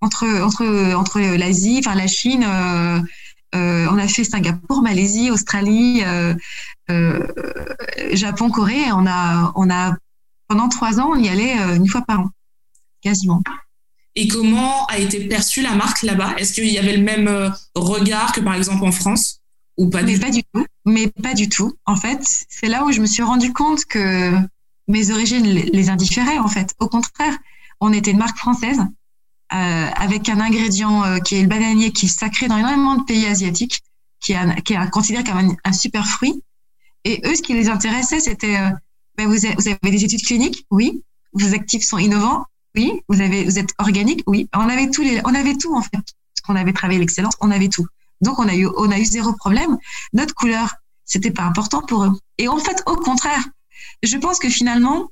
entre, 0.02 0.26
entre, 0.42 0.94
entre 0.96 1.20
l'Asie, 1.20 1.80
enfin 1.80 1.96
la 1.96 2.08
Chine. 2.08 2.46
on 3.54 3.98
a 3.98 4.08
fait 4.08 4.24
Singapour, 4.24 4.82
Malaisie, 4.82 5.32
Australie, 5.32 6.04
Japon, 8.12 8.50
Corée. 8.50 8.92
On 8.92 9.08
a, 9.08 9.54
on 9.56 9.70
a 9.70 9.96
pendant 10.48 10.70
trois 10.70 11.00
ans, 11.00 11.12
on 11.14 11.20
y 11.20 11.30
allait 11.30 11.56
une 11.76 11.88
fois 11.88 12.02
par 12.02 12.20
an 12.20 12.30
quasiment. 13.04 13.42
Et 14.16 14.28
comment 14.28 14.86
a 14.88 14.98
été 15.00 15.28
perçue 15.28 15.62
la 15.62 15.76
marque 15.76 16.04
là-bas? 16.04 16.36
Est-ce 16.38 16.54
qu'il 16.54 16.66
y 16.66 16.78
avait 16.78 16.96
le 16.98 17.04
même 17.04 17.28
euh, 17.28 17.50
regard 17.76 18.32
que 18.32 18.42
par 18.42 18.56
exemple 18.56 18.84
en 18.86 18.92
France? 18.92 19.40
Ou 19.78 19.90
pas 19.90 20.04
mais 20.04 20.14
du 20.14 20.20
pas 20.20 20.30
du 20.30 20.44
tout. 20.44 20.66
Mais 20.86 21.08
pas 21.08 21.34
du 21.34 21.50
tout. 21.50 21.74
En 21.86 21.96
fait, 21.96 22.22
c'est 22.48 22.68
là 22.68 22.86
où 22.86 22.92
je 22.92 23.02
me 23.02 23.08
suis 23.08 23.24
rendu 23.24 23.52
compte 23.54 23.86
que 23.86 24.32
mes 24.88 25.10
origines 25.12 25.44
les 25.46 25.90
indifféraient, 25.90 26.38
en 26.38 26.48
fait. 26.48 26.76
Au 26.80 26.88
contraire, 26.88 27.36
on 27.80 27.92
était 27.92 28.12
une 28.12 28.20
marque 28.20 28.38
française 28.38 28.80
euh, 28.80 29.88
avec 29.96 30.30
un 30.30 30.40
ingrédient 30.40 31.04
euh, 31.04 31.18
qui 31.20 31.36
est 31.36 31.42
le 31.42 31.48
bananier, 31.48 31.92
qui 31.92 32.06
est 32.06 32.10
sacré 32.10 32.48
dans 32.48 32.58
énormément 32.58 32.98
de 32.98 33.04
pays 33.04 33.26
asiatiques, 33.26 33.82
qui 34.20 34.34
est, 34.34 34.36
un- 34.38 34.56
qui 34.56 34.74
est 34.74 34.90
considéré 34.92 35.24
comme 35.24 35.38
un, 35.38 35.56
un 35.64 35.74
super 35.74 36.06
fruit. 36.08 36.44
Et 37.04 37.22
eux, 37.26 37.36
ce 37.36 37.42
qui 37.42 37.54
les 37.54 37.68
intéressait, 37.70 38.20
c'était 38.20 38.58
euh, 38.58 38.70
ben, 39.18 39.28
vous 39.28 39.46
avez 39.46 39.92
des 39.92 40.04
études 40.04 40.24
cliniques, 40.24 40.66
oui. 40.70 41.02
Vos 41.34 41.56
actifs 41.56 41.84
sont 41.84 41.98
innovants, 41.98 42.46
oui. 42.76 43.02
Vous 43.08 43.22
avez, 43.22 43.44
vous 43.44 43.60
êtes 43.60 43.70
organique, 43.78 44.24
oui. 44.28 44.48
On 44.54 44.68
avait 44.70 44.90
tous 44.90 45.02
les, 45.04 45.22
on 45.26 45.34
avait 45.36 45.56
tout 45.56 45.76
en 45.76 45.82
fait. 45.82 45.92
Parce 45.92 46.42
qu'on 46.46 46.56
avait 46.56 46.74
travaillé 46.74 47.00
l'excellence, 47.00 47.36
on 47.42 47.52
avait 47.52 47.70
tout. 47.70 47.86
Donc 48.22 48.40
on 48.40 48.48
a 48.48 48.56
eu, 48.56 48.68
on 48.78 48.92
a 48.92 49.00
eu 49.00 49.06
zéro 49.06 49.34
problème. 49.34 49.78
Notre 50.14 50.34
couleur, 50.36 50.76
c'était 51.06 51.32
pas 51.32 51.44
important 51.44 51.82
pour 51.82 52.04
eux. 52.06 52.12
Et 52.38 52.48
en 52.48 52.58
fait, 52.58 52.82
au 52.86 52.96
contraire, 52.96 53.44
je 54.02 54.18
pense 54.18 54.40
que 54.40 54.50
finalement, 54.50 55.10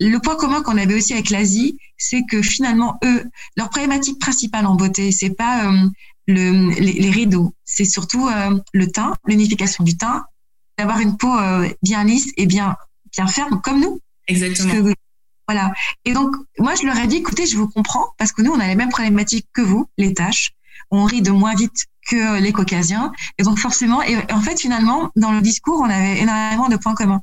le 0.00 0.18
point 0.18 0.36
commun 0.36 0.62
qu'on 0.62 0.76
avait 0.78 0.94
aussi 0.94 1.12
avec 1.12 1.30
l'Asie, 1.30 1.78
c'est 1.96 2.22
que 2.30 2.42
finalement, 2.42 2.98
eux, 3.04 3.24
leur 3.56 3.70
problématique 3.70 4.18
principale 4.18 4.66
en 4.66 4.74
beauté, 4.74 5.12
c'est 5.12 5.30
pas 5.30 5.66
euh, 5.66 5.88
le, 6.26 6.70
les, 6.80 6.92
les 6.92 7.10
rideaux, 7.10 7.54
c'est 7.64 7.84
surtout 7.84 8.26
euh, 8.28 8.58
le 8.72 8.90
teint, 8.90 9.14
l'unification 9.26 9.84
du 9.84 9.96
teint, 9.96 10.24
d'avoir 10.78 10.98
une 11.00 11.16
peau 11.16 11.34
euh, 11.38 11.68
bien 11.82 12.04
lisse 12.04 12.32
et 12.36 12.46
bien 12.46 12.76
bien 13.16 13.26
ferme 13.28 13.60
comme 13.62 13.80
nous. 13.80 14.00
Exactement. 14.26 14.70
Parce 14.72 14.82
que- 14.82 14.94
voilà. 15.48 15.72
Et 16.04 16.12
donc, 16.12 16.34
moi, 16.58 16.74
je 16.74 16.86
leur 16.86 16.96
ai 16.96 17.06
dit, 17.06 17.16
écoutez, 17.16 17.46
je 17.46 17.56
vous 17.56 17.68
comprends, 17.68 18.06
parce 18.18 18.32
que 18.32 18.42
nous, 18.42 18.52
on 18.52 18.60
a 18.60 18.66
les 18.66 18.76
mêmes 18.76 18.90
problématiques 18.90 19.46
que 19.52 19.62
vous, 19.62 19.88
les 19.98 20.14
tâches. 20.14 20.52
On 20.90 21.04
rit 21.04 21.22
de 21.22 21.30
moins 21.30 21.54
vite 21.54 21.86
que 22.08 22.40
les 22.40 22.52
caucasiens. 22.52 23.12
Et 23.38 23.42
donc, 23.42 23.58
forcément, 23.58 24.02
et 24.02 24.16
en 24.32 24.40
fait, 24.40 24.60
finalement, 24.60 25.10
dans 25.16 25.32
le 25.32 25.40
discours, 25.40 25.80
on 25.80 25.90
avait 25.90 26.20
énormément 26.20 26.68
de 26.68 26.76
points 26.76 26.94
communs. 26.94 27.22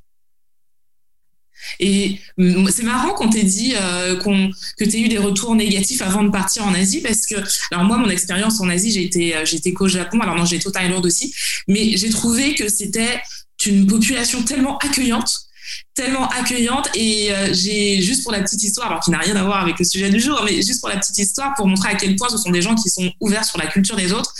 Et 1.79 2.19
mm, 2.38 2.69
c'est 2.69 2.84
marrant 2.84 3.13
qu'on 3.13 3.29
t'ait 3.29 3.43
dit 3.43 3.73
euh, 3.75 4.17
qu'on, 4.17 4.49
que 4.77 4.86
tu 4.86 4.97
eu 4.97 5.07
des 5.07 5.17
retours 5.17 5.55
négatifs 5.55 6.01
avant 6.01 6.23
de 6.23 6.29
partir 6.29 6.65
en 6.65 6.73
Asie 6.73 7.01
parce 7.01 7.25
que, 7.25 7.36
alors 7.71 7.86
moi, 7.86 7.97
mon 7.97 8.10
expérience 8.10 8.60
en 8.62 8.69
Asie, 8.69 8.91
j'ai 8.91 9.03
été, 9.03 9.36
euh, 9.36 9.45
été 9.45 9.73
qu'au 9.73 9.88
Japon, 9.88 10.19
alors 10.21 10.36
non, 10.36 10.45
j'ai 10.45 10.57
été 10.57 10.67
au 10.67 10.71
Thaïlande 10.71 11.05
aussi, 11.05 11.34
mais 11.67 11.95
j'ai 11.97 12.10
trouvé 12.10 12.55
que 12.55 12.67
c'était 12.67 13.21
une 13.65 13.86
population 13.86 14.41
tellement 14.41 14.77
accueillante 14.79 15.51
tellement 15.93 16.27
accueillante 16.29 16.89
et 16.95 17.34
euh, 17.34 17.53
j'ai 17.53 18.01
juste 18.01 18.23
pour 18.23 18.31
la 18.31 18.41
petite 18.41 18.63
histoire 18.63 18.88
alors 18.88 18.99
qui 19.01 19.12
n'a 19.12 19.19
rien 19.19 19.36
à 19.36 19.43
voir 19.43 19.62
avec 19.62 19.77
le 19.79 19.86
sujet 19.86 20.10
du 20.10 20.19
jour 20.19 20.41
mais 20.45 20.62
juste 20.62 20.79
pour 20.79 20.89
la 20.89 20.97
petite 20.97 21.17
histoire 21.17 21.53
pour 21.55 21.67
montrer 21.67 21.89
à 21.89 21.95
quel 21.95 22.15
point 22.15 22.29
ce 22.29 22.38
sont 22.38 22.51
des 22.51 22.62
gens 22.62 22.75
qui 22.75 22.89
sont 22.89 23.12
ouverts 23.19 23.45
sur 23.45 23.57
la 23.57 23.67
culture 23.67 23.95
des 23.95 24.13
autres 24.13 24.34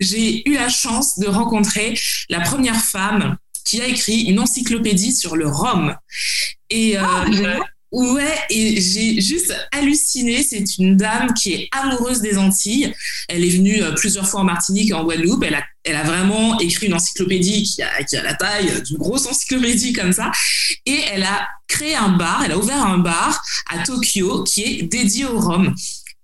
j'ai 0.00 0.48
eu 0.48 0.54
la 0.54 0.68
chance 0.68 1.18
de 1.18 1.26
rencontrer 1.26 1.98
la 2.28 2.40
première 2.40 2.80
femme 2.80 3.36
qui 3.64 3.80
a 3.80 3.86
écrit 3.86 4.22
une 4.22 4.40
encyclopédie 4.40 5.12
sur 5.12 5.36
le 5.36 5.48
rhum 5.48 5.96
et 6.70 6.98
euh, 6.98 7.02
Ah. 7.02 7.24
Ouais, 7.96 8.36
et 8.50 8.78
j'ai 8.78 9.22
juste 9.22 9.54
halluciné. 9.72 10.42
C'est 10.42 10.76
une 10.76 10.98
dame 10.98 11.32
qui 11.32 11.54
est 11.54 11.68
amoureuse 11.72 12.20
des 12.20 12.36
Antilles. 12.36 12.92
Elle 13.26 13.42
est 13.42 13.48
venue 13.48 13.82
euh, 13.82 13.92
plusieurs 13.92 14.28
fois 14.28 14.40
en 14.40 14.44
Martinique 14.44 14.90
et 14.90 14.92
en 14.92 15.02
Guadeloupe. 15.02 15.42
Elle 15.82 15.96
a, 15.96 16.02
vraiment 16.02 16.60
écrit 16.60 16.88
une 16.88 16.92
encyclopédie 16.92 17.62
qui 17.62 17.82
a, 17.82 18.04
qui 18.04 18.18
a 18.18 18.22
la 18.22 18.34
taille 18.34 18.82
d'une 18.82 18.98
grosse 18.98 19.26
encyclopédie 19.26 19.94
comme 19.94 20.12
ça. 20.12 20.30
Et 20.84 20.98
elle 21.10 21.22
a 21.22 21.48
créé 21.68 21.94
un 21.94 22.10
bar, 22.10 22.42
elle 22.44 22.52
a 22.52 22.58
ouvert 22.58 22.84
un 22.84 22.98
bar 22.98 23.42
à 23.70 23.78
Tokyo 23.78 24.44
qui 24.44 24.62
est 24.62 24.82
dédié 24.82 25.24
au 25.24 25.38
rhum. 25.38 25.74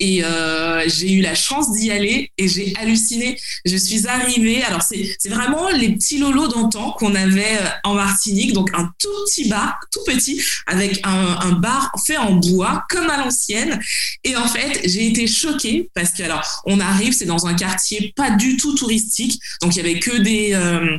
Et 0.04 0.24
euh, 0.24 0.82
j'ai 0.88 1.12
eu 1.12 1.20
la 1.20 1.36
chance 1.36 1.70
d'y 1.70 1.92
aller 1.92 2.32
et 2.36 2.48
j'ai 2.48 2.74
halluciné. 2.76 3.38
Je 3.64 3.76
suis 3.76 4.08
arrivée. 4.08 4.60
Alors, 4.64 4.82
c'est 4.82 5.28
vraiment 5.28 5.70
les 5.70 5.90
petits 5.90 6.18
lolos 6.18 6.48
d'antan 6.48 6.90
qu'on 6.98 7.14
avait 7.14 7.56
euh, 7.56 7.68
en 7.84 7.94
Martinique. 7.94 8.52
Donc, 8.52 8.70
un 8.74 8.90
tout 8.98 9.08
petit 9.26 9.48
bar, 9.48 9.78
tout 9.92 10.02
petit, 10.04 10.42
avec 10.66 11.00
un, 11.04 11.52
bar 11.52 11.92
fait 12.04 12.16
en 12.16 12.32
bois, 12.32 12.84
comme 12.90 13.08
à 13.10 13.18
l'ancienne. 13.18 13.78
Et 14.24 14.34
en 14.34 14.48
fait, 14.48 14.80
j'ai 14.84 15.06
été 15.06 15.28
choquée 15.28 15.88
parce 15.94 16.10
que, 16.10 16.24
alors, 16.24 16.62
on 16.66 16.80
arrive, 16.80 17.12
c'est 17.12 17.24
dans 17.24 17.46
un 17.46 17.54
quartier 17.54 18.12
pas 18.16 18.32
du 18.32 18.56
tout 18.56 18.74
touristique. 18.74 19.40
Donc, 19.60 19.76
il 19.76 19.86
y 19.86 19.88
avait 19.88 20.00
que 20.00 20.16
des, 20.16 20.52
euh, 20.54 20.98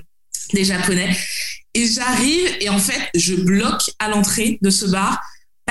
des 0.54 0.64
Japonais. 0.64 1.14
Et 1.74 1.88
j'arrive 1.88 2.56
et 2.62 2.70
en 2.70 2.80
fait, 2.80 3.10
je 3.16 3.36
bloque 3.36 3.92
à 4.00 4.08
l'entrée 4.08 4.60
de 4.62 4.70
ce 4.70 4.86
bar 4.86 5.22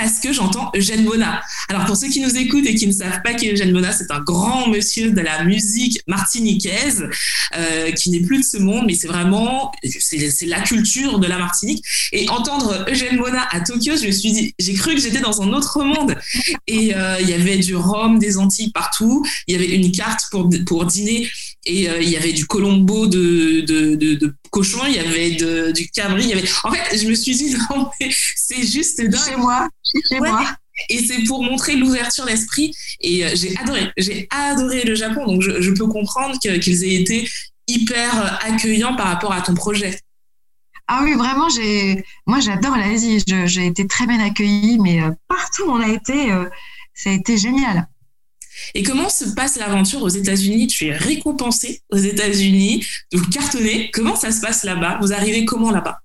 parce 0.03 0.19
que 0.19 0.33
j'entends 0.33 0.69
Eugène 0.75 1.05
Mona. 1.05 1.41
Alors 1.69 1.85
pour 1.85 1.95
ceux 1.95 2.09
qui 2.09 2.19
nous 2.19 2.35
écoutent 2.35 2.65
et 2.65 2.75
qui 2.75 2.87
ne 2.87 2.91
savent 2.91 3.21
pas 3.23 3.33
qui 3.33 3.47
est 3.47 3.53
Eugène 3.53 3.71
Mona, 3.71 3.93
c'est 3.93 4.11
un 4.11 4.19
grand 4.19 4.67
monsieur 4.67 5.11
de 5.11 5.21
la 5.21 5.45
musique 5.45 6.01
martiniquaise 6.07 7.07
euh, 7.55 7.89
qui 7.91 8.09
n'est 8.09 8.19
plus 8.19 8.39
de 8.39 8.43
ce 8.43 8.57
monde, 8.57 8.83
mais 8.85 8.95
c'est 8.95 9.07
vraiment 9.07 9.71
c'est 9.81 10.45
la 10.45 10.59
culture 10.59 11.19
de 11.19 11.27
la 11.27 11.37
Martinique. 11.37 11.85
Et 12.11 12.27
entendre 12.27 12.85
Eugène 12.89 13.15
Mona 13.15 13.47
à 13.51 13.61
Tokyo, 13.61 13.93
je 13.95 14.07
me 14.07 14.11
suis 14.11 14.33
dit, 14.33 14.53
j'ai 14.59 14.73
cru 14.73 14.93
que 14.93 14.99
j'étais 14.99 15.21
dans 15.21 15.41
un 15.41 15.53
autre 15.53 15.81
monde. 15.81 16.17
Et 16.67 16.93
euh, 16.93 17.21
il 17.21 17.29
y 17.29 17.33
avait 17.33 17.57
du 17.57 17.75
rhum, 17.77 18.19
des 18.19 18.37
Antilles 18.37 18.71
partout. 18.73 19.25
Il 19.47 19.53
y 19.53 19.55
avait 19.55 19.73
une 19.73 19.91
carte 19.93 20.23
pour 20.31 20.49
pour 20.67 20.85
dîner 20.85 21.29
et 21.65 21.89
euh, 21.89 22.01
il 22.01 22.09
y 22.09 22.17
avait 22.17 22.33
du 22.33 22.45
colombo 22.45 23.07
de, 23.07 23.61
de, 23.61 23.95
de, 23.95 24.13
de 24.15 24.35
cochon, 24.51 24.79
il 24.87 24.95
y 24.95 24.99
avait 24.99 25.31
de, 25.31 25.71
du 25.71 25.87
cabri, 25.89 26.23
il 26.23 26.29
y 26.29 26.33
avait. 26.33 26.47
En 26.63 26.71
fait, 26.71 26.97
je 26.97 27.07
me 27.07 27.13
suis 27.15 27.35
dit 27.35 27.55
non 27.69 27.89
mais 27.99 28.09
c'est 28.35 28.65
juste 28.65 29.01
dingue. 29.01 29.19
Chez 29.29 29.35
moi, 29.35 29.67
chez 30.09 30.19
Ouais. 30.19 30.29
moi. 30.29 30.45
Et 30.89 31.05
c'est 31.05 31.23
pour 31.25 31.43
montrer 31.43 31.75
l'ouverture 31.75 32.25
d'esprit. 32.25 32.73
Et 32.99 33.23
euh, 33.23 33.29
j'ai 33.35 33.55
adoré, 33.57 33.91
j'ai 33.95 34.27
adoré 34.31 34.83
le 34.83 34.95
Japon. 34.95 35.25
Donc 35.27 35.41
je, 35.41 35.61
je 35.61 35.71
peux 35.71 35.87
comprendre 35.87 36.37
qu'ils 36.39 36.83
aient 36.83 36.95
été 36.95 37.29
hyper 37.67 38.39
accueillants 38.43 38.95
par 38.95 39.05
rapport 39.07 39.31
à 39.33 39.41
ton 39.41 39.53
projet. 39.53 39.97
Ah 40.87 41.01
oui, 41.03 41.13
vraiment, 41.13 41.47
j'ai, 41.49 42.03
moi, 42.25 42.39
j'adore 42.41 42.75
l'Asie. 42.75 43.23
J'ai 43.45 43.67
été 43.67 43.87
très 43.87 44.05
bien 44.07 44.19
accueillie, 44.19 44.79
mais 44.79 45.01
euh, 45.01 45.11
partout 45.27 45.63
où 45.67 45.71
on 45.71 45.79
a 45.79 45.87
été, 45.87 46.29
ça 46.93 47.09
a 47.11 47.13
été 47.13 47.37
génial. 47.37 47.87
Et 48.75 48.83
comment 48.83 49.09
se 49.09 49.25
passe 49.25 49.57
l'aventure 49.57 50.01
aux 50.01 50.09
États-Unis? 50.09 50.67
Tu 50.67 50.87
es 50.87 50.95
récompensé 50.95 51.81
aux 51.91 51.97
États-Unis, 51.97 52.85
vous 53.13 53.29
cartonnez. 53.29 53.91
Comment 53.91 54.15
ça 54.15 54.31
se 54.31 54.41
passe 54.41 54.63
là-bas? 54.63 54.99
Vous 55.01 55.13
arrivez 55.13 55.45
comment 55.45 55.71
là-bas? 55.71 55.99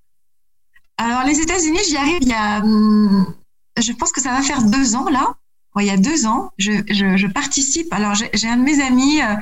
Alors, 0.97 1.25
les 1.25 1.39
États-Unis, 1.41 1.79
j'y 1.89 1.97
arrive 1.97 2.19
il 2.23 2.29
y 2.29 2.33
a, 2.33 2.59
hum, 2.61 3.33
je 3.81 3.93
pense 3.93 4.13
que 4.13 4.21
ça 4.21 4.31
va 4.33 4.43
faire 4.43 4.63
deux 4.63 4.95
ans 4.97 5.09
là. 5.09 5.35
Ouais, 5.75 5.85
il 5.85 5.89
y 5.89 5.91
a 5.91 5.97
deux 5.97 6.27
ans, 6.27 6.51
je, 6.59 7.27
participe. 7.29 7.93
Alors, 7.93 8.15
j'ai 8.15 8.49
un 8.49 8.57
de 8.57 8.63
mes 8.63 8.83
amis 8.83 9.21
euh, 9.21 9.35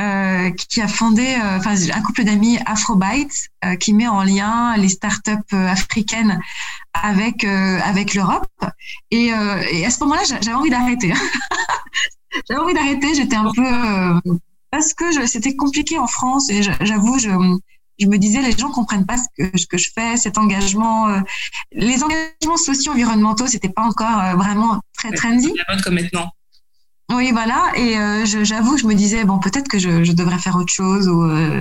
euh, 0.00 0.50
qui 0.50 0.80
a 0.80 0.88
fondé, 0.88 1.22
euh, 1.26 1.58
enfin, 1.58 1.74
un 1.94 2.02
couple 2.02 2.24
d'amis 2.24 2.58
Afrobytes 2.66 3.50
euh, 3.64 3.76
qui 3.76 3.92
met 3.92 4.08
en 4.08 4.22
lien 4.24 4.76
les 4.78 4.88
startups 4.88 5.52
africaines 5.52 6.40
avec 6.94 7.44
avec 7.44 8.14
l'Europe. 8.14 8.48
Et, 9.12 9.26
et 9.26 9.86
à 9.86 9.90
ce 9.90 10.00
moment-là, 10.00 10.22
j'a- 10.28 10.40
j'avais 10.40 10.56
envie 10.56 10.70
d'arrêter. 10.70 11.12
j'avais 12.48 12.60
envie 12.60 12.74
d'arrêter. 12.74 13.14
J'étais 13.14 13.36
un 13.36 13.50
peu 13.52 13.66
euh, 13.66 14.20
parce 14.70 14.94
que 14.94 15.10
je- 15.12 15.26
c'était 15.26 15.56
compliqué 15.56 15.98
en 15.98 16.06
France 16.06 16.50
et 16.50 16.62
j'a- 16.62 16.76
j'avoue, 16.80 17.18
je 17.18 17.30
je 17.98 18.06
me 18.06 18.16
disais 18.16 18.40
les 18.40 18.52
gens 18.56 18.70
comprennent 18.70 19.04
pas 19.04 19.18
ce 19.18 19.24
que, 19.36 19.58
ce 19.58 19.66
que 19.66 19.76
je 19.76 19.90
fais, 19.94 20.16
cet 20.16 20.38
engagement, 20.38 21.08
euh, 21.08 21.20
les 21.72 22.02
engagements 22.02 22.56
sociaux 22.56 22.92
environnementaux, 22.92 23.46
c'était 23.46 23.68
pas 23.68 23.82
encore 23.82 24.18
euh, 24.20 24.34
vraiment 24.36 24.80
très 24.96 25.12
trendy. 25.12 25.52
La 25.68 25.74
mode 25.74 25.84
comme 25.84 25.94
maintenant. 25.96 26.30
Oui, 27.12 27.32
voilà. 27.32 27.72
Et 27.74 27.98
euh, 27.98 28.24
je- 28.24 28.42
j'avoue, 28.44 28.78
je 28.78 28.86
me 28.86 28.94
disais 28.94 29.24
bon, 29.24 29.38
peut-être 29.38 29.68
que 29.68 29.78
je, 29.78 30.04
je 30.04 30.12
devrais 30.12 30.38
faire 30.38 30.56
autre 30.56 30.72
chose. 30.72 31.08
Ou, 31.08 31.24
euh, 31.24 31.60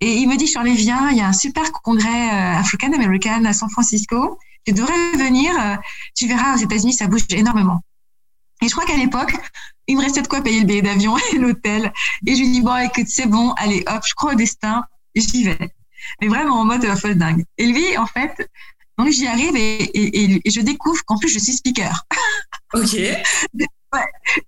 Et 0.00 0.16
il 0.18 0.28
me 0.28 0.36
dit 0.36 0.46
Shirley, 0.46 0.74
viens, 0.74 1.08
il 1.10 1.16
y 1.16 1.20
a 1.22 1.28
un 1.28 1.32
super 1.32 1.72
congrès 1.72 2.30
euh, 2.34 2.58
African 2.58 2.92
American 2.92 3.44
à 3.46 3.52
San 3.54 3.70
Francisco. 3.70 4.38
Tu 4.66 4.72
devrais 4.74 5.12
venir. 5.16 5.52
euh, 5.58 5.76
tu 6.16 6.26
verras 6.26 6.54
aux 6.54 6.58
États-Unis, 6.58 6.92
ça 6.92 7.06
bouge 7.06 7.22
énormément. 7.30 7.80
Et 8.62 8.68
je 8.68 8.72
crois 8.72 8.84
qu'à 8.86 8.96
l'époque, 8.96 9.34
il 9.86 9.96
me 9.96 10.02
restait 10.02 10.22
de 10.22 10.28
quoi 10.28 10.42
payer 10.42 10.60
le 10.60 10.66
billet 10.66 10.82
d'avion 10.82 11.16
et 11.32 11.38
l'hôtel. 11.38 11.92
Et 12.26 12.34
je 12.34 12.40
lui 12.40 12.50
dis 12.50 12.60
bon, 12.60 12.76
écoute, 12.76 13.06
c'est 13.08 13.26
bon, 13.26 13.52
allez, 13.58 13.84
hop, 13.86 14.02
je 14.06 14.14
crois 14.14 14.32
au 14.32 14.36
destin, 14.36 14.84
j'y 15.14 15.44
vais. 15.44 15.70
Mais 16.20 16.28
vraiment 16.28 16.60
en 16.60 16.64
mode 16.64 16.84
euh, 16.84 16.96
folle 16.96 17.16
dingue. 17.16 17.44
Et 17.58 17.66
lui, 17.66 17.96
en 17.98 18.06
fait, 18.06 18.48
donc 18.98 19.08
j'y 19.10 19.26
arrive 19.26 19.56
et, 19.56 19.82
et, 19.82 20.24
et- 20.24 20.40
et 20.44 20.50
je 20.50 20.60
découvre 20.60 21.00
qu'en 21.04 21.18
plus 21.18 21.28
je 21.28 21.38
suis 21.38 21.52
speaker. 21.54 22.04
Ok. 22.74 22.94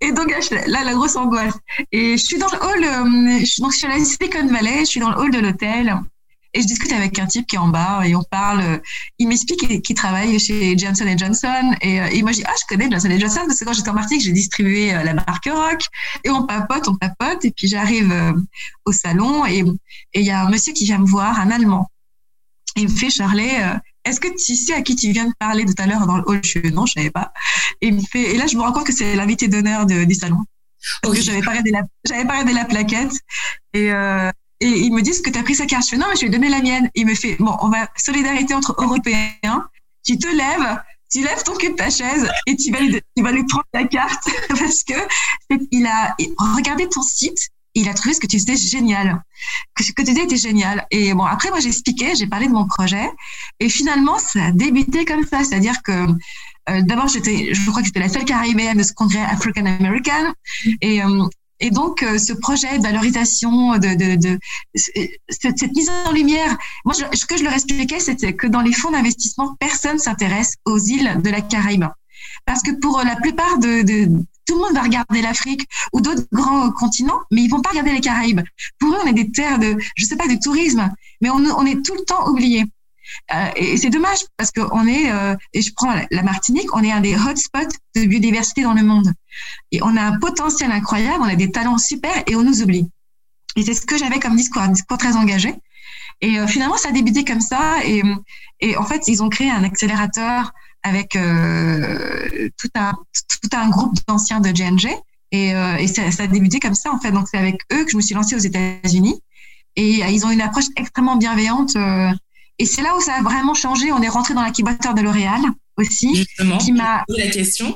Et 0.03 0.13
donc 0.13 0.31
là, 0.67 0.85
la 0.85 0.93
grosse 0.93 1.17
angoisse. 1.17 1.55
Et 1.93 2.19
je 2.19 2.23
suis 2.23 2.37
dans 2.39 2.49
le 2.51 2.59
hall, 2.59 2.85
euh, 2.85 3.45
je, 3.45 3.63
donc 3.63 3.73
je 3.73 3.79
suis 3.79 3.87
à 3.87 3.97
la 3.97 4.05
Silicon 4.05 4.47
Valley, 4.47 4.81
je 4.81 4.85
suis 4.85 5.01
dans 5.01 5.11
le 5.11 5.17
hall 5.19 5.31
de 5.31 5.39
l'hôtel 5.39 5.99
et 6.53 6.63
je 6.63 6.67
discute 6.67 6.93
avec 6.93 7.19
un 7.19 7.27
type 7.27 7.47
qui 7.47 7.57
est 7.57 7.59
en 7.59 7.69
bas 7.69 8.03
et 8.05 8.15
on 8.15 8.23
parle. 8.23 8.81
Il 9.19 9.29
m'explique 9.29 9.83
qu'il 9.83 9.97
travaille 9.97 10.39
chez 10.39 10.77
Johnson 10.77 11.07
Johnson 11.17 11.75
et, 11.81 12.01
euh, 12.01 12.07
et 12.11 12.23
moi 12.23 12.33
je 12.33 12.39
dis 12.39 12.45
ah 12.47 12.55
je 12.61 12.67
connais 12.69 12.91
Johnson 12.91 13.09
Johnson 13.19 13.41
parce 13.47 13.59
que 13.59 13.65
quand 13.65 13.73
j'étais 13.73 13.91
en 13.91 13.95
Martinique 13.95 14.25
j'ai 14.25 14.33
distribué 14.33 14.95
euh, 14.95 15.03
la 15.03 15.15
marque 15.15 15.49
Rock 15.51 15.83
et 16.25 16.31
on 16.31 16.47
papote, 16.47 16.89
on 16.89 16.97
papote 16.97 17.45
et 17.45 17.51
puis 17.51 17.69
j'arrive 17.69 18.11
euh, 18.13 18.33
au 18.85 18.93
salon 18.93 19.47
et 19.47 19.65
il 20.15 20.23
y 20.23 20.31
a 20.31 20.45
un 20.45 20.51
monsieur 20.51 20.73
qui 20.73 20.85
vient 20.85 20.99
me 20.99 21.07
voir, 21.07 21.39
un 21.39 21.51
Allemand. 21.51 21.91
Il 22.77 22.85
me 22.85 22.89
fait 22.89 23.11
Charlet. 23.11 23.61
est-ce 24.05 24.21
que 24.21 24.29
tu 24.29 24.55
sais 24.55 24.75
à 24.75 24.83
qui 24.83 24.95
tu 24.95 25.11
viens 25.11 25.27
de 25.27 25.35
parler 25.39 25.65
tout 25.65 25.75
à 25.79 25.87
l'heure 25.87 26.07
dans 26.07 26.17
le 26.17 26.23
hall? 26.27 26.41
Je 26.45 26.61
non, 26.71 26.87
je 26.87 26.93
savais 26.93 27.11
pas. 27.11 27.33
Et, 27.81 27.89
il 27.89 27.95
me 27.95 28.01
fait, 28.01 28.35
et 28.35 28.39
là, 28.39 28.47
je 28.47 28.57
me 28.57 28.63
rends 28.63 28.73
compte 28.73 28.87
que 28.87 28.93
c'est 28.93 29.17
l'invité 29.17 29.49
d'honneur 29.49 29.87
du 29.87 30.15
salon. 30.15 30.39
Parce 31.03 31.17
que 31.17 31.21
j'avais 31.21 31.43
pas 31.43 31.51
regardé 31.51 31.73
la, 31.73 31.83
j'avais 32.07 32.25
pas 32.25 32.35
regardé 32.35 32.53
la 32.53 32.65
plaquette. 32.65 33.13
Et, 33.75 33.91
euh, 33.93 34.31
Et 34.61 34.69
il 34.69 34.93
me 34.93 35.03
ce 35.03 35.23
que 35.23 35.31
tu 35.31 35.39
as 35.39 35.43
pris 35.43 35.55
sa 35.55 35.67
carte 35.67 35.85
Je 35.85 35.91
fais, 35.91 35.97
non, 35.97 36.07
mais 36.09 36.17
je 36.17 36.23
vais 36.23 36.29
donner 36.29 36.51
la 36.51 36.61
mienne. 36.61 36.91
Il 36.95 37.07
me 37.07 37.15
fait, 37.15 37.37
bon, 37.39 37.57
on 37.61 37.69
va, 37.69 37.89
solidarité 37.97 38.55
entre 38.55 38.75
Européens. 38.79 39.69
Tu 40.05 40.19
te 40.19 40.29
lèves, 40.29 40.83
tu 41.11 41.23
lèves 41.23 41.43
ton 41.43 41.55
cul 41.55 41.71
de 41.71 41.75
ta 41.75 41.91
chaise 41.91 42.31
et 42.47 42.57
tu 42.57 42.71
vas 42.71 42.81
lui, 42.81 43.01
tu 43.17 43.23
vas 43.23 43.33
lui 43.33 43.45
prendre 43.45 43.65
ta 43.73 43.85
carte 43.85 44.29
parce 44.49 44.85
que 44.85 44.95
il 45.71 45.87
a 45.87 46.15
regardé 46.57 46.89
ton 46.89 47.03
site. 47.03 47.49
il 47.75 47.89
a 47.89 47.95
trouvé 47.95 48.15
ce 48.15 48.21
que 48.21 48.27
tu 48.27 48.39
faisais 48.39 48.57
génial, 48.57 49.23
que 49.75 49.83
ce 49.85 49.93
que 49.93 50.03
tu 50.03 50.13
disais 50.13 50.25
était 50.25 50.37
génial. 50.37 50.87
Et 50.91 51.15
bon, 51.15 51.25
après, 51.25 51.49
moi, 51.51 51.61
j'ai 51.61 51.69
expliqué, 51.69 52.15
j'ai 52.15 52.27
parlé 52.27 52.47
de 52.47 52.53
mon 52.53 52.67
projet. 52.67 53.11
Et 53.61 53.69
finalement, 53.71 54.19
ça 54.19 54.47
a 54.47 54.51
débuté 54.53 55.05
comme 55.07 55.27
ça. 55.27 55.43
C'est-à-dire 55.43 55.83
que 55.83 56.07
euh, 56.69 56.83
d'abord, 56.83 57.09
j'étais, 57.09 57.55
je 57.55 57.71
crois 57.71 57.81
que 57.81 57.87
j'étais 57.87 58.01
la 58.01 58.09
seule 58.09 58.25
caribéenne 58.25 58.77
de 58.77 58.83
ce 58.83 58.93
congrès 58.93 59.21
African 59.23 59.65
American. 59.67 60.35
Et, 60.81 61.03
euh, 61.03 61.27
et 61.61 61.71
donc, 61.71 62.03
euh, 62.03 62.19
ce 62.19 62.33
projet 62.33 62.79
de 62.79 62.83
valorisation, 62.83 63.79
de, 63.79 63.95
de, 63.95 64.17
de 64.17 64.39
cette, 65.29 65.63
mise 65.75 65.91
en 66.07 66.13
lumière, 66.13 66.57
moi, 66.85 66.95
ce 66.95 67.27
que 67.27 67.37
je 67.37 67.45
leur 67.45 67.53
expliquais, 67.53 68.01
c'était 68.01 68.35
que 68.35 68.47
dans 68.47 68.63
les 68.63 68.73
fonds 68.73 68.91
d'investissement, 68.91 69.57
personne 69.61 69.99
s'intéresse 69.99 70.55
aux 70.65 70.79
îles 70.79 71.21
de 71.23 71.31
la 71.31 71.43
Caraïbe. 71.43 71.85
Parce 72.47 72.63
que 72.63 72.73
pour 72.73 73.03
la 73.03 73.17
plupart 73.17 73.59
de, 73.59 73.83
de 73.83 74.09
tout 74.47 74.55
le 74.57 74.63
monde 74.63 74.75
va 74.75 74.83
regarder 74.83 75.23
l'Afrique 75.23 75.69
ou 75.93 76.01
d'autres 76.01 76.27
grands 76.33 76.71
continents, 76.73 77.21
mais 77.31 77.43
ils 77.43 77.49
vont 77.49 77.61
pas 77.61 77.71
regarder 77.71 77.93
les 77.93 78.01
Caraïbes. 78.01 78.41
Pour 78.79 78.93
eux, 78.93 78.99
on 79.05 79.07
est 79.07 79.13
des 79.13 79.31
terres 79.31 79.59
de, 79.59 79.77
je 79.97 80.05
sais 80.05 80.17
pas, 80.17 80.27
de 80.27 80.39
tourisme, 80.43 80.91
mais 81.21 81.31
on, 81.31 81.37
on 81.37 81.67
est 81.67 81.85
tout 81.85 81.95
le 81.95 82.05
temps 82.05 82.29
oubliés. 82.29 82.65
Euh, 83.35 83.49
et 83.57 83.77
c'est 83.77 83.91
dommage 83.91 84.19
parce 84.37 84.51
qu'on 84.51 84.87
est, 84.87 85.11
euh, 85.11 85.37
et 85.53 85.63
je 85.63 85.73
prends 85.75 85.95
la 86.11 86.23
Martinique, 86.23 86.75
on 86.75 86.83
est 86.83 86.93
un 86.93 87.01
des 87.01 87.15
hotspots 87.15 87.77
de 87.95 88.05
biodiversité 88.05 88.63
dans 88.63 88.75
le 88.75 88.83
monde. 88.83 89.13
Et 89.71 89.83
on 89.83 89.97
a 89.97 90.03
un 90.03 90.19
potentiel 90.19 90.73
incroyable, 90.73 91.19
on 91.21 91.29
a 91.29 91.37
des 91.37 91.51
talents 91.51 91.79
super 91.79 92.13
et 92.27 92.35
on 92.35 92.43
nous 92.43 92.63
oublie. 92.63 92.89
Et 93.57 93.63
c'est 93.63 93.75
ce 93.75 93.87
que 93.87 93.97
j'avais 93.97 94.19
comme 94.19 94.37
discours, 94.37 94.63
un 94.63 94.69
discours 94.69 94.99
très 94.99 95.17
engagé. 95.17 95.55
Et 96.21 96.39
euh, 96.39 96.47
finalement, 96.47 96.77
ça 96.77 96.91
a 96.91 96.93
débuté 96.93 97.25
comme 97.25 97.41
ça. 97.41 97.85
Et, 97.85 98.03
et 98.61 98.77
en 98.77 98.85
fait, 98.85 99.07
ils 99.09 99.23
ont 99.23 99.29
créé 99.29 99.51
un 99.51 99.65
accélérateur 99.65 100.53
avec 100.83 101.11
tout, 101.11 102.71
un, 102.75 102.93
tout 102.93 103.51
un 103.53 103.69
groupe 103.69 103.99
d'anciens 104.09 104.41
de 104.41 104.51
GNG. 104.51 104.89
Et, 105.31 105.53
ça, 105.87 106.23
a 106.23 106.27
débuté 106.27 106.59
comme 106.59 106.75
ça, 106.75 106.91
en 106.91 106.99
fait. 106.99 107.13
Donc, 107.13 107.29
c'est 107.31 107.37
avec 107.37 107.61
eux 107.73 107.85
que 107.85 107.91
je 107.91 107.97
me 107.97 108.03
suis 108.03 108.15
lancée 108.15 108.35
aux 108.35 108.39
États-Unis. 108.39 109.21
Et 109.77 110.01
ils 110.11 110.25
ont 110.25 110.31
une 110.31 110.41
approche 110.41 110.67
extrêmement 110.77 111.17
bienveillante 111.17 111.77
et 112.61 112.67
c'est 112.67 112.83
là 112.83 112.95
où 112.95 113.01
ça 113.01 113.15
a 113.15 113.23
vraiment 113.23 113.55
changé. 113.55 113.91
On 113.91 114.03
est 114.03 114.09
rentré 114.09 114.35
dans 114.35 114.43
l'incubateur 114.43 114.93
de 114.93 115.01
L'Oréal 115.01 115.41
aussi. 115.79 116.15
Justement, 116.15 116.59
qui 116.59 116.73
m'a 116.73 117.05
la 117.09 117.27
question. 117.29 117.75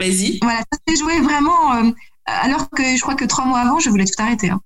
Vas-y. 0.00 0.38
Voilà, 0.40 0.60
ça 0.60 0.78
s'est 0.88 0.96
joué 0.96 1.20
vraiment. 1.20 1.74
Euh, 1.74 1.90
alors 2.24 2.70
que 2.70 2.96
je 2.96 3.00
crois 3.02 3.14
que 3.14 3.26
trois 3.26 3.44
mois 3.44 3.60
avant, 3.60 3.78
je 3.78 3.90
voulais 3.90 4.06
tout 4.06 4.20
arrêter. 4.20 4.48
Hein. 4.48 4.60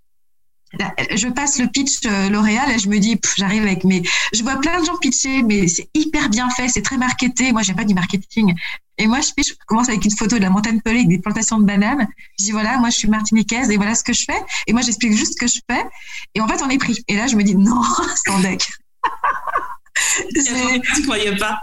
Je 1.16 1.26
passe 1.26 1.58
le 1.58 1.66
pitch 1.66 2.06
euh, 2.06 2.28
L'Oréal 2.28 2.70
et 2.70 2.78
je 2.78 2.88
me 2.88 2.98
dis, 2.98 3.18
j'arrive 3.36 3.64
avec 3.64 3.82
mes. 3.82 4.04
Je 4.32 4.40
vois 4.44 4.54
plein 4.60 4.80
de 4.80 4.86
gens 4.86 4.96
pitcher, 4.98 5.42
mais 5.42 5.66
c'est 5.66 5.88
hyper 5.94 6.28
bien 6.28 6.48
fait, 6.50 6.68
c'est 6.68 6.82
très 6.82 6.96
marketé. 6.96 7.50
Moi, 7.50 7.62
j'ai 7.62 7.74
pas 7.74 7.84
du 7.84 7.92
marketing. 7.92 8.54
Et 8.98 9.08
moi, 9.08 9.20
je, 9.20 9.32
pitch, 9.32 9.48
je 9.48 9.54
commence 9.66 9.88
avec 9.88 10.04
une 10.04 10.16
photo 10.16 10.36
de 10.36 10.42
la 10.42 10.50
montagne 10.50 10.80
pelée 10.80 10.98
avec 10.98 11.08
des 11.08 11.18
plantations 11.18 11.58
de 11.58 11.64
bananes. 11.64 12.06
Je 12.38 12.44
dis, 12.44 12.50
voilà, 12.52 12.78
moi, 12.78 12.90
je 12.90 12.98
suis 12.98 13.08
martiniquaise 13.08 13.68
et 13.68 13.76
voilà 13.78 13.96
ce 13.96 14.04
que 14.04 14.12
je 14.12 14.24
fais. 14.26 14.40
Et 14.68 14.72
moi, 14.72 14.82
j'explique 14.82 15.14
juste 15.14 15.32
ce 15.32 15.38
que 15.38 15.48
je 15.48 15.58
fais. 15.68 15.82
Et 16.36 16.40
en 16.40 16.46
fait, 16.46 16.62
on 16.62 16.68
est 16.68 16.78
pris. 16.78 17.02
Et 17.08 17.16
là, 17.16 17.26
je 17.26 17.34
me 17.34 17.42
dis, 17.42 17.56
non, 17.56 17.82
sans 18.26 18.38
deck. 18.38 18.64
Tu 20.94 21.02
croyais 21.02 21.36
pas 21.36 21.60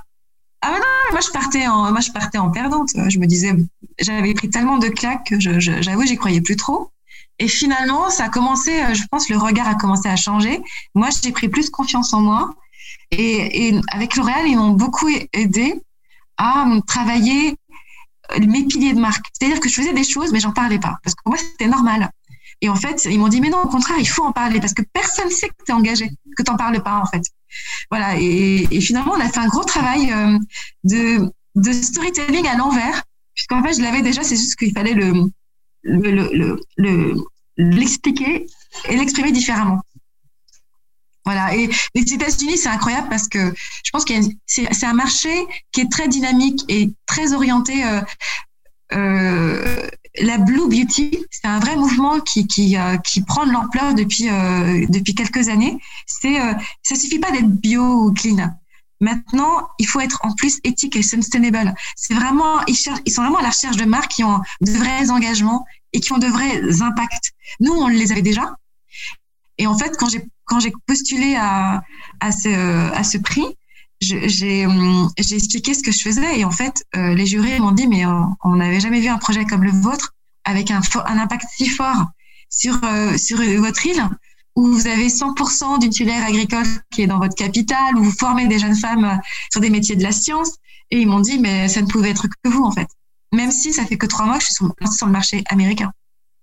ah 0.61 0.71
non, 0.71 1.11
moi 1.11 1.21
je 1.21 1.29
partais 1.29 1.67
en, 1.67 1.91
moi 1.91 2.01
je 2.01 2.11
partais 2.11 2.39
en 2.39 2.49
perdante. 2.49 2.89
Je 3.09 3.19
me 3.19 3.27
disais, 3.27 3.55
j'avais 3.99 4.33
pris 4.33 4.49
tellement 4.49 4.79
de 4.79 4.87
claques 4.87 5.27
que 5.29 5.39
j'avoue, 5.39 6.05
j'y 6.05 6.17
croyais 6.17 6.41
plus 6.41 6.55
trop. 6.55 6.91
Et 7.39 7.47
finalement, 7.47 8.09
ça 8.09 8.25
a 8.25 8.29
commencé, 8.29 8.71
je 8.93 9.03
pense, 9.11 9.29
le 9.29 9.37
regard 9.37 9.67
a 9.67 9.75
commencé 9.75 10.09
à 10.09 10.15
changer. 10.15 10.61
Moi, 10.95 11.09
j'ai 11.23 11.31
pris 11.31 11.49
plus 11.49 11.69
confiance 11.69 12.13
en 12.13 12.21
moi. 12.21 12.55
Et, 13.11 13.79
avec 13.91 14.15
L'Oréal, 14.15 14.47
ils 14.47 14.57
m'ont 14.57 14.71
beaucoup 14.71 15.07
aidé 15.33 15.79
à 16.37 16.65
travailler 16.87 17.55
mes 18.39 18.65
piliers 18.65 18.93
de 18.93 18.99
marque. 18.99 19.25
C'est-à-dire 19.33 19.59
que 19.59 19.69
je 19.69 19.75
faisais 19.75 19.93
des 19.93 20.03
choses, 20.03 20.31
mais 20.31 20.39
j'en 20.39 20.51
parlais 20.51 20.79
pas. 20.79 20.97
Parce 21.03 21.13
que 21.13 21.21
moi, 21.27 21.37
c'était 21.37 21.67
normal. 21.67 22.09
Et 22.61 22.69
en 22.69 22.75
fait, 22.75 23.05
ils 23.05 23.19
m'ont 23.19 23.27
dit, 23.27 23.39
mais 23.39 23.49
non, 23.49 23.61
au 23.61 23.67
contraire, 23.67 23.97
il 23.99 24.07
faut 24.07 24.23
en 24.23 24.31
parler 24.31 24.59
parce 24.59 24.73
que 24.73 24.81
personne 24.93 25.27
ne 25.27 25.31
sait 25.31 25.49
que 25.49 25.63
tu 25.65 25.71
es 25.71 25.73
engagé, 25.73 26.09
que 26.35 26.43
tu 26.43 26.51
n'en 26.51 26.57
parles 26.57 26.81
pas, 26.81 26.99
en 26.99 27.05
fait. 27.05 27.23
Voilà. 27.91 28.15
Et, 28.19 28.81
finalement, 28.81 29.13
on 29.15 29.19
a 29.19 29.29
fait 29.29 29.39
un 29.39 29.47
gros 29.47 29.63
travail 29.63 30.11
euh, 30.11 30.37
de, 30.83 31.71
storytelling 31.71 32.47
à 32.47 32.55
l'envers, 32.55 33.03
puisqu'en 33.35 33.61
fait, 33.63 33.73
je 33.73 33.81
l'avais 33.81 34.01
déjà, 34.01 34.23
c'est 34.23 34.35
juste 34.35 34.55
qu'il 34.55 34.71
fallait 34.73 34.95
le, 34.95 35.29
l'expliquer 37.57 38.47
et 38.89 38.97
l'exprimer 38.97 39.31
différemment. 39.31 39.81
Voilà. 41.25 41.53
Et 41.55 41.69
les 41.93 42.13
États-Unis, 42.13 42.57
c'est 42.57 42.69
incroyable 42.69 43.09
parce 43.09 43.27
que 43.27 43.53
je 43.83 43.91
pense 43.91 44.05
que 44.05 44.13
c'est 44.45 44.85
un 44.85 44.93
marché 44.93 45.29
qui 45.73 45.81
est 45.81 45.91
très 45.91 46.07
dynamique 46.07 46.63
et 46.69 46.89
très 47.05 47.33
orienté 47.33 47.83
euh, 47.83 48.01
euh, 48.93 49.87
la 50.19 50.37
Blue 50.37 50.67
Beauty, 50.67 51.25
c'est 51.29 51.47
un 51.47 51.59
vrai 51.59 51.75
mouvement 51.75 52.19
qui 52.19 52.47
qui, 52.47 52.77
euh, 52.77 52.97
qui 52.97 53.21
prend 53.21 53.45
de 53.45 53.51
l'ampleur 53.51 53.93
depuis 53.93 54.29
euh, 54.29 54.85
depuis 54.89 55.15
quelques 55.15 55.49
années. 55.49 55.77
C'est 56.05 56.39
euh, 56.39 56.53
ça 56.83 56.95
suffit 56.95 57.19
pas 57.19 57.31
d'être 57.31 57.49
bio 57.49 57.83
ou 57.83 58.13
clean. 58.13 58.51
Maintenant, 58.99 59.69
il 59.77 59.87
faut 59.87 59.99
être 59.99 60.19
en 60.23 60.33
plus 60.33 60.59
éthique 60.63 60.95
et 60.95 61.03
sustainable. 61.03 61.73
C'est 61.95 62.15
vraiment 62.15 62.65
ils 62.67 62.75
cherchent, 62.75 63.01
ils 63.05 63.11
sont 63.11 63.21
vraiment 63.21 63.37
à 63.37 63.43
la 63.43 63.49
recherche 63.49 63.77
de 63.77 63.85
marques 63.85 64.11
qui 64.11 64.23
ont 64.23 64.41
de 64.61 64.71
vrais 64.71 65.09
engagements 65.11 65.65
et 65.93 65.99
qui 65.99 66.11
ont 66.13 66.17
de 66.17 66.27
vrais 66.27 66.81
impacts. 66.81 67.31
Nous, 67.59 67.73
on 67.73 67.87
les 67.87 68.11
avait 68.11 68.21
déjà. 68.21 68.55
Et 69.59 69.67
en 69.67 69.77
fait, 69.77 69.97
quand 69.97 70.09
j'ai 70.09 70.23
quand 70.45 70.59
j'ai 70.59 70.73
postulé 70.85 71.35
à 71.35 71.83
à 72.19 72.31
ce 72.31 72.91
à 72.93 73.03
ce 73.03 73.17
prix, 73.17 73.45
j'ai 74.01 74.65
expliqué 75.35 75.73
ce 75.73 75.83
que 75.83 75.91
je 75.91 76.01
faisais 76.01 76.39
et 76.39 76.45
en 76.45 76.51
fait, 76.51 76.83
euh, 76.95 77.13
les 77.13 77.25
jurés 77.25 77.59
m'ont 77.59 77.71
dit 77.71 77.87
mais 77.87 78.05
on 78.05 78.55
n'avait 78.55 78.79
jamais 78.79 78.99
vu 78.99 79.07
un 79.07 79.17
projet 79.17 79.45
comme 79.45 79.63
le 79.63 79.71
vôtre 79.71 80.13
avec 80.45 80.71
un, 80.71 80.81
un 81.05 81.17
impact 81.17 81.45
si 81.57 81.67
fort 81.67 82.05
sur 82.49 82.79
euh, 82.83 83.17
sur 83.17 83.37
votre 83.59 83.85
île 83.85 84.07
où 84.55 84.65
vous 84.65 84.87
avez 84.87 85.07
100% 85.07 85.79
d'une 85.79 85.93
filière 85.93 86.25
agricole 86.25 86.65
qui 86.91 87.03
est 87.03 87.07
dans 87.07 87.19
votre 87.19 87.35
capitale, 87.35 87.95
où 87.95 88.03
vous 88.03 88.17
formez 88.17 88.47
des 88.47 88.57
jeunes 88.57 88.75
femmes 88.75 89.21
sur 89.51 89.61
des 89.61 89.69
métiers 89.69 89.95
de 89.95 90.01
la 90.01 90.11
science. 90.11 90.55
Et 90.89 90.99
ils 90.99 91.07
m'ont 91.07 91.19
dit 91.19 91.37
mais 91.37 91.67
ça 91.67 91.81
ne 91.81 91.87
pouvait 91.87 92.09
être 92.09 92.27
que 92.27 92.49
vous 92.49 92.63
en 92.63 92.71
fait, 92.71 92.87
même 93.33 93.51
si 93.51 93.71
ça 93.71 93.85
fait 93.85 93.97
que 93.97 94.07
trois 94.07 94.25
mois 94.25 94.37
que 94.37 94.41
je 94.41 94.47
suis 94.47 94.55
sur 94.55 95.05
le 95.05 95.11
marché 95.11 95.43
américain. 95.49 95.91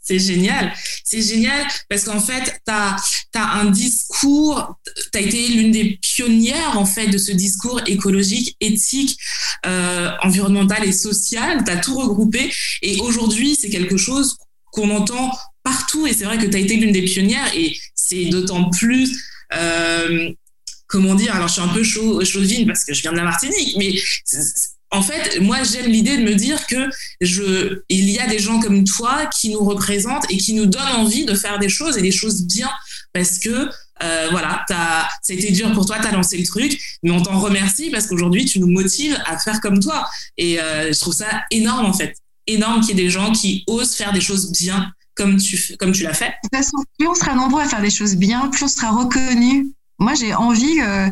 C'est 0.04 0.18
génial. 0.18 0.72
C'est 1.02 1.22
génial 1.22 1.66
parce 1.88 2.04
qu'en 2.04 2.20
fait, 2.20 2.60
tu 2.66 2.72
as, 2.72 2.96
un 3.34 3.70
discours, 3.70 4.78
tu 5.12 5.18
as 5.18 5.22
été 5.22 5.48
l'une 5.48 5.72
des 5.72 5.98
pionnières 6.00 6.78
en 6.78 6.84
fait 6.84 7.06
de 7.06 7.16
ce 7.16 7.32
discours 7.32 7.80
écologique, 7.86 8.54
éthique, 8.60 9.18
euh, 9.64 10.10
environnemental 10.22 10.84
et 10.84 10.92
social. 10.92 11.64
Tu 11.64 11.70
as 11.70 11.78
tout 11.78 11.98
regroupé 11.98 12.52
et 12.82 13.00
aujourd'hui, 13.00 13.56
c'est 13.58 13.70
quelque 13.70 13.96
chose 13.96 14.36
qu'on 14.72 14.90
entend 14.90 15.30
partout 15.62 16.06
et 16.06 16.12
c'est 16.12 16.24
vrai 16.24 16.36
que 16.36 16.46
tu 16.46 16.56
as 16.56 16.60
été 16.60 16.76
l'une 16.76 16.92
des 16.92 17.02
pionnières 17.02 17.50
et 17.54 17.76
c'est 17.94 18.26
d'autant 18.26 18.68
plus... 18.70 19.18
Euh, 19.54 20.30
comment 20.86 21.14
dire 21.14 21.34
Alors, 21.34 21.48
je 21.48 21.54
suis 21.54 21.62
un 21.62 21.68
peu 21.68 21.82
chaud, 21.82 22.24
chauvine 22.24 22.66
parce 22.66 22.84
que 22.84 22.92
je 22.92 23.00
viens 23.00 23.12
de 23.12 23.16
la 23.16 23.24
Martinique, 23.24 23.74
mais 23.78 23.94
en 24.94 25.02
fait, 25.02 25.40
moi, 25.40 25.62
j'aime 25.64 25.90
l'idée 25.90 26.16
de 26.16 26.22
me 26.22 26.34
dire 26.34 26.66
que 26.66 26.88
je, 27.20 27.80
il 27.88 28.08
y 28.08 28.20
a 28.20 28.26
des 28.28 28.38
gens 28.38 28.60
comme 28.60 28.84
toi 28.84 29.26
qui 29.26 29.50
nous 29.50 29.64
représentent 29.64 30.30
et 30.30 30.36
qui 30.36 30.54
nous 30.54 30.66
donnent 30.66 30.96
envie 30.96 31.24
de 31.24 31.34
faire 31.34 31.58
des 31.58 31.68
choses 31.68 31.98
et 31.98 32.02
des 32.02 32.12
choses 32.12 32.42
bien 32.44 32.70
parce 33.12 33.38
que 33.38 33.68
euh, 34.02 34.28
voilà, 34.30 34.64
as, 34.70 35.08
ça 35.22 35.32
a 35.32 35.36
été 35.36 35.50
dur 35.50 35.72
pour 35.72 35.86
toi, 35.86 35.98
tu 36.00 36.06
as 36.06 36.12
lancé 36.12 36.36
le 36.36 36.44
truc, 36.44 36.80
mais 37.02 37.10
on 37.10 37.22
t'en 37.22 37.38
remercie 37.38 37.90
parce 37.90 38.06
qu'aujourd'hui, 38.06 38.44
tu 38.44 38.60
nous 38.60 38.70
motives 38.70 39.18
à 39.26 39.38
faire 39.38 39.60
comme 39.60 39.80
toi. 39.80 40.06
Et 40.36 40.60
euh, 40.60 40.92
je 40.92 41.00
trouve 41.00 41.14
ça 41.14 41.42
énorme, 41.50 41.86
en 41.86 41.92
fait. 41.92 42.16
Énorme 42.46 42.80
qu'il 42.80 42.96
y 42.96 43.00
ait 43.00 43.04
des 43.04 43.10
gens 43.10 43.32
qui 43.32 43.64
osent 43.66 43.94
faire 43.94 44.12
des 44.12 44.20
choses 44.20 44.52
bien 44.52 44.92
comme 45.16 45.38
tu, 45.38 45.76
comme 45.78 45.92
tu 45.92 46.04
l'as 46.04 46.14
fait. 46.14 46.34
De 46.44 46.48
toute 46.48 46.56
façon, 46.56 46.76
plus 46.98 47.08
on 47.08 47.14
sera 47.14 47.34
nombreux 47.34 47.62
à 47.62 47.68
faire 47.68 47.80
des 47.82 47.90
choses 47.90 48.16
bien, 48.16 48.48
plus 48.48 48.64
on 48.64 48.68
sera 48.68 48.90
reconnu. 48.90 49.72
Moi, 49.98 50.14
j'ai 50.14 50.34
envie 50.34 50.80
euh, 50.80 51.08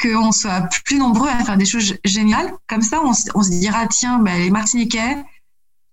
qu'on 0.00 0.32
soit 0.32 0.68
plus 0.84 0.96
nombreux 0.96 1.28
à 1.28 1.44
faire 1.44 1.56
des 1.56 1.64
choses 1.64 1.96
géniales. 2.04 2.52
Comme 2.68 2.82
ça, 2.82 3.00
on, 3.04 3.12
se 3.12 3.50
dira, 3.50 3.86
tiens, 3.86 4.18
bah, 4.18 4.36
les 4.38 4.50
Martiniquais, 4.50 5.16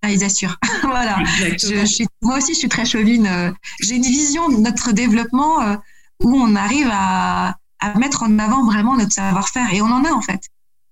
ah, 0.01 0.11
ils 0.11 0.23
assurent. 0.23 0.57
voilà. 0.83 1.17
Je, 1.39 1.85
suis, 1.85 2.07
moi 2.21 2.37
aussi, 2.37 2.53
je 2.53 2.59
suis 2.59 2.69
très 2.69 2.85
chauvine. 2.85 3.27
Euh, 3.27 3.51
j'ai 3.81 3.95
une 3.95 4.03
vision 4.03 4.49
de 4.49 4.57
notre 4.57 4.91
développement 4.91 5.61
euh, 5.61 5.75
où 6.23 6.35
on 6.35 6.55
arrive 6.55 6.89
à, 6.91 7.57
à 7.79 7.97
mettre 7.97 8.23
en 8.23 8.39
avant 8.39 8.63
vraiment 8.63 8.95
notre 8.95 9.11
savoir-faire. 9.11 9.73
Et 9.73 9.81
on 9.81 9.87
en 9.87 10.03
a, 10.05 10.11
en 10.11 10.21
fait. 10.21 10.41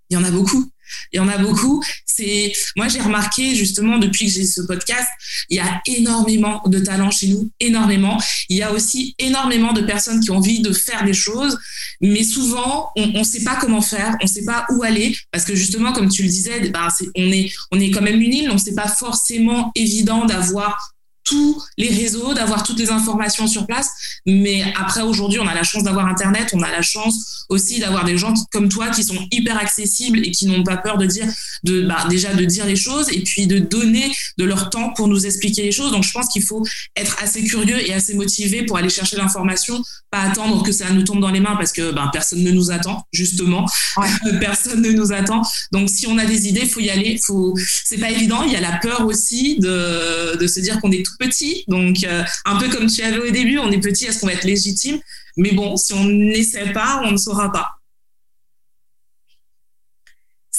Il 0.09 0.15
y 0.15 0.17
en 0.17 0.23
a 0.23 0.31
beaucoup. 0.31 0.69
Il 1.11 1.17
y 1.17 1.19
en 1.19 1.27
a 1.27 1.37
beaucoup. 1.37 1.83
C'est 2.05 2.53
moi 2.75 2.87
j'ai 2.87 3.01
remarqué 3.01 3.55
justement 3.55 3.97
depuis 3.97 4.25
que 4.25 4.31
j'ai 4.31 4.45
ce 4.45 4.61
podcast, 4.61 5.07
il 5.49 5.57
y 5.57 5.59
a 5.59 5.81
énormément 5.85 6.61
de 6.65 6.79
talents 6.79 7.11
chez 7.11 7.27
nous, 7.27 7.51
énormément. 7.59 8.21
Il 8.49 8.57
y 8.57 8.63
a 8.63 8.71
aussi 8.71 9.15
énormément 9.19 9.73
de 9.73 9.81
personnes 9.81 10.19
qui 10.19 10.31
ont 10.31 10.37
envie 10.37 10.61
de 10.61 10.73
faire 10.73 11.03
des 11.03 11.13
choses, 11.13 11.57
mais 12.01 12.23
souvent 12.23 12.89
on 12.95 13.07
ne 13.07 13.23
sait 13.23 13.43
pas 13.43 13.55
comment 13.55 13.81
faire, 13.81 14.15
on 14.21 14.25
ne 14.25 14.29
sait 14.29 14.45
pas 14.45 14.65
où 14.69 14.83
aller 14.83 15.15
parce 15.31 15.45
que 15.45 15.55
justement 15.55 15.93
comme 15.93 16.09
tu 16.09 16.23
le 16.23 16.29
disais, 16.29 16.69
ben, 16.69 16.87
on 17.15 17.31
est 17.31 17.51
on 17.71 17.79
est 17.79 17.91
quand 17.91 18.01
même 18.01 18.21
une 18.21 18.33
île, 18.33 18.47
donc 18.47 18.59
c'est 18.59 18.75
pas 18.75 18.87
forcément 18.87 19.71
évident 19.75 20.25
d'avoir 20.25 20.94
tous 21.25 21.61
les 21.77 21.89
réseaux, 21.89 22.33
d'avoir 22.33 22.63
toutes 22.63 22.79
les 22.79 22.91
informations 22.91 23.47
sur 23.47 23.65
place. 23.65 23.89
Mais 24.25 24.63
après, 24.79 25.01
aujourd'hui, 25.01 25.39
on 25.39 25.47
a 25.47 25.53
la 25.53 25.63
chance 25.63 25.83
d'avoir 25.83 26.07
Internet, 26.07 26.51
on 26.53 26.61
a 26.61 26.71
la 26.71 26.81
chance 26.81 27.45
aussi 27.49 27.79
d'avoir 27.79 28.05
des 28.05 28.17
gens 28.17 28.33
comme 28.51 28.69
toi 28.69 28.89
qui 28.89 29.03
sont 29.03 29.27
hyper 29.31 29.57
accessibles 29.57 30.19
et 30.19 30.31
qui 30.31 30.45
n'ont 30.45 30.63
pas 30.63 30.77
peur 30.77 30.97
de 30.97 31.05
dire, 31.05 31.25
de, 31.63 31.81
bah, 31.81 32.05
déjà 32.09 32.33
de 32.33 32.45
dire 32.45 32.65
les 32.65 32.75
choses 32.75 33.09
et 33.11 33.21
puis 33.21 33.47
de 33.47 33.59
donner 33.59 34.11
de 34.37 34.45
leur 34.45 34.69
temps 34.69 34.93
pour 34.93 35.07
nous 35.07 35.25
expliquer 35.25 35.63
les 35.63 35.71
choses. 35.71 35.91
Donc, 35.91 36.03
je 36.03 36.11
pense 36.11 36.27
qu'il 36.27 36.43
faut 36.43 36.63
être 36.95 37.17
assez 37.21 37.43
curieux 37.43 37.79
et 37.87 37.93
assez 37.93 38.13
motivé 38.13 38.63
pour 38.63 38.77
aller 38.77 38.89
chercher 38.89 39.17
l'information, 39.17 39.81
pas 40.11 40.21
attendre 40.21 40.63
que 40.63 40.71
ça 40.71 40.91
nous 40.91 41.03
tombe 41.03 41.19
dans 41.19 41.31
les 41.31 41.39
mains 41.39 41.55
parce 41.55 41.71
que 41.71 41.91
ben, 41.91 42.09
personne 42.13 42.43
ne 42.43 42.51
nous 42.51 42.71
attend, 42.71 43.03
justement. 43.11 43.65
personne 44.39 44.81
ne 44.81 44.91
nous 44.91 45.11
attend. 45.11 45.41
Donc, 45.71 45.89
si 45.89 46.07
on 46.07 46.17
a 46.17 46.25
des 46.25 46.47
idées, 46.47 46.65
faut 46.65 46.79
y 46.79 46.89
aller. 46.89 47.19
Faut... 47.23 47.55
C'est 47.83 47.97
pas 47.97 48.11
évident. 48.11 48.43
Il 48.43 48.53
y 48.53 48.55
a 48.55 48.61
la 48.61 48.77
peur 48.77 49.05
aussi 49.05 49.57
de, 49.59 50.37
de 50.37 50.47
se 50.47 50.59
dire 50.59 50.79
qu'on 50.81 50.91
est 50.91 51.03
tout 51.03 51.14
petit. 51.17 51.63
Donc, 51.67 52.03
euh, 52.03 52.23
un 52.45 52.57
peu 52.57 52.69
comme 52.69 52.87
tu 52.87 53.01
avais 53.01 53.19
au 53.19 53.31
début, 53.31 53.57
on 53.57 53.71
est 53.71 53.79
petit, 53.79 54.05
est-ce 54.05 54.19
qu'on 54.19 54.27
va 54.27 54.33
être 54.33 54.43
légitime? 54.43 54.99
Mais 55.37 55.51
bon, 55.51 55.75
si 55.77 55.93
on 55.93 56.05
n'essaie 56.05 56.71
pas, 56.71 57.01
on 57.03 57.11
ne 57.11 57.17
saura 57.17 57.51
pas. 57.51 57.71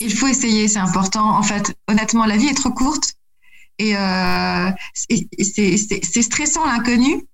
Il 0.00 0.14
faut 0.14 0.26
essayer, 0.26 0.68
c'est 0.68 0.78
important. 0.78 1.36
En 1.36 1.42
fait, 1.42 1.74
honnêtement, 1.88 2.26
la 2.26 2.36
vie 2.36 2.48
est 2.48 2.54
trop 2.54 2.70
courte 2.70 3.14
et 3.78 3.96
euh, 3.96 4.70
c'est 4.94 6.22
stressant 6.22 6.66
l'inconnu. 6.66 7.24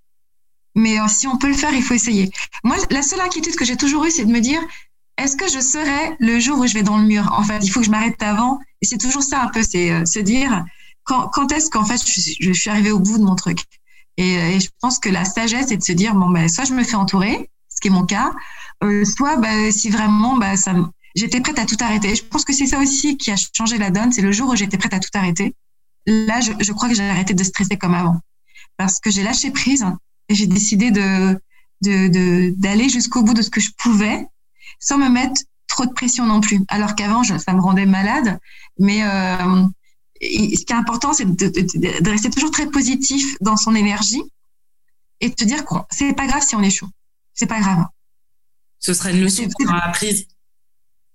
Mais 0.75 0.99
euh, 0.99 1.09
si 1.09 1.27
on 1.27 1.37
peut 1.37 1.49
le 1.49 1.57
faire, 1.57 1.75
il 1.75 1.83
faut 1.83 1.95
essayer. 1.95 2.31
Moi, 2.65 2.77
la 2.91 3.03
seule 3.03 3.21
inquiétude 3.21 3.57
que 3.57 3.65
j'ai 3.65 3.77
toujours 3.77 4.05
eue, 4.05 4.11
c'est 4.11 4.25
de 4.25 4.33
me 4.33 4.41
dire, 4.41 4.61
est-ce 5.19 5.37
que 5.37 5.49
je 5.49 5.61
serai 5.61 6.17
le 6.21 6.39
jour 6.39 6.59
où 6.59 6.67
je 6.67 6.75
vais 6.75 6.83
dans 6.83 6.99
le 6.99 7.05
mur? 7.05 7.33
En 7.37 7.43
fait, 7.43 7.59
il 7.63 7.69
faut 7.69 7.81
que 7.81 7.87
je 7.87 7.91
m'arrête 7.91 8.23
avant. 8.23 8.59
Et 8.81 8.87
c'est 8.87 8.99
toujours 8.99 9.23
ça 9.23 9.43
un 9.43 9.49
peu, 9.49 9.63
c'est 9.63 10.07
se 10.07 10.21
dire, 10.21 10.65
quand, 11.05 11.53
est-ce 11.53 11.71
qu'en 11.71 11.85
fait 11.85 12.01
je, 12.07 12.53
suis 12.53 12.71
arrivée 12.71 12.93
au 12.93 12.99
bout 12.99 13.19
de 13.19 13.25
mon 13.25 13.35
truc? 13.35 13.65
Et, 14.17 14.35
et, 14.35 14.61
je 14.61 14.69
pense 14.81 14.99
que 14.99 15.09
la 15.09 15.25
sagesse 15.25 15.71
est 15.71 15.77
de 15.77 15.83
se 15.83 15.93
dire 15.93 16.15
bon 16.15 16.31
ben 16.31 16.49
soit 16.49 16.65
je 16.65 16.75
me 16.75 16.85
fais 16.85 16.97
entourer, 16.97 17.51
ce 17.69 17.81
qui 17.81 17.89
est 17.89 17.91
mon 17.91 18.05
cas, 18.05 18.33
euh, 18.83 19.05
soit 19.05 19.37
ben, 19.37 19.71
si 19.71 19.91
vraiment 19.91 20.37
ben, 20.37 20.57
j'étais 21.15 21.41
prête 21.41 21.59
à 21.59 21.67
tout 21.67 21.77
arrêter. 21.81 22.15
Je 22.15 22.25
pense 22.25 22.45
que 22.45 22.53
c'est 22.53 22.67
ça 22.67 22.79
aussi 22.81 23.17
qui 23.17 23.31
a 23.31 23.37
changé 23.57 23.79
la 23.79 23.91
donne, 23.91 24.13
c'est 24.13 24.23
le 24.23 24.33
jour 24.33 24.51
où 24.51 24.57
j'étais 24.57 24.77
prête 24.77 24.95
à 24.95 25.01
tout 25.01 25.11
arrêter. 25.15 25.55
Là, 26.07 26.41
je, 26.41 26.73
crois 26.73 26.89
que 26.89 26.95
j'ai 26.95 27.09
arrêté 27.09 27.33
de 27.33 27.45
stresser 27.45 27.77
comme 27.77 27.95
avant 27.95 28.21
parce 28.77 28.99
que 28.99 29.11
j'ai 29.11 29.23
lâché 29.23 29.53
prise 29.53 29.87
et 30.29 30.35
j'ai 30.35 30.47
décidé 30.47 30.91
d'aller 31.81 32.89
jusqu'au 32.89 33.23
bout 33.23 33.35
de 33.35 33.43
ce 33.43 33.51
que 33.51 33.61
je 33.61 33.71
pouvais 33.79 34.27
sans 34.81 34.99
me 34.99 35.09
mettre 35.09 35.41
trop 35.69 35.87
de 35.87 35.93
pression 35.93 36.27
non 36.27 36.41
plus. 36.41 36.61
Alors 36.69 36.97
qu'avant, 36.97 37.23
ça 37.23 37.53
me 37.53 37.61
rendait 37.61 37.87
malade, 37.87 38.41
mais 38.79 39.05
euh, 39.05 39.65
ce 40.23 40.65
qui 40.65 40.73
est 40.73 40.77
important, 40.77 41.13
c'est 41.13 41.25
de, 41.25 42.11
rester 42.11 42.31
toujours 42.31 42.51
très 42.51 42.67
positif 42.67 43.37
dans 43.41 43.57
son 43.57 43.75
énergie 43.75 44.23
et 45.21 45.29
de 45.29 45.35
te 45.35 45.45
dire 45.45 45.65
que 45.65 45.75
c'est 45.91 46.13
pas 46.15 46.27
grave 46.27 46.43
si 46.47 46.55
on 46.55 46.63
échoue. 46.63 46.89
C'est 47.35 47.47
pas 47.47 47.61
grave. 47.61 47.87
Ce 48.79 48.95
serait 48.95 49.13
une 49.13 49.23
leçon 49.23 49.49
qu'on 49.49 49.69
a 49.69 49.79
apprise. 49.79 50.27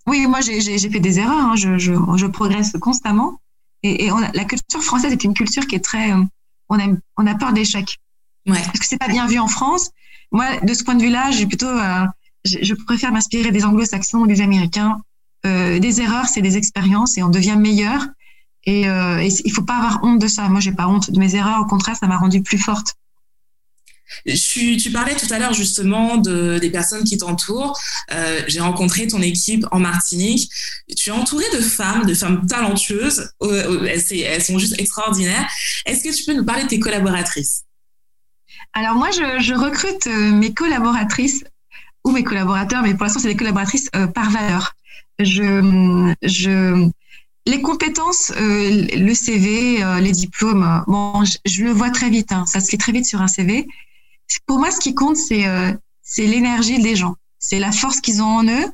Oui, 0.08 0.26
moi 0.28 0.42
j'ai 0.42 0.78
fait 0.78 1.00
des 1.00 1.20
erreurs. 1.20 1.52
Hein. 1.52 1.56
Je, 1.56 1.78
je, 1.78 1.94
je, 2.16 2.26
progresse 2.26 2.74
constamment. 2.80 3.40
Et, 3.84 4.06
et 4.06 4.12
on 4.12 4.18
a, 4.18 4.32
la 4.32 4.46
culture 4.46 4.82
française 4.84 5.12
est 5.12 5.24
une 5.24 5.34
culture 5.34 5.68
qui 5.68 5.76
est 5.76 5.84
très. 5.84 6.12
Euh, 6.12 6.24
on, 6.70 6.80
a, 6.80 6.88
on 7.18 7.28
a 7.28 7.36
peur 7.36 7.54
d'échec. 7.54 7.98
Ouais. 8.46 8.62
Parce 8.64 8.80
que 8.80 8.86
c'est 8.86 8.98
pas 8.98 9.10
bien 9.10 9.28
vu 9.28 9.40
en 9.40 9.48
France. 9.48 9.92
Moi, 10.32 10.46
de 10.62 10.74
ce 10.74 10.84
point 10.84 10.96
de 10.96 11.04
vue-là, 11.04 11.32
j'ai 11.32 11.46
plutôt. 11.46 11.68
Euh, 11.68 12.06
je, 12.46 12.60
je, 12.62 12.74
préfère 12.74 13.12
m'inspirer 13.12 13.52
des 13.52 13.66
anglo-saxons 13.66 14.20
ou 14.20 14.28
des 14.28 14.42
américains. 14.42 15.02
Euh, 15.46 15.80
des 15.80 16.02
erreurs, 16.02 16.28
c'est 16.28 16.42
des 16.42 16.58
expériences 16.58 17.18
et 17.18 17.24
on 17.24 17.30
devient 17.30 17.58
meilleur. 17.58 18.08
Et, 18.68 18.88
euh, 18.88 19.24
il 19.24 19.52
faut 19.52 19.64
pas 19.64 19.78
avoir 19.78 20.04
honte 20.04 20.20
de 20.20 20.28
ça. 20.28 20.48
Moi, 20.50 20.60
j'ai 20.60 20.74
pas 20.74 20.88
honte 20.88 21.10
de 21.10 21.20
mes 21.20 21.36
erreurs. 21.36 21.62
Au 21.62 21.66
contraire, 21.66 21.96
ça 21.96 22.06
m'a 22.06 22.18
rendue 22.18 22.44
plus 22.44 22.60
forte. 22.60 22.96
Tu, 24.26 24.78
tu, 24.78 24.92
parlais 24.92 25.16
tout 25.16 25.32
à 25.34 25.40
l'heure 25.40 25.54
justement 25.54 26.18
de, 26.18 26.60
des 26.60 26.70
personnes 26.70 27.04
qui 27.04 27.18
t'entourent. 27.18 27.78
Euh, 28.12 28.42
J'ai 28.48 28.60
rencontré 28.60 29.08
ton 29.08 29.22
équipe 29.22 29.66
en 29.72 29.80
Martinique. 29.80 30.50
Tu 30.96 31.10
es 31.10 31.12
entourée 31.12 31.50
de 31.54 31.60
femmes, 31.60 32.06
de 32.06 32.14
femmes 32.14 32.46
talentueuses. 32.46 33.32
Elles, 33.42 34.04
elles 34.14 34.44
sont 34.44 34.60
juste 34.60 34.80
extraordinaires. 34.80 35.50
Est-ce 35.86 36.04
que 36.04 36.16
tu 36.16 36.24
peux 36.26 36.34
nous 36.34 36.46
parler 36.46 36.64
de 36.64 36.70
tes 36.70 36.80
collaboratrices? 36.80 37.64
Alors 38.74 38.96
moi, 38.96 39.10
je, 39.12 39.42
je, 39.42 39.54
recrute 39.54 40.08
euh, 40.08 40.32
mes 40.32 40.54
collaboratrices 40.54 41.44
ou 42.04 42.12
mes 42.12 42.24
collaborateurs, 42.24 42.84
mais 42.84 42.94
pour 42.94 43.04
l'instant, 43.04 43.20
c'est 43.20 43.30
des 43.30 43.36
collaboratrices 43.36 43.90
euh, 43.96 44.08
par 44.08 44.30
valeur. 44.30 44.74
Je, 45.20 46.14
je, 46.22 46.90
les 47.48 47.62
compétences, 47.62 48.32
euh, 48.36 48.86
le 48.94 49.14
CV, 49.14 49.82
euh, 49.82 50.00
les 50.02 50.12
diplômes, 50.12 50.84
bon, 50.88 51.24
je, 51.24 51.64
le 51.64 51.72
vois 51.72 51.90
très 51.90 52.10
vite. 52.10 52.32
Hein, 52.32 52.46
ça 52.46 52.60
se 52.60 52.70
fait 52.70 52.78
très 52.78 52.92
vite 52.92 53.06
sur 53.06 53.22
un 53.22 53.28
CV. 53.28 53.68
Pour 54.46 54.60
moi, 54.60 54.70
ce 54.70 54.80
qui 54.80 54.94
compte, 54.94 55.16
c'est 55.16 55.48
euh, 55.48 55.72
l'énergie 56.18 56.80
des 56.80 56.96
gens, 56.96 57.16
c'est 57.40 57.60
la 57.60 57.72
force 57.72 58.02
qu'ils 58.02 58.22
ont 58.22 58.38
en 58.38 58.44
eux, 58.44 58.66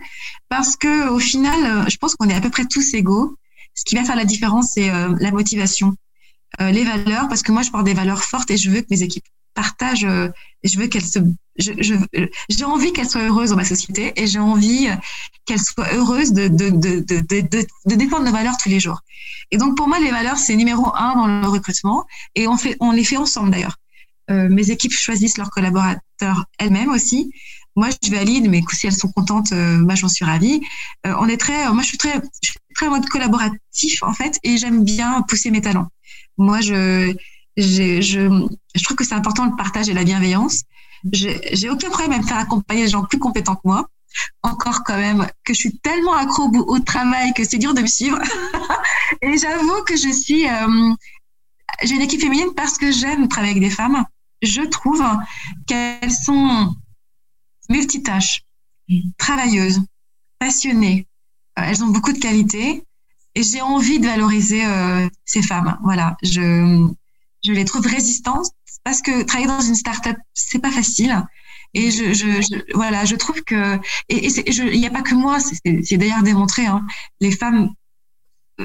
parce 0.49 0.75
que 0.75 1.09
au 1.09 1.19
final, 1.19 1.87
je 1.87 1.97
pense 1.97 2.15
qu'on 2.15 2.27
est 2.27 2.33
à 2.33 2.41
peu 2.41 2.49
près 2.49 2.65
tous 2.65 2.93
égaux. 2.95 3.37
Ce 3.75 3.83
qui 3.85 3.95
va 3.95 4.03
faire 4.03 4.15
la 4.15 4.25
différence, 4.25 4.71
c'est 4.73 4.89
la 4.89 5.31
motivation, 5.31 5.95
les 6.59 6.83
valeurs, 6.83 7.27
parce 7.27 7.41
que 7.41 7.51
moi, 7.51 7.63
je 7.63 7.71
porte 7.71 7.85
des 7.85 7.95
valeurs 7.95 8.23
fortes 8.23 8.51
et 8.51 8.57
je 8.57 8.69
veux 8.69 8.81
que 8.81 8.87
mes 8.91 9.01
équipes 9.01 9.25
partagent. 9.53 10.07
je 10.63 10.79
veux 10.79 10.87
qu'elles 10.87 11.05
se 11.05 11.19
j'ai 11.57 12.65
envie 12.65 12.93
qu'elle 12.93 13.09
soit 13.09 13.21
heureuse 13.21 13.51
dans 13.51 13.55
ma 13.55 13.65
société 13.65 14.13
et 14.15 14.27
j'ai 14.27 14.39
envie 14.39 14.87
qu'elle 15.45 15.59
soit 15.59 15.93
heureuse 15.93 16.33
de, 16.33 16.47
de, 16.47 16.69
de, 16.69 16.99
de, 17.05 17.95
défendre 17.95 18.25
nos 18.25 18.31
valeurs 18.31 18.57
tous 18.61 18.69
les 18.69 18.79
jours. 18.79 19.01
Et 19.51 19.57
donc, 19.57 19.77
pour 19.77 19.87
moi, 19.87 19.99
les 19.99 20.11
valeurs, 20.11 20.37
c'est 20.37 20.55
numéro 20.55 20.87
un 20.95 21.15
dans 21.15 21.27
le 21.27 21.47
recrutement 21.47 22.05
et 22.35 22.47
on, 22.47 22.57
fait, 22.57 22.75
on 22.79 22.91
les 22.91 23.03
fait 23.03 23.17
ensemble 23.17 23.51
d'ailleurs. 23.51 23.77
Euh, 24.31 24.47
mes 24.49 24.71
équipes 24.71 24.93
choisissent 24.93 25.37
leurs 25.37 25.49
collaborateurs 25.49 26.45
elles-mêmes 26.57 26.89
aussi. 26.89 27.31
Moi, 27.75 27.89
je 28.03 28.11
valide, 28.11 28.49
mais 28.49 28.61
si 28.71 28.87
elles 28.87 28.93
sont 28.93 29.11
contentes, 29.11 29.51
euh, 29.51 29.77
moi, 29.79 29.95
j'en 29.95 30.07
suis 30.07 30.25
ravie. 30.25 30.61
Euh, 31.05 31.13
on 31.19 31.27
est 31.27 31.37
très, 31.37 31.71
moi, 31.73 31.81
je 31.81 31.87
suis 31.87 31.97
très, 31.97 32.21
je 32.41 32.51
suis 32.51 32.59
très 32.75 32.87
mode 32.87 33.05
collaboratif, 33.07 34.03
en 34.03 34.13
fait, 34.13 34.39
et 34.43 34.57
j'aime 34.57 34.83
bien 34.83 35.23
pousser 35.23 35.51
mes 35.51 35.61
talents. 35.61 35.87
Moi, 36.37 36.61
je, 36.61 37.13
je, 37.57 38.47
trouve 38.83 38.97
que 38.97 39.03
c'est 39.03 39.13
important 39.13 39.45
le 39.45 39.55
partage 39.55 39.89
et 39.89 39.93
la 39.93 40.03
bienveillance. 40.03 40.63
J'ai 41.11 41.69
aucun 41.69 41.89
problème 41.89 42.13
à 42.13 42.17
me 42.19 42.27
faire 42.27 42.37
accompagner 42.37 42.83
des 42.83 42.89
gens 42.89 43.03
plus 43.03 43.19
compétents 43.19 43.55
que 43.55 43.61
moi. 43.65 43.87
Encore 44.43 44.83
quand 44.83 44.97
même 44.97 45.27
que 45.43 45.53
je 45.53 45.59
suis 45.59 45.77
tellement 45.79 46.13
accro 46.13 46.43
au, 46.43 46.79
travail 46.79 47.33
que 47.33 47.43
c'est 47.43 47.57
dur 47.57 47.73
de 47.73 47.81
me 47.81 47.87
suivre. 47.87 48.19
et 49.21 49.37
j'avoue 49.37 49.83
que 49.85 49.95
je 49.95 50.09
suis, 50.09 50.47
euh, 50.47 50.93
j'ai 51.83 51.95
une 51.95 52.01
équipe 52.01 52.21
féminine 52.21 52.53
parce 52.55 52.77
que 52.77 52.91
j'aime 52.91 53.27
travailler 53.27 53.51
avec 53.51 53.63
des 53.63 53.69
femmes. 53.69 54.05
Je 54.41 54.61
trouve 54.61 55.03
qu'elles 55.67 56.11
sont 56.11 56.75
multitâches, 57.69 58.43
travailleuses, 59.17 59.81
passionnées. 60.39 61.07
Euh, 61.57 61.63
elles 61.65 61.83
ont 61.83 61.87
beaucoup 61.87 62.13
de 62.13 62.19
qualités 62.19 62.83
et 63.35 63.43
j'ai 63.43 63.61
envie 63.61 63.99
de 63.99 64.05
valoriser 64.05 64.65
euh, 64.65 65.07
ces 65.25 65.41
femmes. 65.41 65.77
Voilà, 65.83 66.17
je, 66.21 66.87
je 67.43 67.51
les 67.51 67.65
trouve 67.65 67.85
résistantes 67.85 68.47
parce 68.83 69.01
que 69.01 69.23
travailler 69.23 69.47
dans 69.47 69.61
une 69.61 69.75
start-up, 69.75 70.17
c'est 70.33 70.59
pas 70.59 70.71
facile. 70.71 71.23
Et 71.73 71.89
je, 71.89 72.13
je, 72.13 72.41
je, 72.41 72.75
voilà, 72.75 73.05
je 73.05 73.15
trouve 73.15 73.41
que 73.43 73.79
et, 74.09 74.27
il 74.27 74.79
n'y 74.79 74.85
a 74.85 74.91
pas 74.91 75.01
que 75.01 75.15
moi, 75.15 75.39
c'est 75.39 75.97
d'ailleurs 75.97 76.23
démontré. 76.23 76.65
Hein, 76.65 76.85
les 77.19 77.31
femmes 77.31 77.69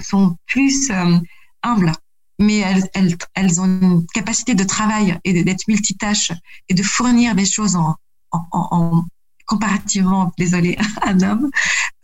sont 0.01 0.37
plus 0.47 0.91
euh, 0.91 1.19
humbles, 1.63 1.93
mais 2.39 2.59
elles, 2.59 2.89
elles, 2.95 3.17
elles 3.35 3.61
ont 3.61 3.65
une 3.65 4.07
capacité 4.13 4.55
de 4.55 4.65
travail 4.65 5.19
et 5.25 5.43
d'être 5.43 5.67
multitâches 5.69 6.33
et 6.69 6.75
de 6.75 6.83
fournir 6.83 7.35
des 7.35 7.47
choses 7.47 7.77
en, 7.77 7.97
en, 8.33 8.47
en 8.53 9.05
comparativement, 9.47 10.31
désolé, 10.39 10.77
un 11.03 11.21
homme. 11.23 11.51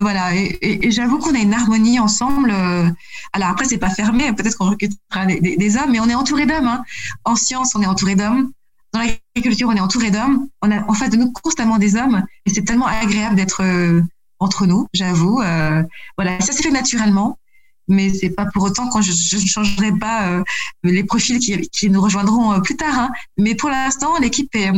Voilà, 0.04 0.34
et, 0.36 0.90
j'avoue 0.90 1.16
qu'on 1.16 1.34
a 1.34 1.38
une 1.38 1.54
harmonie 1.54 1.98
ensemble. 1.98 2.50
Euh, 2.50 2.90
alors 3.32 3.48
après, 3.48 3.64
c'est 3.64 3.78
pas 3.78 3.88
fermé, 3.88 4.30
peut-être 4.34 4.58
qu'on 4.58 4.68
recrutera 4.68 5.24
des, 5.24 5.76
hommes, 5.78 5.92
mais 5.92 5.98
on 5.98 6.10
est 6.10 6.14
entouré 6.14 6.44
d'hommes. 6.44 6.68
Hein. 6.68 6.84
En 7.24 7.36
science, 7.36 7.74
on 7.74 7.80
est 7.80 7.86
entouré 7.86 8.14
d'hommes. 8.14 8.50
Dans 8.92 9.00
l'agriculture, 9.00 9.66
on 9.70 9.74
est 9.74 9.80
entouré 9.80 10.10
d'hommes. 10.10 10.46
On 10.60 10.70
a 10.70 10.86
en 10.90 10.92
face 10.92 11.08
de 11.08 11.16
nous 11.16 11.32
constamment 11.32 11.78
des 11.78 11.96
hommes, 11.96 12.22
et 12.44 12.50
c'est 12.50 12.64
tellement 12.64 12.86
agréable 12.86 13.36
d'être 13.36 13.62
euh, 13.62 14.02
entre 14.40 14.66
nous, 14.66 14.86
j'avoue. 14.92 15.40
Euh, 15.40 15.82
voilà, 16.18 16.38
ça 16.40 16.52
s'est 16.52 16.62
fait 16.62 16.70
naturellement 16.70 17.38
mais 17.86 18.10
c'est 18.14 18.30
pas 18.30 18.46
pour 18.46 18.62
autant 18.62 18.88
quand 18.88 19.02
je, 19.02 19.36
ne 19.36 19.46
changerai 19.46 19.92
pas 19.92 20.42
les 20.84 21.04
profils 21.04 21.38
qui, 21.38 21.90
nous 21.90 22.00
rejoindront 22.00 22.58
plus 22.62 22.76
tard. 22.76 22.98
Hein. 22.98 23.10
Mais 23.36 23.54
pour 23.54 23.68
l'instant, 23.68 24.18
l'équipe 24.18 24.48
est, 24.54 24.72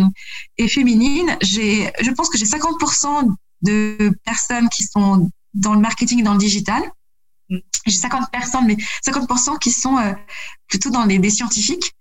est, 0.58 0.66
féminine. 0.66 1.36
Je 1.40 2.10
pense 2.10 2.28
que 2.28 2.36
j'ai 2.36 2.46
50% 2.46 3.36
de 3.62 4.12
personnes 4.24 4.68
qui 4.68 4.84
sont 4.84 5.30
dans 5.54 5.74
le 5.74 5.80
marketing 5.80 6.20
et 6.20 6.22
dans 6.22 6.34
le 6.34 6.38
digital. 6.38 6.82
Mm. 7.48 7.58
J'ai 7.86 7.96
50 7.96 8.30
personnes, 8.30 8.66
mais 8.66 8.76
50% 9.04 9.58
qui 9.58 9.70
sont 9.70 9.96
plutôt 10.68 10.90
dans 10.90 11.04
les 11.04 11.18
des 11.18 11.30
scientifiques. 11.30 11.92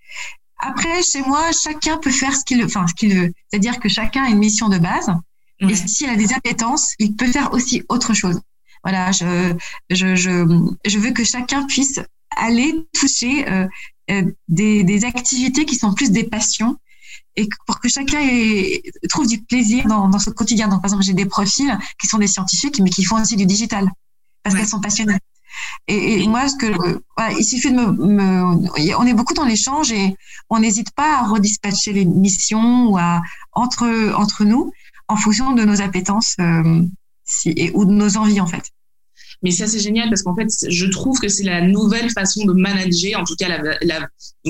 Après, 0.58 1.04
chez 1.04 1.22
moi, 1.22 1.52
chacun 1.52 1.98
peut 1.98 2.12
faire 2.12 2.36
ce 2.36 2.44
qu'il, 2.44 2.64
enfin, 2.64 2.88
ce 2.88 2.94
qu'il 2.94 3.14
veut. 3.14 3.32
C'est-à-dire 3.50 3.80
que 3.80 3.90
chacun 3.90 4.24
a 4.24 4.30
une 4.30 4.40
mission 4.40 4.70
de 4.70 4.78
base. 4.78 5.12
Et 5.60 5.76
s'il 5.76 6.10
a 6.10 6.16
des 6.16 6.34
appétences, 6.34 6.94
il 7.00 7.16
peut 7.16 7.32
faire 7.32 7.54
aussi 7.54 7.84
autre 7.88 8.14
chose. 8.14 8.42
Voilà, 8.84 9.12
je, 9.12 9.56
je, 9.90 10.16
je, 10.16 10.46
je 10.86 11.00
veux 11.00 11.12
que 11.12 11.24
chacun 11.24 11.66
puisse 11.66 12.00
aller 12.36 12.74
toucher 12.94 13.46
des, 14.48 14.84
des 14.84 15.06
activités 15.06 15.66
qui 15.66 15.76
sont 15.76 15.94
plus 15.94 16.12
des 16.12 16.24
passions 16.24 16.78
et 17.36 17.50
pour 17.66 17.80
que 17.80 17.90
chacun 17.90 18.20
trouve 19.10 19.28
du 19.28 19.42
plaisir 19.42 19.86
dans, 19.88 20.08
dans, 20.08 20.20
ce 20.20 20.30
quotidien. 20.30 20.68
Donc, 20.68 20.82
par 20.82 20.90
exemple, 20.90 21.04
j'ai 21.04 21.14
des 21.14 21.26
profils 21.26 21.78
qui 22.00 22.08
sont 22.08 22.18
des 22.18 22.28
scientifiques, 22.28 22.80
mais 22.80 22.90
qui 22.90 23.04
font 23.04 23.22
aussi 23.22 23.36
du 23.36 23.46
digital 23.46 23.90
parce 24.44 24.56
qu'elles 24.56 24.68
sont 24.68 24.80
passionnées. 24.80 25.18
Et, 25.88 26.24
et, 26.24 26.28
moi, 26.28 26.48
ce 26.48 26.56
que 26.56 26.68
voilà, 27.18 27.34
il 27.38 27.44
suffit 27.44 27.72
de 27.72 27.76
me, 27.76 27.92
me, 27.92 28.98
on 28.98 29.06
est 29.06 29.14
beaucoup 29.14 29.34
dans 29.34 29.46
l'échange 29.46 29.92
et 29.92 30.16
on 30.50 30.60
n'hésite 30.60 30.92
pas 30.92 31.20
à 31.20 31.28
redispatcher 31.28 31.94
les 31.94 32.06
missions 32.06 32.88
ou 32.88 32.98
à 32.98 33.22
entre 33.54 34.14
entre 34.18 34.44
nous 34.44 34.72
en 35.08 35.16
fonction 35.16 35.54
de 35.54 35.64
nos 35.64 35.82
appétences 35.82 36.36
euh, 36.40 36.82
si, 37.24 37.54
et, 37.56 37.72
ou 37.74 37.86
de 37.86 37.92
nos 37.92 38.18
envies 38.18 38.42
en 38.42 38.48
fait. 38.48 38.72
Mais 39.44 39.52
ça, 39.52 39.68
c'est 39.68 39.80
génial 39.80 40.10
parce 40.10 40.24
qu'en 40.24 40.36
fait, 40.36 40.48
je 40.68 40.86
trouve 40.88 41.20
que 41.20 41.28
c'est 41.28 41.44
la 41.44 41.62
nouvelle 41.62 42.10
façon 42.12 42.46
de 42.46 42.54
manager. 42.54 43.20
En 43.20 43.24
tout 43.24 43.36
cas, 43.36 43.48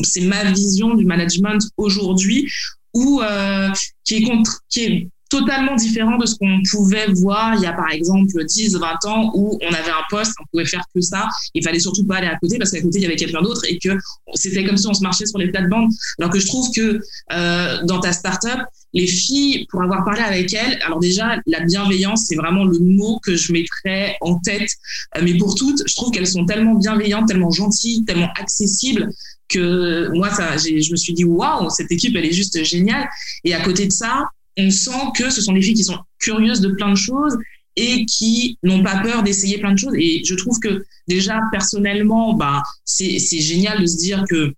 c'est 0.04 0.22
ma 0.22 0.44
vision 0.52 0.96
du 0.96 1.06
management 1.06 1.60
aujourd'hui, 1.78 2.50
où 2.94 3.22
euh, 3.22 3.70
qui 4.04 4.16
est 4.16 4.22
contre, 4.22 4.62
qui 4.70 4.84
est 4.84 5.10
totalement 5.30 5.76
différent 5.76 6.18
de 6.18 6.26
ce 6.26 6.36
qu'on 6.36 6.60
pouvait 6.72 7.08
voir 7.08 7.56
il 7.56 7.62
y 7.62 7.66
a 7.66 7.74
par 7.74 7.92
exemple 7.92 8.46
10, 8.46 8.76
20 8.78 9.06
ans 9.06 9.32
où 9.34 9.58
on 9.62 9.74
avait 9.74 9.92
un 9.92 10.04
poste, 10.10 10.34
on 10.40 10.46
pouvait 10.52 10.66
faire 10.66 10.84
que 10.94 11.02
ça, 11.02 11.28
il 11.54 11.64
fallait 11.64 11.80
surtout 11.80 12.06
pas 12.06 12.18
aller 12.18 12.28
à 12.28 12.38
côté 12.38 12.58
parce 12.58 12.72
qu'à 12.72 12.82
côté 12.82 13.00
il 13.00 13.04
y 13.04 13.06
avait 13.06 13.16
quelqu'un 13.16 13.42
d'autre 13.42 13.64
et 13.68 13.78
que 13.80 13.98
c'était 14.36 14.64
comme 14.64 14.78
si 14.78 14.88
on 14.88 14.94
se 14.94 15.04
marchait 15.04 15.26
sur 15.26 15.40
les 15.40 15.50
plates-bandes. 15.50 15.90
Alors 16.20 16.32
que 16.32 16.40
je 16.40 16.48
trouve 16.48 16.70
que 16.74 17.02
euh, 17.34 17.84
dans 17.84 18.00
ta 18.00 18.14
startup, 18.14 18.62
les 18.96 19.06
filles, 19.06 19.68
pour 19.70 19.84
avoir 19.84 20.04
parlé 20.04 20.22
avec 20.22 20.54
elles, 20.54 20.80
alors 20.84 21.00
déjà 21.00 21.38
la 21.46 21.60
bienveillance 21.60 22.26
c'est 22.28 22.36
vraiment 22.36 22.66
le 22.66 22.80
mot 22.80 23.20
que 23.22 23.36
je 23.36 23.52
mettrais 23.52 24.16
en 24.22 24.40
tête, 24.40 24.70
euh, 25.18 25.22
mais 25.24 25.38
pour 25.38 25.54
toutes, 25.54 25.84
je 25.88 25.96
trouve 25.96 26.12
qu'elles 26.12 26.28
sont 26.28 26.46
tellement 26.46 26.76
bienveillantes, 26.76 27.28
tellement 27.28 27.52
gentilles, 27.52 28.04
tellement 28.06 28.32
accessibles 28.40 29.10
que 29.48 30.10
moi 30.16 30.32
ça, 30.32 30.58
je 30.58 30.92
me 30.92 30.96
suis 30.96 31.14
dit 31.14 31.24
waouh 31.24 31.70
cette 31.70 31.92
équipe 31.92 32.16
elle 32.16 32.26
est 32.26 32.32
juste 32.32 32.64
géniale 32.64 33.08
et 33.44 33.54
à 33.54 33.62
côté 33.62 33.86
de 33.86 33.92
ça 33.92 34.30
on 34.58 34.72
sent 34.72 35.12
que 35.16 35.30
ce 35.30 35.42
sont 35.42 35.54
des 35.54 35.62
filles 35.62 35.76
qui 35.76 35.84
sont 35.84 36.00
curieuses 36.18 36.62
de 36.62 36.70
plein 36.70 36.90
de 36.90 36.98
choses 36.98 37.38
et 37.76 38.06
qui 38.06 38.58
n'ont 38.64 38.84
pas 38.84 39.02
peur 39.02 39.24
d'essayer 39.24 39.58
plein 39.58 39.74
de 39.74 39.78
choses. 39.78 39.96
Et 39.96 40.24
je 40.24 40.34
trouve 40.36 40.60
que 40.60 40.86
déjà 41.08 41.42
personnellement, 41.52 42.34
bah, 42.34 42.64
c'est 42.86 43.20
génial 43.20 43.82
de 43.82 43.86
se 43.86 43.98
dire 43.98 44.24
que 44.30 44.54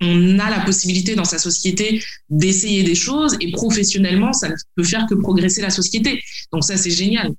on 0.00 0.38
a 0.38 0.50
la 0.50 0.60
possibilité 0.60 1.14
dans 1.14 1.24
sa 1.24 1.38
société 1.38 2.02
d'essayer 2.28 2.82
des 2.82 2.94
choses 2.94 3.36
et 3.40 3.50
professionnellement, 3.52 4.32
ça 4.32 4.48
ne 4.48 4.54
peut 4.76 4.84
faire 4.84 5.06
que 5.08 5.14
progresser 5.14 5.60
la 5.60 5.70
société. 5.70 6.22
Donc 6.52 6.64
ça, 6.64 6.76
c'est 6.76 6.90
génial. 6.90 7.32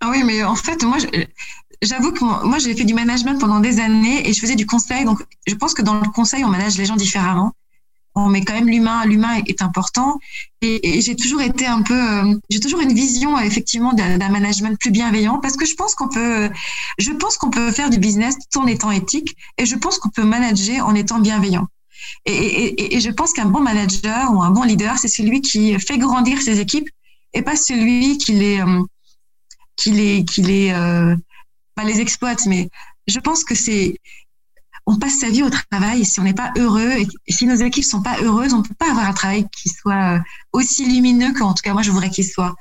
Ah 0.00 0.10
oui, 0.10 0.22
mais 0.24 0.42
en 0.44 0.56
fait, 0.56 0.82
moi, 0.84 0.98
j'avoue 1.82 2.12
que 2.12 2.24
moi, 2.24 2.58
j'ai 2.58 2.74
fait 2.74 2.84
du 2.84 2.94
management 2.94 3.38
pendant 3.38 3.60
des 3.60 3.80
années 3.80 4.28
et 4.28 4.32
je 4.32 4.40
faisais 4.40 4.56
du 4.56 4.66
conseil. 4.66 5.04
Donc, 5.04 5.22
je 5.46 5.54
pense 5.54 5.74
que 5.74 5.82
dans 5.82 6.00
le 6.00 6.10
conseil, 6.10 6.44
on 6.44 6.48
manage 6.48 6.76
les 6.78 6.86
gens 6.86 6.96
différemment 6.96 7.52
mais 8.16 8.42
quand 8.42 8.54
même 8.54 8.68
l'humain, 8.68 9.04
l'humain 9.04 9.40
est 9.46 9.62
important. 9.62 10.18
Et, 10.60 11.00
j'ai 11.00 11.14
toujours 11.14 11.40
été 11.40 11.66
un 11.66 11.82
peu, 11.82 11.94
euh, 11.94 12.34
j'ai 12.50 12.60
toujours 12.60 12.80
une 12.80 12.92
vision 12.92 13.38
effectivement 13.38 13.92
d'un 13.92 14.28
management 14.28 14.78
plus 14.78 14.90
bienveillant 14.90 15.38
parce 15.38 15.56
que 15.56 15.64
je 15.64 15.74
pense 15.74 15.94
qu'on 15.94 16.08
peut, 16.08 16.50
je 16.98 17.12
pense 17.12 17.36
qu'on 17.36 17.50
peut 17.50 17.70
faire 17.70 17.90
du 17.90 17.98
business 17.98 18.36
tout 18.50 18.60
en 18.60 18.66
étant 18.66 18.90
éthique 18.90 19.36
et 19.56 19.66
je 19.66 19.76
pense 19.76 19.98
qu'on 19.98 20.10
peut 20.10 20.24
manager 20.24 20.86
en 20.86 20.94
étant 20.94 21.20
bienveillant. 21.20 21.68
Et, 22.24 23.00
je 23.00 23.10
pense 23.10 23.32
qu'un 23.32 23.46
bon 23.46 23.60
manager 23.60 24.32
ou 24.32 24.42
un 24.42 24.50
bon 24.50 24.62
leader, 24.62 24.98
c'est 24.98 25.08
celui 25.08 25.40
qui 25.40 25.78
fait 25.78 25.98
grandir 25.98 26.40
ses 26.42 26.60
équipes 26.60 26.88
et 27.34 27.42
pas 27.42 27.56
celui 27.56 28.18
qui 28.18 28.32
les, 28.32 28.60
euh, 28.60 28.82
qui 29.76 29.90
les, 29.90 30.24
qui 30.24 30.42
les, 30.42 30.70
euh, 30.72 31.14
les 31.84 32.00
exploite. 32.00 32.46
Mais 32.46 32.68
je 33.06 33.18
pense 33.20 33.44
que 33.44 33.54
c'est 33.54 33.98
on 34.88 34.98
passe 34.98 35.18
sa 35.18 35.28
vie 35.28 35.42
au 35.42 35.50
travail 35.50 36.00
et 36.00 36.04
si 36.04 36.18
on 36.18 36.22
n'est 36.22 36.32
pas 36.34 36.50
heureux 36.56 36.92
et 37.26 37.32
si 37.32 37.46
nos 37.46 37.56
équipes 37.56 37.84
sont 37.84 38.00
pas 38.00 38.18
heureuses, 38.22 38.54
on 38.54 38.62
peut 38.62 38.74
pas 38.74 38.90
avoir 38.90 39.06
un 39.06 39.12
travail 39.12 39.46
qui 39.50 39.68
soit 39.68 40.16
euh, 40.16 40.18
aussi 40.52 40.86
lumineux 40.86 41.34
qu'en 41.34 41.52
tout 41.52 41.62
cas 41.62 41.74
moi 41.74 41.82
je 41.82 41.90
voudrais 41.90 42.08
qu'il 42.08 42.24
soit. 42.24 42.54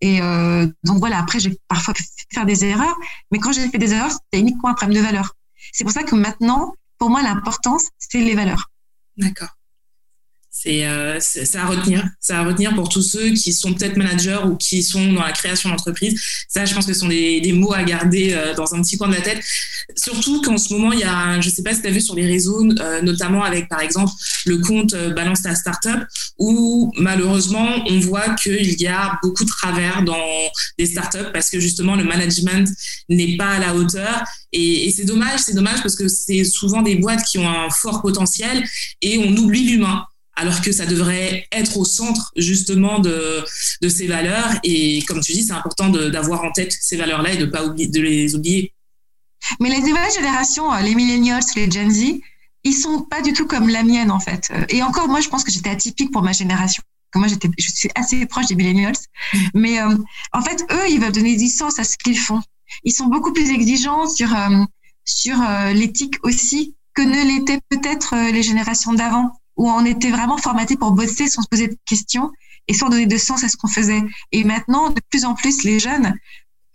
Et 0.00 0.22
euh, 0.22 0.66
donc 0.82 0.98
voilà, 0.98 1.18
après 1.18 1.40
j'ai 1.40 1.58
parfois 1.68 1.92
pu 1.92 2.02
faire 2.32 2.46
des 2.46 2.64
erreurs, 2.64 2.96
mais 3.30 3.38
quand 3.38 3.52
j'ai 3.52 3.68
fait 3.68 3.76
des 3.76 3.92
erreurs, 3.92 4.10
c'était 4.10 4.40
uniquement 4.40 4.70
un 4.70 4.74
problème 4.74 4.98
de 4.98 5.04
valeur. 5.06 5.34
C'est 5.72 5.84
pour 5.84 5.92
ça 5.92 6.04
que 6.04 6.14
maintenant, 6.14 6.74
pour 6.98 7.10
moi, 7.10 7.22
l'importance, 7.22 7.88
c'est 7.98 8.20
les 8.20 8.34
valeurs. 8.34 8.70
D'accord. 9.16 9.48
Euh, 10.66 11.18
c'est 11.20 11.44
ça 11.44 11.62
à 11.62 11.66
retenir. 11.66 12.04
Ça 12.20 12.40
à 12.40 12.44
retenir 12.44 12.74
pour 12.74 12.88
tous 12.88 13.02
ceux 13.02 13.30
qui 13.30 13.52
sont 13.52 13.74
peut-être 13.74 13.96
managers 13.96 14.40
ou 14.46 14.56
qui 14.56 14.82
sont 14.82 15.12
dans 15.12 15.22
la 15.22 15.32
création 15.32 15.68
d'entreprise. 15.68 16.20
Ça, 16.48 16.64
je 16.64 16.74
pense 16.74 16.86
que 16.86 16.94
ce 16.94 17.00
sont 17.00 17.08
des, 17.08 17.52
mots 17.52 17.74
à 17.74 17.82
garder 17.84 18.32
euh, 18.32 18.54
dans 18.54 18.74
un 18.74 18.82
petit 18.82 18.96
coin 18.96 19.08
de 19.08 19.14
la 19.14 19.20
tête. 19.20 19.42
Surtout 19.96 20.40
qu'en 20.40 20.56
ce 20.56 20.72
moment, 20.72 20.92
il 20.92 21.00
y 21.00 21.04
a, 21.04 21.40
je 21.40 21.50
sais 21.50 21.62
pas 21.62 21.74
si 21.74 21.82
tu 21.82 21.88
as 21.88 21.90
vu 21.90 22.00
sur 22.00 22.14
les 22.14 22.26
réseaux, 22.26 22.64
euh, 22.80 23.02
notamment 23.02 23.44
avec 23.44 23.68
par 23.68 23.80
exemple 23.80 24.10
le 24.46 24.58
compte 24.58 24.94
Balance 25.14 25.42
ta 25.42 25.54
startup, 25.54 26.06
où 26.38 26.92
malheureusement, 26.96 27.84
on 27.88 27.98
voit 28.00 28.34
qu'il 28.34 28.80
y 28.80 28.86
a 28.86 29.18
beaucoup 29.22 29.44
de 29.44 29.50
travers 29.50 30.02
dans 30.02 30.16
des 30.78 30.86
startups 30.86 31.30
parce 31.32 31.50
que 31.50 31.60
justement, 31.60 31.94
le 31.96 32.04
management 32.04 32.68
n'est 33.08 33.36
pas 33.36 33.50
à 33.50 33.58
la 33.58 33.74
hauteur. 33.74 34.24
Et 34.52 34.92
c'est 34.96 35.04
dommage, 35.04 35.40
c'est 35.40 35.54
dommage 35.54 35.82
parce 35.82 35.96
que 35.96 36.08
c'est 36.08 36.44
souvent 36.44 36.82
des 36.82 36.96
boîtes 36.96 37.24
qui 37.24 37.38
ont 37.38 37.48
un 37.48 37.68
fort 37.70 38.02
potentiel 38.02 38.64
et 39.02 39.18
on 39.18 39.36
oublie 39.36 39.64
l'humain 39.64 40.04
alors 40.36 40.60
que 40.60 40.72
ça 40.72 40.86
devrait 40.86 41.46
être 41.52 41.76
au 41.76 41.84
centre 41.84 42.32
justement 42.36 42.98
de, 42.98 43.44
de 43.80 43.88
ces 43.88 44.06
valeurs. 44.06 44.50
Et 44.64 45.02
comme 45.02 45.20
tu 45.20 45.32
dis, 45.32 45.44
c'est 45.44 45.52
important 45.52 45.88
d'avoir 45.88 46.44
en 46.44 46.52
tête 46.52 46.76
ces 46.80 46.96
valeurs-là 46.96 47.32
et 47.32 47.36
de 47.36 47.46
pas 47.46 47.64
oublier, 47.64 47.88
de 47.88 48.00
les 48.00 48.34
oublier. 48.34 48.72
Mais 49.60 49.68
les 49.68 49.80
nouvelles 49.80 50.12
générations, 50.12 50.72
euh, 50.72 50.80
les 50.80 50.94
millennials, 50.94 51.42
les 51.54 51.70
Gen 51.70 51.90
Z, 51.90 52.20
ils 52.64 52.72
sont 52.72 53.02
pas 53.02 53.20
du 53.20 53.32
tout 53.32 53.46
comme 53.46 53.68
la 53.68 53.82
mienne 53.82 54.10
en 54.10 54.20
fait. 54.20 54.50
Et 54.70 54.82
encore, 54.82 55.08
moi, 55.08 55.20
je 55.20 55.28
pense 55.28 55.44
que 55.44 55.52
j'étais 55.52 55.70
atypique 55.70 56.10
pour 56.10 56.22
ma 56.22 56.32
génération. 56.32 56.82
Moi, 57.14 57.28
j'étais, 57.28 57.48
je 57.58 57.70
suis 57.70 57.90
assez 57.94 58.26
proche 58.26 58.46
des 58.46 58.56
millennials, 58.56 58.96
mais 59.54 59.80
euh, 59.80 59.94
en 60.32 60.42
fait, 60.42 60.64
eux, 60.72 60.90
ils 60.90 60.98
veulent 60.98 61.12
donner 61.12 61.36
du 61.36 61.46
sens 61.46 61.78
à 61.78 61.84
ce 61.84 61.96
qu'ils 61.96 62.18
font. 62.18 62.42
Ils 62.82 62.92
sont 62.92 63.06
beaucoup 63.06 63.32
plus 63.32 63.50
exigeants 63.50 64.08
sur 64.08 64.34
euh, 64.34 64.64
sur 65.04 65.36
l'éthique 65.74 66.16
aussi 66.22 66.74
que 66.94 67.02
ne 67.02 67.36
l'étaient 67.36 67.60
peut-être 67.68 68.16
les 68.32 68.42
générations 68.42 68.94
d'avant 68.94 69.36
où 69.56 69.70
on 69.70 69.84
était 69.84 70.10
vraiment 70.10 70.38
formaté 70.38 70.76
pour 70.76 70.92
bosser 70.92 71.28
sans 71.28 71.42
se 71.42 71.48
poser 71.48 71.68
de 71.68 71.76
questions 71.86 72.30
et 72.68 72.74
sans 72.74 72.88
donner 72.88 73.06
de 73.06 73.16
sens 73.16 73.44
à 73.44 73.48
ce 73.48 73.56
qu'on 73.56 73.68
faisait. 73.68 74.02
Et 74.32 74.44
maintenant, 74.44 74.90
de 74.90 75.00
plus 75.10 75.24
en 75.24 75.34
plus, 75.34 75.64
les 75.64 75.78
jeunes, 75.78 76.14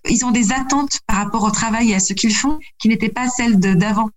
ils 0.07 0.23
ont 0.25 0.31
des 0.31 0.51
attentes 0.51 0.99
par 1.07 1.17
rapport 1.17 1.43
au 1.43 1.51
travail 1.51 1.91
et 1.91 1.95
à 1.95 1.99
ce 1.99 2.13
qu'ils 2.13 2.33
font 2.33 2.59
qui 2.79 2.87
n'étaient 2.87 3.09
pas 3.09 3.27
celles 3.29 3.59
d'avant. 3.59 4.09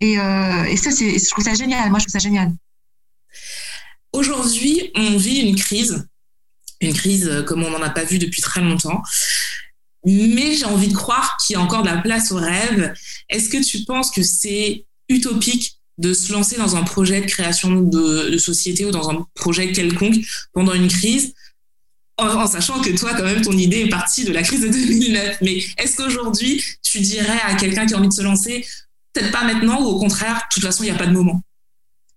Et, 0.00 0.18
euh, 0.18 0.76
ça, 0.76 0.90
je 0.90 1.30
trouve 1.30 1.44
ça 1.44 1.54
génial. 1.54 1.90
Moi, 1.90 1.98
je 1.98 2.04
trouve 2.04 2.12
ça 2.12 2.18
génial. 2.18 2.52
Aujourd'hui, 4.12 4.90
on 4.94 5.16
vit 5.16 5.40
une 5.40 5.56
crise, 5.56 6.06
une 6.80 6.94
crise 6.94 7.28
euh, 7.28 7.42
comme 7.42 7.62
on 7.64 7.70
n'en 7.70 7.82
a 7.82 7.90
pas 7.90 8.04
vu 8.04 8.18
depuis 8.18 8.42
très 8.42 8.60
longtemps. 8.60 9.02
Mais 10.04 10.54
j'ai 10.54 10.66
envie 10.66 10.88
de 10.88 10.94
croire 10.94 11.36
qu'il 11.38 11.54
y 11.54 11.56
a 11.56 11.62
encore 11.62 11.82
de 11.82 11.88
la 11.88 11.98
place 11.98 12.30
au 12.30 12.36
rêve. 12.36 12.92
Est-ce 13.30 13.48
que 13.48 13.62
tu 13.64 13.84
penses 13.84 14.10
que 14.10 14.22
c'est 14.22 14.84
utopique 15.08 15.73
de 15.98 16.12
se 16.12 16.32
lancer 16.32 16.56
dans 16.56 16.76
un 16.76 16.82
projet 16.82 17.20
de 17.20 17.26
création 17.26 17.80
de, 17.80 18.36
société 18.38 18.84
ou 18.84 18.90
dans 18.90 19.10
un 19.10 19.26
projet 19.34 19.72
quelconque 19.72 20.16
pendant 20.52 20.74
une 20.74 20.88
crise, 20.88 21.34
en, 22.18 22.46
sachant 22.46 22.80
que 22.80 22.90
toi, 22.90 23.12
quand 23.14 23.24
même, 23.24 23.42
ton 23.42 23.52
idée 23.52 23.80
est 23.80 23.88
partie 23.88 24.24
de 24.24 24.32
la 24.32 24.42
crise 24.42 24.60
de 24.60 24.68
2009. 24.68 25.38
Mais 25.42 25.58
est-ce 25.78 25.96
qu'aujourd'hui, 25.96 26.62
tu 26.82 27.00
dirais 27.00 27.40
à 27.44 27.54
quelqu'un 27.54 27.86
qui 27.86 27.94
a 27.94 27.98
envie 27.98 28.08
de 28.08 28.12
se 28.12 28.22
lancer, 28.22 28.66
peut-être 29.12 29.32
pas 29.32 29.44
maintenant, 29.44 29.82
ou 29.82 29.86
au 29.86 29.98
contraire, 29.98 30.34
de 30.34 30.54
toute 30.54 30.62
façon, 30.62 30.84
il 30.84 30.86
n'y 30.90 30.92
a 30.92 30.98
pas 30.98 31.06
de 31.06 31.12
moment? 31.12 31.42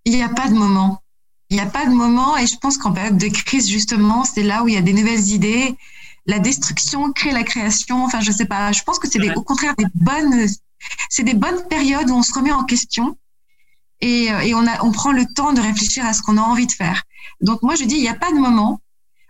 Il 0.04 0.12
n'y 0.12 0.22
a 0.22 0.28
pas 0.28 0.48
de 0.48 0.54
moment. 0.54 1.02
Il 1.50 1.56
n'y 1.56 1.62
a 1.62 1.66
pas 1.66 1.86
de 1.86 1.90
moment, 1.90 2.36
et 2.36 2.46
je 2.46 2.56
pense 2.58 2.78
qu'en 2.78 2.92
période 2.92 3.18
de 3.18 3.28
crise, 3.28 3.68
justement, 3.68 4.24
c'est 4.24 4.42
là 4.42 4.62
où 4.62 4.68
il 4.68 4.74
y 4.74 4.78
a 4.78 4.82
des 4.82 4.92
nouvelles 4.92 5.28
idées. 5.28 5.74
La 6.26 6.38
destruction 6.38 7.10
crée 7.12 7.32
la 7.32 7.42
création. 7.42 8.04
Enfin, 8.04 8.20
je 8.20 8.30
sais 8.30 8.44
pas. 8.44 8.70
Je 8.72 8.82
pense 8.82 8.98
que 8.98 9.08
c'est 9.08 9.34
au 9.34 9.42
contraire 9.42 9.74
des 9.78 9.86
bonnes, 9.94 10.46
c'est 11.08 11.22
des 11.22 11.34
bonnes 11.34 11.66
périodes 11.68 12.10
où 12.10 12.14
on 12.14 12.22
se 12.22 12.34
remet 12.34 12.52
en 12.52 12.64
question 12.64 13.16
et, 14.00 14.32
euh, 14.32 14.40
et 14.40 14.54
on, 14.54 14.66
a, 14.66 14.84
on 14.84 14.92
prend 14.92 15.12
le 15.12 15.26
temps 15.26 15.52
de 15.52 15.60
réfléchir 15.60 16.04
à 16.06 16.12
ce 16.12 16.22
qu'on 16.22 16.36
a 16.36 16.42
envie 16.42 16.66
de 16.66 16.72
faire. 16.72 17.02
Donc 17.40 17.62
moi, 17.62 17.74
je 17.74 17.84
dis, 17.84 17.96
il 17.96 18.00
n'y 18.00 18.08
a 18.08 18.14
pas 18.14 18.30
de 18.30 18.38
moment. 18.38 18.80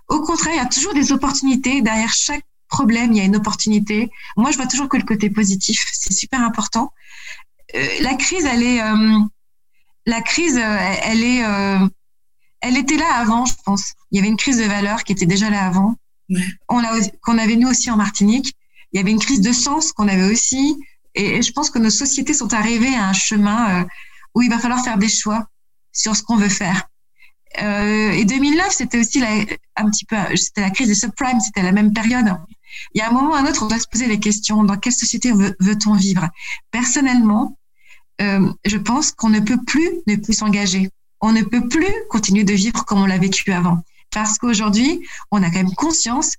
Au 0.09 0.21
contraire, 0.21 0.55
il 0.55 0.57
y 0.57 0.61
a 0.61 0.67
toujours 0.67 0.95
des 0.95 1.13
opportunités. 1.13 1.83
Derrière 1.83 2.13
chaque 2.13 2.45
problème, 2.69 3.13
il 3.13 3.19
y 3.19 3.21
a 3.21 3.25
une 3.25 3.37
opportunité. 3.37 4.11
Moi, 4.37 4.51
je 4.51 4.57
vois 4.57 4.67
toujours 4.67 4.89
que 4.89 4.97
le 4.97 5.03
côté 5.05 5.31
positif. 5.31 5.87
C'est 5.93 6.13
super 6.13 6.43
important. 6.43 6.93
Euh, 7.75 7.87
la 8.01 8.15
crise, 8.15 8.45
elle 8.45 8.63
est, 8.63 8.81
euh, 8.83 9.19
la 10.07 10.23
crise, 10.23 10.57
euh, 10.57 10.95
elle 11.03 11.23
est, 11.23 11.45
euh, 11.45 11.87
elle 12.61 12.77
était 12.77 12.97
là 12.97 13.15
avant, 13.17 13.45
je 13.45 13.55
pense. 13.65 13.93
Il 14.11 14.17
y 14.17 14.21
avait 14.21 14.29
une 14.29 14.37
crise 14.37 14.59
de 14.59 14.65
valeur 14.65 15.05
qui 15.05 15.13
était 15.13 15.27
déjà 15.27 15.51
là 15.51 15.67
avant. 15.67 15.97
Ouais. 16.31 16.45
On 16.69 16.81
l'a, 16.81 16.91
qu'on 17.23 17.39
avait 17.39 17.57
nous 17.57 17.69
aussi 17.69 17.91
en 17.91 17.97
Martinique. 17.97 18.55
Il 18.93 18.99
y 18.99 19.01
avait 19.01 19.11
une 19.11 19.21
crise 19.21 19.43
de 19.43 19.53
sens 19.53 19.93
qu'on 19.93 20.09
avait 20.09 20.31
aussi. 20.31 20.77
Et, 21.15 21.37
et 21.37 21.43
je 21.43 21.53
pense 21.53 21.69
que 21.69 21.79
nos 21.79 21.91
sociétés 21.91 22.35
sont 22.35 22.55
arrivées 22.55 22.95
à 22.95 23.09
un 23.09 23.13
chemin 23.13 23.87
où 24.35 24.43
il 24.43 24.51
va 24.51 24.59
falloir 24.59 24.83
faire 24.83 24.99
des 24.99 25.09
choix 25.09 25.47
sur 25.93 26.17
ce 26.17 26.23
qu'on 26.23 26.37
veut 26.37 26.49
faire. 26.49 26.89
Euh, 27.63 28.13
et 28.13 28.25
2009, 28.25 28.71
c'était 28.71 28.99
aussi 28.99 29.21
la, 29.21 29.31
un 29.77 29.91
petit 29.91 30.05
peu, 30.05 30.17
c'était 30.37 30.61
la 30.61 30.71
crise 30.71 30.89
des 30.89 30.95
subprimes, 30.95 31.41
c'était 31.41 31.63
la 31.63 31.73
même 31.73 31.93
période. 31.93 32.37
Il 32.95 32.99
y 32.99 33.01
a 33.01 33.09
un 33.09 33.13
moment 33.13 33.31
ou 33.31 33.35
un 33.35 33.47
autre, 33.47 33.65
on 33.65 33.69
doit 33.69 33.79
se 33.79 33.89
poser 33.91 34.07
les 34.07 34.21
questions. 34.21 34.63
Dans 34.65 34.77
quelle 34.77 34.93
société 34.93 35.33
veut-on 35.33 35.95
vivre? 35.95 36.29
Personnellement, 36.71 37.59
euh, 38.21 38.53
je 38.65 38.77
pense 38.77 39.13
qu'on 39.13 39.31
ne 39.31 39.41
peut 39.41 39.59
plus 39.67 39.89
ne 40.07 40.17
plus 40.17 40.35
s'engager. 40.35 40.91
On 41.21 41.33
ne 41.33 41.43
peut 41.43 41.67
plus 41.67 41.93
continuer 42.11 42.45
de 42.45 42.53
vivre 42.53 42.85
comme 42.85 43.01
on 43.01 43.07
l'a 43.07 43.19
vécu 43.19 43.51
avant. 43.53 43.83
Parce 44.11 44.39
qu'aujourd'hui, 44.39 45.07
on 45.31 45.43
a 45.43 45.47
quand 45.47 45.59
même 45.59 45.75
conscience 45.75 46.35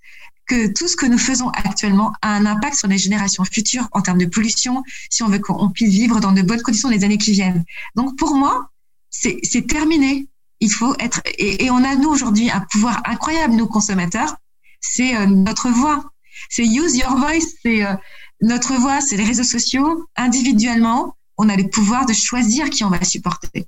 que 0.50 0.68
tout 0.68 0.88
ce 0.88 0.98
que 0.98 1.06
nous 1.06 1.18
faisons 1.18 1.50
actuellement 1.50 2.12
a 2.22 2.34
un 2.34 2.46
impact 2.46 2.76
sur 2.76 2.88
les 2.88 2.98
générations 2.98 3.46
futures 3.46 3.88
en 3.92 4.02
termes 4.02 4.18
de 4.18 4.26
pollution, 4.26 4.84
si 5.10 5.24
on 5.24 5.30
veut 5.30 5.40
qu'on 5.40 5.70
puisse 5.70 5.92
vivre 5.92 6.20
dans 6.20 6.32
de 6.32 6.42
bonnes 6.42 6.62
conditions 6.62 6.90
les 6.90 7.04
années 7.04 7.18
qui 7.18 7.32
viennent. 7.32 7.64
Donc 7.96 8.18
pour 8.18 8.36
moi, 8.36 8.72
c'est 9.10 9.68
terminé. 9.68 10.28
Il 10.60 10.72
faut 10.72 10.94
être 11.00 11.22
et, 11.38 11.70
on 11.72 11.84
a 11.84 11.96
nous 11.96 12.10
aujourd'hui 12.10 12.52
un 12.52 12.66
pouvoir 12.72 13.02
incroyable, 13.06 13.54
nous 13.54 13.68
consommateurs. 13.68 14.36
C'est 14.82 15.16
euh, 15.16 15.26
notre 15.28 15.70
voix. 15.70 16.12
C'est 16.50 16.66
use 16.66 16.98
your 16.98 17.16
voice. 17.18 17.48
C'est 17.64 17.86
euh, 17.86 17.94
notre 18.42 18.74
voix. 18.74 19.00
C'est 19.02 19.18
les 19.18 19.24
réseaux 19.24 19.44
sociaux. 19.44 20.08
Individuellement, 20.18 21.16
on 21.38 21.48
a 21.48 21.56
le 21.56 21.70
pouvoir 21.70 22.06
de 22.06 22.14
choisir 22.14 22.70
qui 22.70 22.84
on 22.84 22.90
va 22.90 23.04
supporter. 23.04 23.68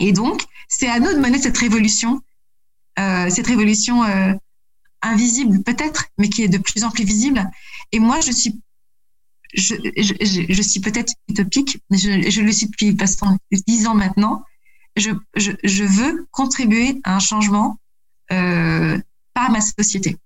Et 0.00 0.12
donc, 0.12 0.44
c'est 0.68 0.88
à 0.88 1.00
nous 1.00 1.12
de 1.12 1.18
mener 1.18 1.38
cette 1.38 1.56
révolution, 1.56 2.20
euh, 2.98 3.30
cette 3.30 3.46
révolution 3.46 4.04
euh, 4.04 4.32
invisible 5.02 5.62
peut-être, 5.62 6.06
mais 6.18 6.28
qui 6.28 6.42
est 6.42 6.48
de 6.48 6.58
plus 6.58 6.84
en 6.84 6.90
plus 6.90 7.04
visible. 7.04 7.48
Et 7.92 7.98
moi, 7.98 8.20
je 8.20 8.32
suis, 8.32 8.60
je, 9.54 9.74
je, 9.96 10.14
je, 10.48 10.62
suis 10.62 10.80
peut-être 10.80 11.12
utopique, 11.28 11.80
mais 11.90 11.98
je, 11.98 12.40
le 12.40 12.52
suis 12.52 12.66
depuis 12.66 12.96
dix 13.66 13.86
ans 13.86 13.94
maintenant. 13.94 14.44
Je, 14.96 15.82
veux 15.84 16.26
contribuer 16.30 17.00
à 17.04 17.16
un 17.16 17.20
changement 17.20 17.78
euh, 18.32 18.98
par 19.34 19.50
ma 19.50 19.60
société. 19.60 20.16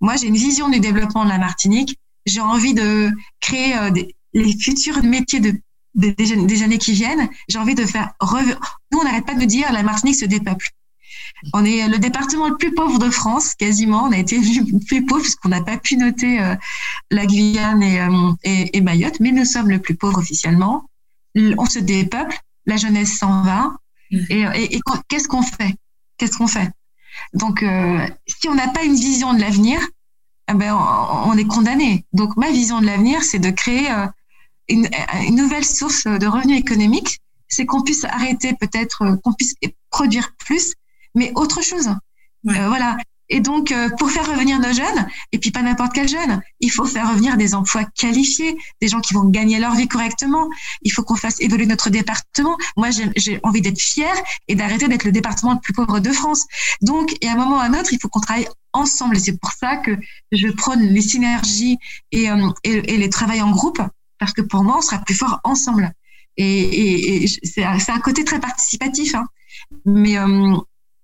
Moi, 0.00 0.16
j'ai 0.16 0.28
une 0.28 0.36
vision 0.36 0.68
du 0.68 0.80
développement 0.80 1.24
de 1.24 1.30
la 1.30 1.38
Martinique. 1.38 1.98
J'ai 2.24 2.40
envie 2.40 2.74
de 2.74 3.10
créer 3.40 3.76
euh, 3.76 3.90
des, 3.90 4.14
les 4.32 4.56
futurs 4.58 5.02
métiers 5.02 5.40
de 5.40 5.60
des, 5.94 6.12
des, 6.12 6.62
années 6.62 6.78
qui 6.78 6.92
viennent, 6.92 7.28
j'ai 7.48 7.58
envie 7.58 7.74
de 7.74 7.84
faire. 7.84 8.12
Nous, 8.22 8.98
on 8.98 9.04
n'arrête 9.04 9.26
pas 9.26 9.34
de 9.34 9.44
dire 9.44 9.72
la 9.72 9.82
Martinique 9.82 10.16
se 10.16 10.24
dépeuple. 10.24 10.70
On 11.52 11.64
est 11.64 11.88
le 11.88 11.98
département 11.98 12.48
le 12.48 12.56
plus 12.56 12.74
pauvre 12.74 12.98
de 12.98 13.10
France, 13.10 13.54
quasiment. 13.54 14.04
On 14.04 14.12
a 14.12 14.18
été 14.18 14.38
le 14.38 14.84
plus 14.84 15.04
pauvre 15.04 15.22
puisqu'on 15.22 15.48
n'a 15.48 15.62
pas 15.62 15.76
pu 15.76 15.96
noter 15.96 16.40
euh, 16.40 16.54
la 17.10 17.26
Guyane 17.26 17.82
et, 17.82 18.00
euh, 18.00 18.32
et, 18.42 18.76
et, 18.76 18.80
Mayotte, 18.80 19.20
mais 19.20 19.32
nous 19.32 19.44
sommes 19.44 19.70
le 19.70 19.78
plus 19.78 19.94
pauvre 19.94 20.18
officiellement. 20.18 20.88
On 21.36 21.66
se 21.66 21.78
dépeuple, 21.78 22.36
la 22.66 22.76
jeunesse 22.76 23.18
s'en 23.18 23.42
va. 23.42 23.76
Mmh. 24.10 24.18
Et, 24.30 24.76
et 24.76 24.80
qu'est-ce 25.08 25.28
qu'on 25.28 25.42
fait? 25.42 25.76
Qu'est-ce 26.16 26.36
qu'on 26.36 26.48
fait? 26.48 26.70
Donc, 27.34 27.62
euh, 27.62 28.06
si 28.26 28.48
on 28.48 28.54
n'a 28.54 28.68
pas 28.68 28.84
une 28.84 28.94
vision 28.94 29.34
de 29.34 29.40
l'avenir, 29.40 29.80
eh 30.50 30.54
ben, 30.54 30.74
on, 30.74 31.30
on, 31.30 31.36
est 31.36 31.46
condamné. 31.46 32.04
Donc, 32.12 32.36
ma 32.36 32.50
vision 32.50 32.80
de 32.80 32.86
l'avenir, 32.86 33.22
c'est 33.22 33.38
de 33.38 33.50
créer 33.50 33.90
euh, 33.90 34.06
une, 34.68 34.88
une, 35.26 35.36
nouvelle 35.36 35.64
source 35.64 36.06
de 36.06 36.26
revenus 36.26 36.58
économiques, 36.58 37.20
c'est 37.48 37.66
qu'on 37.66 37.82
puisse 37.82 38.04
arrêter 38.04 38.54
peut-être, 38.54 39.18
qu'on 39.22 39.32
puisse 39.32 39.54
produire 39.90 40.32
plus 40.38 40.74
mais 41.18 41.32
autre 41.34 41.62
chose. 41.62 41.88
Ouais. 42.44 42.58
Euh, 42.58 42.68
voilà. 42.68 42.96
Et 43.30 43.40
donc, 43.40 43.72
euh, 43.72 43.90
pour 43.98 44.10
faire 44.10 44.26
revenir 44.26 44.58
nos 44.58 44.72
jeunes, 44.72 45.06
et 45.32 45.38
puis 45.38 45.50
pas 45.50 45.60
n'importe 45.60 45.92
quel 45.92 46.08
jeune, 46.08 46.40
il 46.60 46.70
faut 46.70 46.86
faire 46.86 47.10
revenir 47.10 47.36
des 47.36 47.54
emplois 47.54 47.84
qualifiés, 47.84 48.56
des 48.80 48.88
gens 48.88 49.00
qui 49.00 49.12
vont 49.12 49.24
gagner 49.24 49.58
leur 49.58 49.74
vie 49.74 49.86
correctement. 49.86 50.48
Il 50.82 50.90
faut 50.92 51.02
qu'on 51.02 51.16
fasse 51.16 51.38
évoluer 51.40 51.66
notre 51.66 51.90
département. 51.90 52.56
Moi, 52.76 52.88
j'ai 53.16 53.38
envie 53.42 53.60
d'être 53.60 53.80
fière 53.80 54.14
et 54.48 54.54
d'arrêter 54.54 54.88
d'être 54.88 55.04
le 55.04 55.12
département 55.12 55.52
le 55.52 55.60
plus 55.60 55.74
pauvre 55.74 56.00
de 56.00 56.10
France. 56.10 56.46
Donc, 56.80 57.16
et 57.20 57.28
à 57.28 57.32
un 57.32 57.36
moment 57.36 57.56
ou 57.56 57.60
à 57.60 57.64
un 57.64 57.74
autre, 57.78 57.92
il 57.92 57.98
faut 58.00 58.08
qu'on 58.08 58.20
travaille 58.20 58.48
ensemble. 58.72 59.16
Et 59.18 59.20
c'est 59.20 59.38
pour 59.38 59.52
ça 59.52 59.76
que 59.76 59.98
je 60.32 60.48
prône 60.48 60.80
les 60.80 61.02
synergies 61.02 61.76
et, 62.12 62.30
euh, 62.30 62.50
et, 62.64 62.94
et, 62.94 62.96
les 62.96 63.10
travails 63.10 63.42
en 63.42 63.50
groupe, 63.50 63.82
parce 64.18 64.32
que 64.32 64.40
pour 64.40 64.64
moi, 64.64 64.78
on 64.78 64.82
sera 64.82 64.98
plus 65.00 65.14
fort 65.14 65.40
ensemble. 65.44 65.92
Et, 66.38 67.24
et 67.24 67.28
c'est 67.42 67.64
un 67.64 68.00
côté 68.00 68.24
très 68.24 68.40
participatif. 68.40 69.14
Hein. 69.14 69.26
Mais 69.84 70.16
euh, 70.16 70.56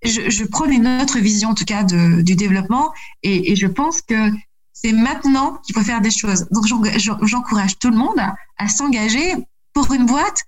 je, 0.05 0.31
je 0.31 0.45
prône 0.45 0.73
une 0.73 0.87
autre 1.03 1.19
vision, 1.19 1.51
en 1.51 1.55
tout 1.55 1.65
cas, 1.65 1.83
de, 1.83 2.23
du 2.23 2.37
développement. 2.37 2.93
Et, 3.23 3.53
et, 3.53 3.57
je 3.57 3.67
pense 3.67 4.03
que 4.03 4.31
c'est 4.73 4.93
maintenant 4.93 5.61
qu'il 5.65 5.75
faut 5.75 5.83
faire 5.83 6.01
des 6.01 6.11
choses. 6.11 6.47
Donc, 6.51 6.67
j'encourage 6.67 7.79
tout 7.79 7.91
le 7.91 7.97
monde 7.97 8.19
à, 8.19 8.35
à 8.59 8.69
s'engager 8.69 9.35
pour 9.73 9.93
une 9.93 10.07
boîte 10.07 10.43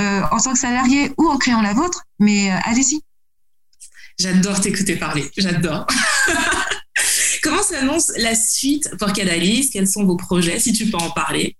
euh, 0.00 0.22
en 0.30 0.38
tant 0.38 0.52
que 0.52 0.58
salarié 0.58 1.12
ou 1.18 1.28
en 1.28 1.38
créant 1.38 1.62
la 1.62 1.74
vôtre. 1.74 2.04
Mais 2.18 2.50
euh, 2.50 2.56
allez-y. 2.64 3.00
J'adore 4.18 4.60
t'écouter 4.60 4.96
parler. 4.96 5.30
J'adore. 5.36 5.86
Comment 7.42 7.62
s'annonce 7.62 8.12
la 8.16 8.34
suite 8.34 8.90
pour 8.98 9.12
Cadalis 9.12 9.70
Quels 9.72 9.88
sont 9.88 10.04
vos 10.04 10.16
projets, 10.16 10.58
si 10.58 10.72
tu 10.72 10.86
peux 10.90 10.98
en 10.98 11.10
parler? 11.10 11.56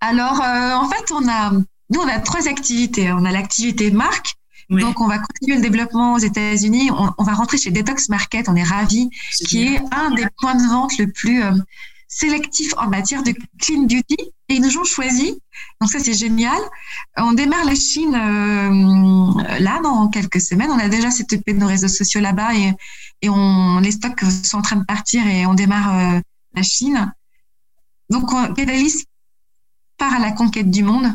Alors, 0.00 0.40
euh, 0.40 0.74
en 0.74 0.88
fait, 0.88 1.12
on 1.12 1.28
a, 1.28 1.50
nous, 1.50 2.00
on 2.00 2.08
a 2.08 2.20
trois 2.20 2.48
activités. 2.48 3.10
On 3.12 3.24
a 3.24 3.32
l'activité 3.32 3.90
marque, 3.90 4.34
Donc, 4.70 5.00
on 5.00 5.06
va 5.06 5.18
continuer 5.18 5.56
le 5.56 5.62
développement 5.62 6.14
aux 6.14 6.18
États-Unis. 6.18 6.90
On, 6.90 7.10
on, 7.18 7.24
va 7.24 7.34
rentrer 7.34 7.58
chez 7.58 7.70
Detox 7.70 8.08
Market, 8.08 8.48
on 8.48 8.56
est 8.56 8.62
ravis, 8.62 9.10
qui 9.46 9.64
est 9.64 9.80
un 9.92 10.10
des 10.10 10.26
points 10.38 10.54
de 10.54 10.66
vente 10.68 10.96
le 10.98 11.10
plus 11.10 11.42
euh, 11.42 11.52
sélectif 12.08 12.72
en 12.78 12.88
matière 12.88 13.22
de 13.22 13.34
clean 13.60 13.82
beauty. 13.82 14.16
Et 14.48 14.54
ils 14.54 14.62
nous 14.62 14.76
ont 14.78 14.84
choisi. 14.84 15.40
Donc, 15.80 15.90
ça, 15.90 15.98
c'est 15.98 16.14
génial. 16.14 16.58
On 17.16 17.32
démarre 17.32 17.64
la 17.64 17.74
Chine 17.74 18.14
euh, 18.14 19.58
là, 19.60 19.80
dans 19.82 20.08
quelques 20.08 20.40
semaines. 20.40 20.70
On 20.70 20.78
a 20.78 20.88
déjà 20.88 21.10
setupé 21.10 21.52
nos 21.54 21.66
réseaux 21.66 21.88
sociaux 21.88 22.20
là-bas 22.20 22.54
et, 22.54 22.72
et 23.22 23.28
on, 23.28 23.78
les 23.80 23.92
stocks 23.92 24.20
sont 24.44 24.58
en 24.58 24.62
train 24.62 24.76
de 24.76 24.84
partir 24.84 25.26
et 25.26 25.46
on 25.46 25.54
démarre 25.54 26.16
euh, 26.16 26.20
la 26.54 26.62
Chine. 26.62 27.12
Donc, 28.10 28.32
on 28.32 28.52
pédalise 28.54 29.04
part 29.98 30.14
à 30.14 30.18
la 30.18 30.32
conquête 30.32 30.70
du 30.70 30.82
monde 30.82 31.14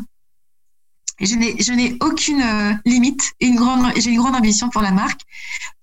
je 1.26 1.72
n'ai, 1.72 1.96
aucune 2.00 2.42
euh, 2.42 2.72
limite 2.84 3.32
et 3.40 3.46
une 3.46 3.56
grande, 3.56 3.92
j'ai 3.96 4.10
une 4.10 4.18
grande 4.18 4.34
ambition 4.34 4.68
pour 4.70 4.82
la 4.82 4.90
marque. 4.90 5.20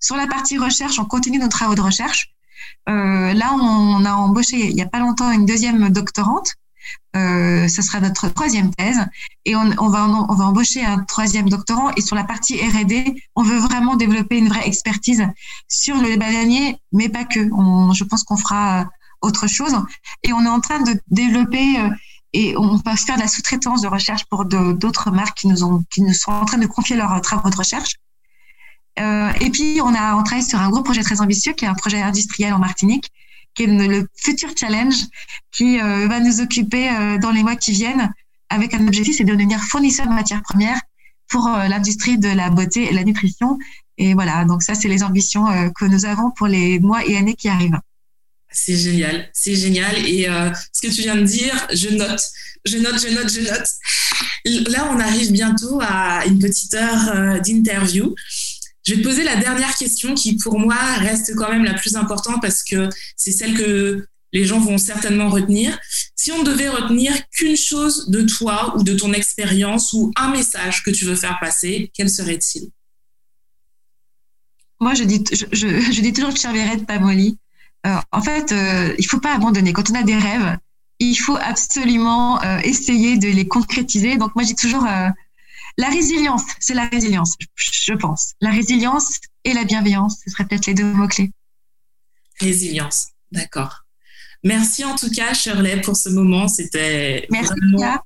Sur 0.00 0.16
la 0.16 0.26
partie 0.26 0.58
recherche, 0.58 0.98
on 0.98 1.04
continue 1.04 1.38
nos 1.38 1.48
travaux 1.48 1.74
de 1.74 1.80
recherche. 1.80 2.34
Euh, 2.88 3.32
là, 3.34 3.52
on 3.54 4.04
a 4.04 4.12
embauché 4.12 4.68
il 4.68 4.74
n'y 4.74 4.82
a 4.82 4.86
pas 4.86 4.98
longtemps 4.98 5.30
une 5.30 5.46
deuxième 5.46 5.90
doctorante. 5.90 6.54
Euh, 7.16 7.68
ce 7.68 7.82
sera 7.82 8.00
notre 8.00 8.28
troisième 8.28 8.74
thèse 8.74 9.00
et 9.44 9.56
on, 9.56 9.88
va, 9.88 10.06
on 10.06 10.34
va 10.34 10.44
embaucher 10.44 10.84
un 10.84 11.00
troisième 11.04 11.48
doctorant. 11.48 11.90
Et 11.96 12.00
sur 12.00 12.16
la 12.16 12.24
partie 12.24 12.56
R&D, 12.56 13.22
on 13.34 13.42
veut 13.42 13.58
vraiment 13.58 13.96
développer 13.96 14.38
une 14.38 14.48
vraie 14.48 14.66
expertise 14.66 15.26
sur 15.68 15.96
le 15.96 16.16
bananier, 16.16 16.78
mais 16.92 17.08
pas 17.08 17.24
que. 17.24 17.40
Je 17.40 18.04
pense 18.04 18.24
qu'on 18.24 18.36
fera 18.36 18.86
autre 19.20 19.46
chose. 19.48 19.76
Et 20.22 20.32
on 20.32 20.44
est 20.44 20.48
en 20.48 20.60
train 20.60 20.80
de 20.82 21.00
développer 21.08 21.78
euh, 21.78 21.88
et 22.32 22.56
on 22.56 22.78
peut 22.78 22.94
faire 22.96 23.16
de 23.16 23.22
la 23.22 23.28
sous-traitance 23.28 23.82
de 23.82 23.88
recherche 23.88 24.24
pour 24.26 24.44
d'autres 24.44 25.10
marques 25.10 25.38
qui 25.38 25.48
nous, 25.48 25.64
ont, 25.64 25.82
qui 25.90 26.02
nous 26.02 26.12
sont 26.12 26.32
en 26.32 26.44
train 26.44 26.58
de 26.58 26.66
confier 26.66 26.96
leurs 26.96 27.20
travaux 27.20 27.50
de 27.50 27.56
recherche. 27.56 27.96
Euh, 28.98 29.30
et 29.40 29.50
puis, 29.50 29.80
on 29.82 29.94
a 29.94 30.16
on 30.16 30.22
travaille 30.22 30.44
sur 30.44 30.60
un 30.60 30.70
gros 30.70 30.82
projet 30.82 31.02
très 31.02 31.20
ambitieux 31.20 31.52
qui 31.52 31.64
est 31.64 31.68
un 31.68 31.74
projet 31.74 32.02
industriel 32.02 32.52
en 32.52 32.58
Martinique, 32.58 33.10
qui 33.54 33.64
est 33.64 33.66
le 33.66 34.08
Future 34.16 34.50
Challenge, 34.56 34.96
qui 35.52 35.80
euh, 35.80 36.08
va 36.08 36.20
nous 36.20 36.40
occuper 36.40 36.90
euh, 36.90 37.18
dans 37.18 37.30
les 37.30 37.42
mois 37.42 37.56
qui 37.56 37.72
viennent 37.72 38.12
avec 38.50 38.74
un 38.74 38.86
objectif, 38.86 39.16
c'est 39.16 39.24
de 39.24 39.32
devenir 39.32 39.60
fournisseur 39.60 40.06
de 40.06 40.12
matières 40.12 40.42
premières 40.42 40.80
pour 41.28 41.46
euh, 41.46 41.68
l'industrie 41.68 42.18
de 42.18 42.28
la 42.28 42.50
beauté 42.50 42.88
et 42.90 42.92
la 42.92 43.04
nutrition. 43.04 43.58
Et 43.98 44.14
voilà, 44.14 44.44
donc 44.44 44.62
ça, 44.62 44.74
c'est 44.74 44.88
les 44.88 45.02
ambitions 45.02 45.48
euh, 45.48 45.68
que 45.70 45.84
nous 45.84 46.06
avons 46.06 46.30
pour 46.30 46.46
les 46.46 46.78
mois 46.80 47.04
et 47.04 47.16
années 47.16 47.34
qui 47.34 47.48
arrivent. 47.48 47.78
C'est 48.50 48.76
génial, 48.76 49.28
c'est 49.32 49.54
génial. 49.54 49.94
Et 50.06 50.28
euh, 50.28 50.50
ce 50.72 50.86
que 50.86 50.92
tu 50.92 51.02
viens 51.02 51.16
de 51.16 51.24
dire, 51.24 51.54
je 51.72 51.90
note, 51.90 52.22
je 52.64 52.78
note, 52.78 52.98
je 53.00 53.14
note, 53.14 53.30
je 53.30 53.40
note. 53.40 54.68
Là, 54.68 54.90
on 54.90 54.98
arrive 54.98 55.32
bientôt 55.32 55.78
à 55.82 56.24
une 56.26 56.38
petite 56.38 56.74
heure 56.74 57.08
euh, 57.14 57.40
d'interview. 57.40 58.14
Je 58.86 58.94
vais 58.94 59.02
te 59.02 59.06
poser 59.06 59.22
la 59.22 59.36
dernière 59.36 59.76
question 59.76 60.14
qui, 60.14 60.36
pour 60.36 60.58
moi, 60.58 60.76
reste 60.98 61.34
quand 61.36 61.50
même 61.50 61.64
la 61.64 61.74
plus 61.74 61.94
importante 61.96 62.40
parce 62.40 62.62
que 62.62 62.88
c'est 63.16 63.32
celle 63.32 63.54
que 63.54 64.06
les 64.32 64.44
gens 64.46 64.60
vont 64.60 64.78
certainement 64.78 65.28
retenir. 65.28 65.78
Si 66.16 66.32
on 66.32 66.42
devait 66.42 66.68
retenir 66.68 67.12
qu'une 67.30 67.56
chose 67.56 68.08
de 68.08 68.22
toi 68.22 68.74
ou 68.76 68.82
de 68.82 68.94
ton 68.94 69.12
expérience 69.12 69.92
ou 69.92 70.10
un 70.16 70.30
message 70.30 70.82
que 70.84 70.90
tu 70.90 71.04
veux 71.04 71.16
faire 71.16 71.38
passer, 71.40 71.90
quel 71.94 72.08
serait-il? 72.08 72.70
Moi, 74.80 74.94
je 74.94 75.04
dis, 75.04 75.22
je, 75.32 75.44
je, 75.52 75.92
je 75.92 76.00
dis 76.00 76.12
toujours 76.12 76.32
que 76.32 76.76
de 76.78 76.84
Pamoli 76.84 77.38
en 78.12 78.22
fait, 78.22 78.52
euh, 78.52 78.94
il 78.98 79.06
faut 79.06 79.20
pas 79.20 79.34
abandonner. 79.34 79.72
Quand 79.72 79.90
on 79.90 79.94
a 79.94 80.02
des 80.02 80.16
rêves, 80.16 80.56
il 80.98 81.14
faut 81.14 81.36
absolument 81.36 82.42
euh, 82.42 82.58
essayer 82.58 83.18
de 83.18 83.28
les 83.28 83.46
concrétiser. 83.46 84.16
Donc 84.16 84.34
moi, 84.34 84.44
j'ai 84.44 84.54
toujours 84.54 84.84
euh, 84.84 85.08
la 85.76 85.88
résilience. 85.88 86.42
C'est 86.58 86.74
la 86.74 86.86
résilience, 86.86 87.36
je 87.56 87.94
pense. 87.94 88.34
La 88.40 88.50
résilience 88.50 89.20
et 89.44 89.52
la 89.52 89.64
bienveillance, 89.64 90.20
ce 90.24 90.30
seraient 90.30 90.44
peut-être 90.46 90.66
les 90.66 90.74
deux 90.74 90.84
mots-clés. 90.84 91.30
Résilience, 92.40 93.08
d'accord. 93.32 93.84
Merci 94.44 94.84
en 94.84 94.94
tout 94.94 95.10
cas, 95.10 95.34
Shirley, 95.34 95.80
pour 95.80 95.96
ce 95.96 96.08
moment. 96.08 96.48
C'était 96.48 97.26
vraiment 97.30 97.98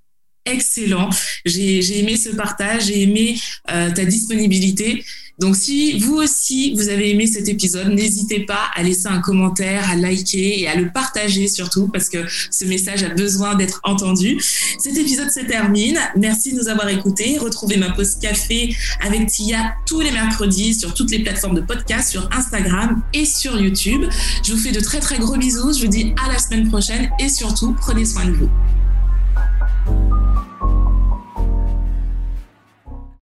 excellent. 0.44 1.10
J'ai 1.44 1.98
aimé 2.00 2.16
ce 2.16 2.30
partage, 2.30 2.86
j'ai 2.86 3.02
aimé 3.02 3.38
euh, 3.70 3.90
ta 3.90 4.04
disponibilité. 4.04 5.04
Donc 5.42 5.56
si 5.56 5.98
vous 5.98 6.18
aussi, 6.18 6.72
vous 6.76 6.88
avez 6.88 7.10
aimé 7.10 7.26
cet 7.26 7.48
épisode, 7.48 7.88
n'hésitez 7.88 8.46
pas 8.46 8.70
à 8.76 8.84
laisser 8.84 9.08
un 9.08 9.20
commentaire, 9.20 9.90
à 9.90 9.96
liker 9.96 10.60
et 10.60 10.68
à 10.68 10.76
le 10.76 10.92
partager 10.92 11.48
surtout 11.48 11.88
parce 11.88 12.08
que 12.08 12.18
ce 12.52 12.64
message 12.64 13.02
a 13.02 13.08
besoin 13.08 13.56
d'être 13.56 13.80
entendu. 13.82 14.40
Cet 14.78 14.96
épisode 14.96 15.30
se 15.32 15.40
termine. 15.40 15.98
Merci 16.16 16.52
de 16.52 16.58
nous 16.58 16.68
avoir 16.68 16.88
écoutés. 16.90 17.38
Retrouvez 17.38 17.76
ma 17.76 17.90
pause 17.90 18.14
café 18.20 18.72
avec 19.04 19.26
Tia 19.26 19.74
tous 19.84 19.98
les 19.98 20.12
mercredis 20.12 20.74
sur 20.74 20.94
toutes 20.94 21.10
les 21.10 21.18
plateformes 21.18 21.56
de 21.56 21.60
podcast, 21.60 22.12
sur 22.12 22.28
Instagram 22.32 23.02
et 23.12 23.24
sur 23.24 23.60
YouTube. 23.60 24.04
Je 24.46 24.52
vous 24.52 24.60
fais 24.60 24.70
de 24.70 24.78
très 24.78 25.00
très 25.00 25.18
gros 25.18 25.36
bisous. 25.36 25.72
Je 25.72 25.80
vous 25.80 25.90
dis 25.90 26.14
à 26.24 26.30
la 26.30 26.38
semaine 26.38 26.68
prochaine 26.68 27.10
et 27.18 27.28
surtout, 27.28 27.74
prenez 27.80 28.04
soin 28.04 28.26
de 28.26 28.30
vous. 28.30 28.50